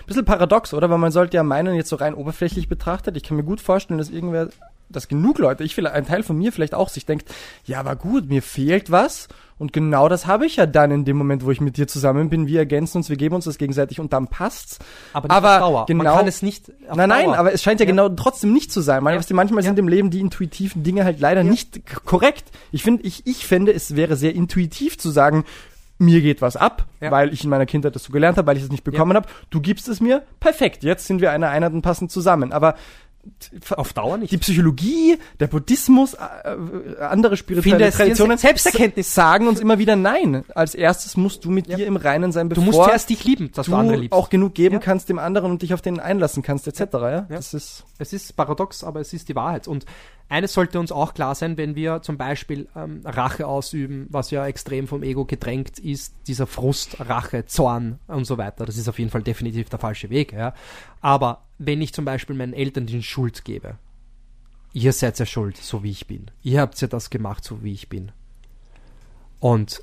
[0.06, 0.88] Bisschen paradox, oder?
[0.88, 3.98] Weil man sollte ja meinen, jetzt so rein oberflächlich betrachtet, ich kann mir gut vorstellen,
[3.98, 4.50] dass irgendwer,
[4.90, 7.28] dass genug Leute, ich vielleicht, ein Teil von mir vielleicht auch sich denkt,
[7.64, 9.28] ja, aber gut, mir fehlt was
[9.58, 12.30] und genau das habe ich ja dann in dem Moment, wo ich mit dir zusammen
[12.30, 12.46] bin.
[12.46, 14.78] Wir ergänzen uns, wir geben uns das gegenseitig und dann passt's.
[15.12, 15.86] Aber nicht Aber auf Dauer.
[15.86, 17.38] genau- Man kann es nicht auf nein, nein, Dauer.
[17.38, 17.90] aber es scheint ja, Ja.
[17.90, 18.96] genau trotzdem nicht zu sein.
[19.02, 19.18] Manchmal, Ja.
[19.20, 19.68] weißt du, manchmal Ja.
[19.68, 22.50] sind im Leben die intuitiven Dinge halt leider nicht k- korrekt.
[22.72, 25.44] Ich finde, ich, ich fände, es wäre sehr intuitiv zu sagen,
[25.98, 27.10] mir geht was ab, Ja.
[27.10, 29.28] weil ich in meiner Kindheit das so gelernt habe, weil ich es nicht bekommen habe.
[29.50, 30.82] Du gibst es mir, perfekt.
[30.82, 32.52] Jetzt sind wir einer Einheit und passen zusammen.
[32.52, 32.76] Aber
[33.76, 34.32] auf Dauer nicht.
[34.32, 36.18] die Psychologie, der Buddhismus, äh,
[36.52, 39.14] äh, andere spirituelle Traditionen Selbsterkenntnis.
[39.14, 40.44] sagen uns immer wieder nein.
[40.54, 41.76] Als erstes musst du mit Ja.
[41.76, 44.12] dir im Reinen sein, Du bevor musst zuerst dich lieben, dass du, du andere liebst.
[44.12, 44.80] auch genug geben Ja.
[44.80, 46.80] kannst dem anderen und dich auf den einlassen kannst, etc.
[46.92, 47.10] Ja?
[47.10, 47.26] Ja.
[47.28, 49.68] Das ist Es ist paradox, aber es ist die Wahrheit.
[49.68, 49.84] Und
[50.30, 54.46] eines sollte uns auch klar sein, wenn wir zum Beispiel ähm, Rache ausüben, was ja
[54.46, 58.64] extrem vom Ego gedrängt ist, dieser Frust, Rache, Zorn und so weiter.
[58.64, 60.32] Das ist auf jeden Fall definitiv der falsche Weg.
[60.32, 60.54] Ja.
[61.02, 63.76] Aber wenn ich zum Beispiel meinen Eltern die Schuld gebe.
[64.72, 66.30] Ihr seid ja schuld, so wie ich bin.
[66.42, 68.12] Ihr habt ja das gemacht, so wie ich bin.
[69.40, 69.82] Und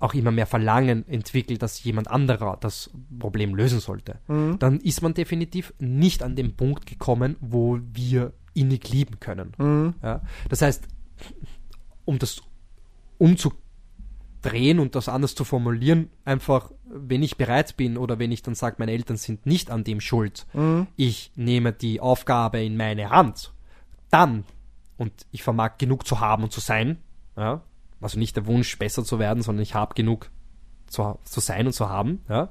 [0.00, 4.58] auch immer mehr Verlangen entwickelt, dass jemand anderer das Problem lösen sollte, Mhm.
[4.58, 9.52] dann ist man definitiv nicht an den Punkt gekommen, wo wir innig lieben können.
[9.58, 9.94] Mhm.
[10.02, 10.22] Ja?
[10.48, 10.88] Das heißt,
[12.04, 12.42] um das
[14.42, 18.54] umzudrehen und das anders zu formulieren, einfach, wenn ich bereit bin oder wenn ich dann
[18.54, 20.86] sage, meine Eltern sind nicht an dem schuld, Mhm.
[20.96, 23.52] ich nehme die Aufgabe in meine Hand,
[24.10, 24.44] dann,
[24.98, 26.98] und ich vermag genug zu haben und zu sein,
[27.36, 27.62] ja,
[28.00, 30.30] also nicht der Wunsch, besser zu werden, sondern ich habe genug
[30.86, 32.48] zu, zu sein und zu haben, ja,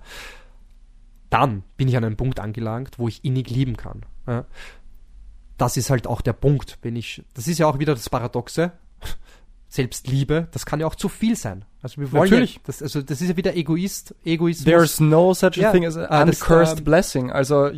[1.30, 4.06] dann bin ich an einem Punkt angelangt, wo ich innig lieben kann.
[4.28, 4.46] Ja.
[5.58, 8.72] Das ist halt auch der Punkt, wenn ich, das ist ja auch wieder das Paradoxe,
[9.70, 11.64] Selbstliebe, das kann ja auch zu viel sein.
[11.84, 12.56] Also wir wollen Natürlich.
[12.56, 14.66] Ja, das, also das ist ja wieder Egoist, Egoismus.
[14.66, 17.32] There's no such a Ja, thing as an ah, uncursed ähm, blessing.
[17.32, 17.70] Also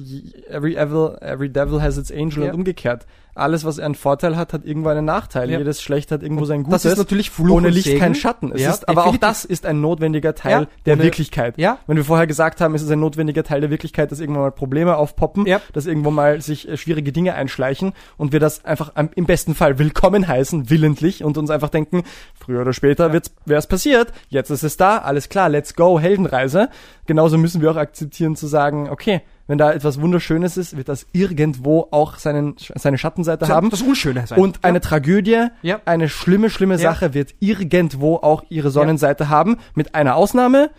[0.49, 2.49] every evil, every devil has its angel Ja.
[2.49, 3.05] und umgekehrt.
[3.35, 5.49] Alles, was einen Vorteil hat, hat irgendwo einen Nachteil.
[5.49, 6.83] Jedes Schlecht hat irgendwo sein Gutes.
[6.83, 7.99] das ist natürlich Fluch Ohne und Licht Segen.
[7.99, 8.51] kein Schatten.
[8.51, 11.57] Es ist, aber auch das ist ein notwendiger Teil der ohne- Wirklichkeit.
[11.57, 11.79] Ja.
[11.87, 14.51] Wenn wir vorher gesagt haben, es ist ein notwendiger Teil der Wirklichkeit, dass irgendwann mal
[14.51, 15.61] Probleme aufpoppen, Ja.
[15.73, 19.79] dass irgendwo mal sich äh, schwierige Dinge einschleichen und wir das einfach im besten Fall
[19.79, 22.03] willkommen heißen, willentlich und uns einfach denken,
[22.39, 23.13] früher oder später Ja.
[23.13, 23.92] wird's, wäre es passiert,
[24.29, 26.69] jetzt ist es da, alles klar, let's go, Heldenreise.
[27.05, 31.05] Genauso müssen wir auch akzeptieren zu sagen, okay, wenn da etwas Wunderschönes ist, wird das
[31.11, 33.69] irgendwo auch seinen, seine Schattenseite haben.
[33.69, 34.39] das Unschöne sein.
[34.39, 35.81] Und eine Tragödie, Ja.
[35.85, 36.79] eine schlimme, schlimme Ja.
[36.93, 39.57] Sache wird irgendwo auch ihre Sonnenseite haben.
[39.75, 40.69] Mit einer Ausnahme,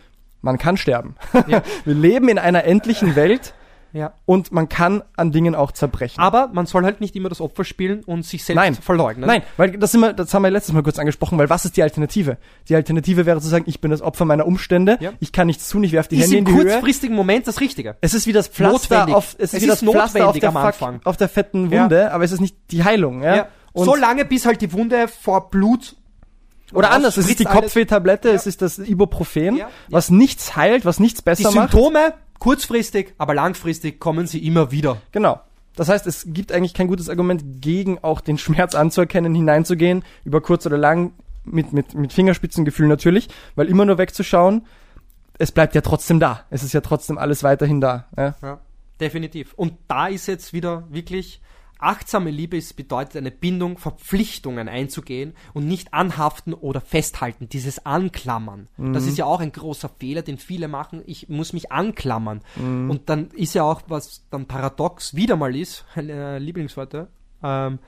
[0.40, 1.14] man kann sterben.
[1.46, 1.62] Ja.
[1.84, 3.52] Wir leben in einer endlichen Welt
[3.94, 4.12] ja.
[4.26, 6.20] und man kann an Dingen auch zerbrechen.
[6.20, 8.74] Aber man soll halt nicht immer das Opfer spielen und sich selbst Nein.
[8.74, 9.26] verleugnen.
[9.26, 11.78] Nein, weil das, sind wir, das haben wir letztes Mal kurz angesprochen, weil was ist
[11.78, 12.36] die Alternative?
[12.68, 15.12] Die Alternative wäre zu sagen, ich bin das Opfer meiner Umstände, Ja.
[15.20, 16.70] ich kann nichts tun, ich werfe die ist Hände in im die Höhe.
[16.72, 17.96] kurzfristigen Moment das Richtige.
[18.02, 19.14] Es ist wie das Pflaster Notwendig.
[19.14, 21.84] auf, es ist Es wie ist das Pflaster auf der, Fuck- auf der fetten Ja.
[21.84, 23.36] Wunde, aber es ist nicht die Heilung, ja.
[23.36, 23.46] Ja.
[23.72, 25.96] Und so lange, bis halt die Wunde vor Blut
[26.74, 27.44] Oder anders, es ist die.
[27.44, 28.34] Kopfwehtablette, Ja.
[28.34, 29.68] es ist das Ibuprofen, Ja.
[29.88, 31.70] was nichts heilt, was nichts Die besser macht.
[31.72, 35.00] Symptome kurzfristig, aber langfristig kommen sie immer wieder.
[35.12, 35.40] Genau.
[35.76, 40.40] Das heißt, es gibt eigentlich kein gutes Argument gegen auch den Schmerz anzuerkennen, hineinzugehen, über
[40.40, 41.12] kurz oder lang,
[41.44, 44.66] mit, mit, mit Fingerspitzengefühl natürlich, weil immer nur wegzuschauen,
[45.38, 46.44] es bleibt ja trotzdem da.
[46.50, 48.06] Es ist ja trotzdem alles weiterhin da.
[48.16, 48.34] Ja?
[48.42, 48.60] Ja,
[49.00, 49.52] definitiv.
[49.54, 51.40] Und da ist jetzt wieder wirklich
[51.78, 58.68] achtsame Liebe ist, bedeutet eine Bindung, Verpflichtungen einzugehen und nicht anhaften oder festhalten, dieses Anklammern.
[58.92, 61.02] Das ist ja auch ein großer Fehler, den viele machen.
[61.06, 62.40] Ich muss mich anklammern.
[62.90, 67.08] Und dann ist ja auch, was dann paradox wieder mal ist, eine Lieblingsworte,
[67.42, 67.78] ähm,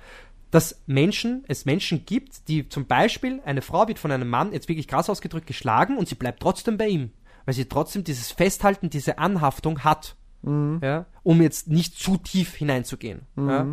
[0.50, 4.68] dass Menschen, es Menschen gibt, die zum Beispiel, eine Frau wird von einem Mann, jetzt
[4.68, 7.10] wirklich krass ausgedrückt, geschlagen und sie bleibt trotzdem bei ihm,
[7.44, 13.22] weil sie trotzdem dieses Festhalten, diese Anhaftung hat, ja, um jetzt nicht zu tief hineinzugehen.
[13.36, 13.66] Ja.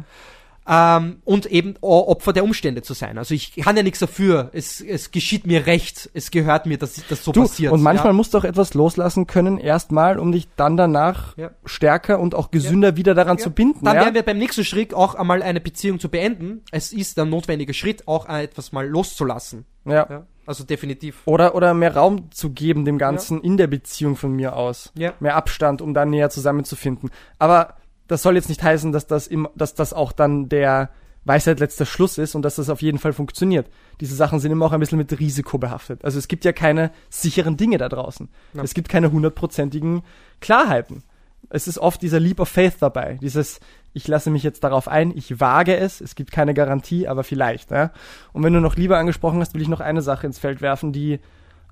[0.65, 3.17] Ähm, und eben Opfer der Umstände zu sein.
[3.17, 4.49] Also ich kann ja nichts dafür.
[4.53, 6.09] Es, es geschieht mir recht.
[6.13, 7.73] Es gehört mir, dass das so Du, passiert.
[7.73, 8.13] und manchmal ja.
[8.13, 11.51] musst du auch etwas loslassen können, erstmal, um dich dann danach Ja.
[11.65, 13.83] stärker und auch gesünder wieder daran zu binden.
[13.83, 16.61] Dann wären wir beim nächsten Schritt auch einmal eine Beziehung zu beenden.
[16.71, 19.65] Es ist der notwendige Schritt, auch etwas mal loszulassen.
[19.85, 20.25] ja.
[20.43, 20.47] Ja.
[20.47, 21.21] Also definitiv.
[21.25, 24.91] Oder, oder mehr Raum zu geben dem Ganzen in der Beziehung von mir aus.
[24.95, 25.13] Ja.
[25.19, 27.09] Mehr Abstand, um dann näher zusammenzufinden.
[27.39, 27.75] Aber
[28.07, 30.89] das soll jetzt nicht heißen, dass das, im, dass das auch dann der
[31.25, 33.69] Weisheit letzter Schluss ist und dass das auf jeden Fall funktioniert.
[34.01, 36.03] Diese Sachen sind immer auch ein bisschen mit Risiko behaftet.
[36.03, 38.29] Also es gibt ja keine sicheren Dinge da draußen.
[38.53, 38.63] Ja.
[38.63, 40.03] Es gibt keine hundertprozentigen
[40.41, 41.03] Klarheiten.
[41.49, 43.17] Es ist oft dieser Leap of Faith dabei.
[43.21, 43.59] Dieses,
[43.93, 47.71] ich lasse mich jetzt darauf ein, ich wage es, es gibt keine Garantie, aber vielleicht.
[47.71, 47.91] Ja?
[48.31, 50.91] Und wenn du noch Liebe angesprochen hast, will ich noch eine Sache ins Feld werfen,
[50.91, 51.19] die,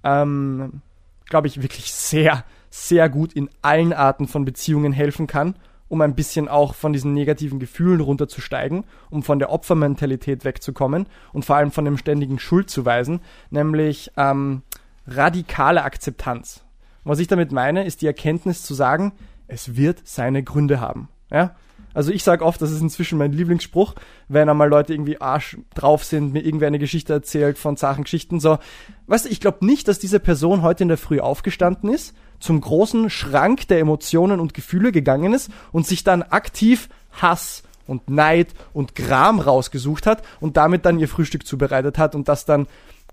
[0.04, 0.82] ähm,
[1.26, 5.56] glaube ich, wirklich sehr, sehr gut in allen Arten von Beziehungen helfen kann,
[5.90, 11.44] um ein bisschen auch von diesen negativen Gefühlen runterzusteigen, um von der Opfermentalität wegzukommen und
[11.44, 13.20] vor allem von dem ständigen Schuldzuweisen,
[13.50, 14.62] nämlich ähm,
[15.08, 16.64] radikale Akzeptanz.
[17.04, 19.12] Was ich damit meine, ist die Erkenntnis zu sagen,
[19.52, 21.10] es wird seine Gründe haben.
[21.30, 21.56] Ja?
[21.94, 23.96] Also ich sage oft, das ist inzwischen mein Lieblingsspruch,
[24.30, 28.40] wenn einmal Leute irgendwie Arsch drauf sind, mir irgendwer eine Geschichte erzählt von Sachen, Geschichten,
[28.40, 28.60] so,
[29.08, 32.62] weißt du, ich glaube nicht, dass diese Person heute in der Früh aufgestanden ist, zum
[32.62, 38.48] großen Schrank der Emotionen und Gefühle gegangen ist und sich dann aktiv Hass und Neid
[38.74, 42.68] und Gram rausgesucht hat und damit dann ihr Frühstück zubereitet hat und das dann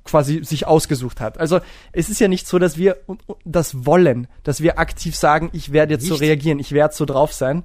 [0.08, 1.38] quasi sich ausgesucht hat.
[1.38, 1.60] Also
[1.92, 2.96] es ist ja nicht so, dass wir
[3.44, 6.22] das wollen, dass wir aktiv sagen, ich werde jetzt so Nicht.
[6.22, 7.64] reagieren, ich werde so drauf sein.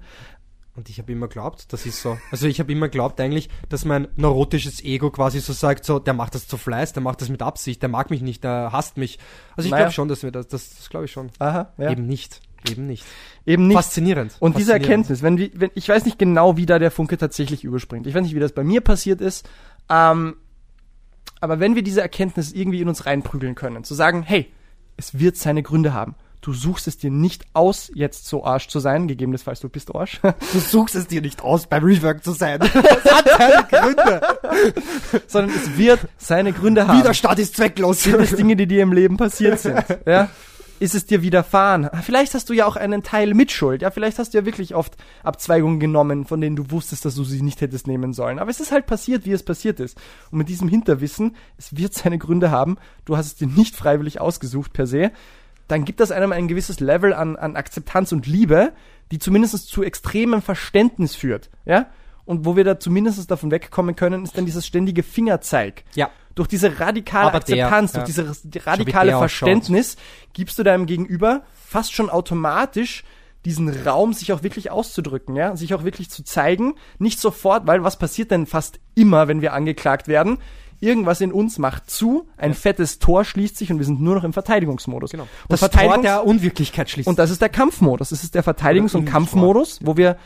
[0.75, 2.17] Und ich habe immer glaubt, das ist so.
[2.31, 6.15] Also ich habe immer glaubt eigentlich, dass mein neurotisches Ego quasi so sagt, so, der
[6.15, 8.97] macht das zu Fleiß, der macht das mit Absicht, der mag mich nicht, der hasst
[8.97, 9.19] mich.
[9.55, 9.83] Also ich Naja.
[9.83, 11.29] glaube schon, dass wir das, das, das glaube ich schon.
[11.37, 11.91] Aha, ja.
[11.91, 12.41] Eben nicht.
[12.67, 13.05] Eben nicht.
[13.45, 13.75] Eben nicht.
[13.75, 14.35] Faszinierend.
[14.39, 15.09] Und diese Faszinierend.
[15.09, 18.07] Erkenntnis, wenn, wenn ich weiß nicht genau, wie da der Funke tatsächlich überspringt.
[18.07, 19.47] Ich weiß nicht, wie das bei mir passiert ist.
[19.89, 20.37] Ähm,
[21.43, 24.49] aber wenn wir diese Erkenntnis irgendwie in uns reinprügeln können, zu sagen, hey,
[24.95, 26.15] es wird seine Gründe haben.
[26.39, 30.21] Du suchst es dir nicht aus, jetzt so Arsch zu sein, gegebenenfalls du bist Arsch.
[30.53, 32.59] Du suchst es dir nicht aus, beim Rework zu sein.
[32.73, 32.73] Das
[33.13, 34.21] hat seine Gründe.
[35.27, 36.99] sondern es wird seine Gründe haben.
[36.99, 38.03] Widerstand ist zwecklos.
[38.03, 39.83] Sind es Dinge, die dir im Leben passiert sind?
[40.05, 40.29] Ja?
[40.83, 41.89] Ist es dir widerfahren?
[42.01, 43.81] Vielleicht hast du ja auch einen Teil Mitschuld.
[43.81, 47.23] Ja, vielleicht hast du ja wirklich oft Abzweigungen genommen, von denen du wusstest, dass du
[47.23, 48.37] sie nicht hättest nehmen sollen.
[48.37, 49.97] Aber es ist halt passiert, wie es passiert ist.
[50.29, 52.75] Und mit diesem Hinterwissen, es wird seine Gründe haben.
[53.05, 55.13] Du hast es dir nicht freiwillig ausgesucht per se.
[55.69, 58.73] Dann gibt das einem ein gewisses Level an, an Akzeptanz und Liebe,
[59.09, 61.49] die zumindest zu extremem Verständnis führt.
[61.63, 61.91] Ja?
[62.25, 66.09] Und wo wir da zumindest davon wegkommen können, ist dann dieses ständige Fingerzeig Ja.
[66.35, 67.99] durch diese radikale Aber der, Akzeptanz, ja.
[67.99, 69.19] durch dieses wie radikale der.
[69.19, 69.97] Verständnis,
[70.33, 73.03] gibst du deinem Gegenüber fast schon automatisch
[73.45, 77.83] diesen Raum, sich auch wirklich auszudrücken, ja, sich auch wirklich zu zeigen, nicht sofort, weil
[77.83, 80.37] was passiert denn fast immer, wenn wir angeklagt werden?
[80.79, 84.23] Irgendwas in uns macht zu, ein fettes Tor schließt sich und wir sind nur noch
[84.23, 85.11] im Verteidigungsmodus.
[85.11, 85.23] Genau.
[85.23, 87.07] Und, Das Tor Verteidigungs der Unwirklichkeit schließt.
[87.07, 88.09] und das ist der Kampfmodus.
[88.09, 90.17] Das ist der Verteidigungs- und Kampfmodus, wo wir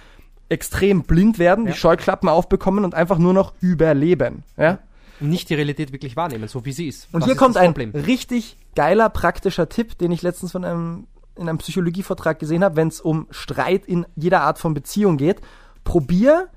[0.49, 1.71] extrem blind werden, Ja.
[1.73, 4.79] die Scheuklappen aufbekommen und einfach nur noch überleben, ja?
[5.19, 7.07] nicht die Realität wirklich wahrnehmen, so wie sie ist.
[7.11, 11.07] Und Das hier ist kommt ein richtig geiler praktischer Tipp, den ich letztens von einem
[11.35, 15.39] in einem Psychologievortrag gesehen habe, wenn es um Streit in jeder Art von Beziehung geht.
[15.83, 16.49] Probier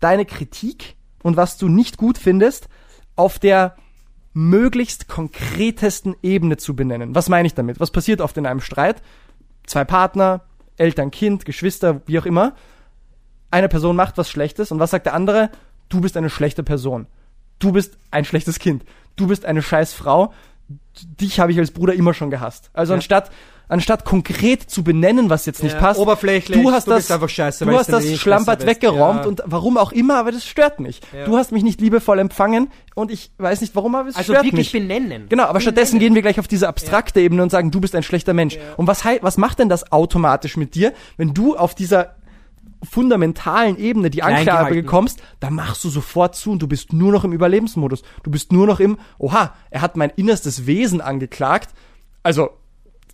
[0.00, 0.94] deine Kritik
[1.24, 2.68] und was du nicht gut findest
[3.16, 3.74] auf der
[4.32, 7.14] möglichst konkretesten Ebene zu benennen.
[7.14, 7.80] Was meine ich damit?
[7.80, 9.02] Was passiert oft in einem Streit?
[9.66, 10.42] Zwei Partner,
[10.76, 12.54] Eltern, Kind, Geschwister, wie auch immer.
[13.50, 15.50] Eine Person macht was Schlechtes und was sagt der andere?
[15.88, 17.06] Du bist eine schlechte Person.
[17.58, 18.84] Du bist ein schlechtes Kind.
[19.16, 20.32] Du bist eine scheiß Frau.
[21.20, 22.70] Dich habe ich als Bruder immer schon gehasst.
[22.72, 22.96] Also Ja.
[22.96, 23.30] anstatt
[23.70, 27.28] anstatt konkret zu benennen, was jetzt nicht Ja, passt, oberflächlich, du hast du das, einfach
[27.28, 29.26] scheiße, du hast das eh Schlammbad weggeräumt Ja.
[29.26, 31.02] und warum auch immer, aber das stört mich.
[31.14, 31.26] Ja.
[31.26, 34.46] Du hast mich nicht liebevoll empfangen und ich weiß nicht warum, aber es Also stört
[34.46, 34.82] wirklich mich.
[34.82, 35.26] benennen.
[35.28, 38.02] Genau, aber stattdessen gehen wir gleich auf diese abstrakte Ebene und sagen, du bist ein
[38.02, 38.56] schlechter Mensch.
[38.78, 42.14] Und was, was macht denn das automatisch mit dir, wenn du auf dieser
[42.82, 44.74] fundamentalen Ebene die Anklage gehalten.
[44.74, 48.02] bekommst, da machst du sofort zu und du bist nur noch im Überlebensmodus.
[48.22, 51.70] Du bist nur noch im, oha, er hat mein innerstes Wesen angeklagt.
[52.22, 52.50] Also,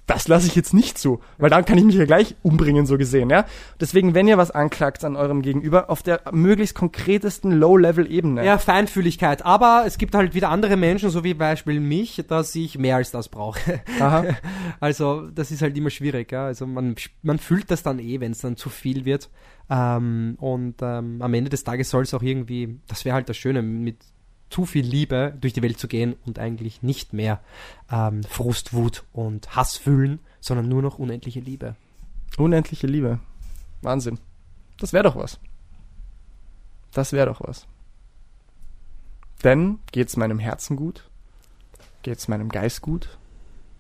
[0.07, 2.99] das lasse ich jetzt nicht zu, weil dann kann ich mich ja gleich umbringen, so
[2.99, 3.47] gesehen, ja.
[3.81, 8.45] Deswegen, wenn ihr was anklagt an eurem Gegenüber, auf der möglichst konkretesten Low-Level-Ebene.
[8.45, 9.45] Ja, Feinfühligkeit.
[9.45, 13.11] Aber es gibt halt wieder andere Menschen, so wie Beispiel mich, dass ich mehr als
[13.11, 13.81] das brauche.
[14.01, 14.25] Aha.
[14.81, 16.31] Also das ist halt immer schwierig.
[16.33, 16.47] Ja?
[16.47, 19.31] Also man, man fühlt das dann eh, wenn es dann zu viel wird.
[19.71, 23.37] Ähm, und ähm, am Ende des Tages soll es auch irgendwie, das wäre halt das
[23.37, 23.97] Schöne, mit
[24.55, 27.41] zu viel Liebe durch die Welt zu gehen und eigentlich nicht mehr
[27.91, 31.75] ähm, Frust, Wut und Hass fühlen, sondern nur noch unendliche Liebe.
[32.37, 33.19] Unendliche Liebe.
[33.83, 34.21] Wahnsinn.
[34.79, 35.41] Das wäre doch was.
[36.93, 37.67] Das wäre doch was.
[39.43, 41.11] Denn geht's meinem Herzen gut,
[42.05, 43.19] geht's meinem Geist gut,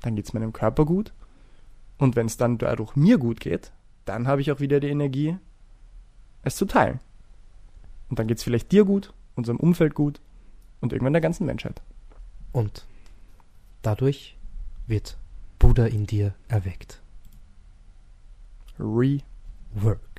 [0.00, 1.12] dann geht's meinem Körper gut.
[1.98, 3.70] Und wenn es dann dadurch mir gut geht,
[4.06, 5.36] dann habe ich auch wieder die Energie,
[6.42, 6.98] es zu teilen.
[8.10, 10.20] Und dann geht's vielleicht dir gut, unserem Umfeld gut
[10.80, 11.80] und irgendwann der ganzen Menschheit.
[12.52, 12.86] Und
[13.82, 14.36] dadurch
[14.86, 15.16] wird
[15.58, 17.00] Buddha in dir erweckt.
[18.78, 19.24] Rework.
[19.74, 20.13] Work.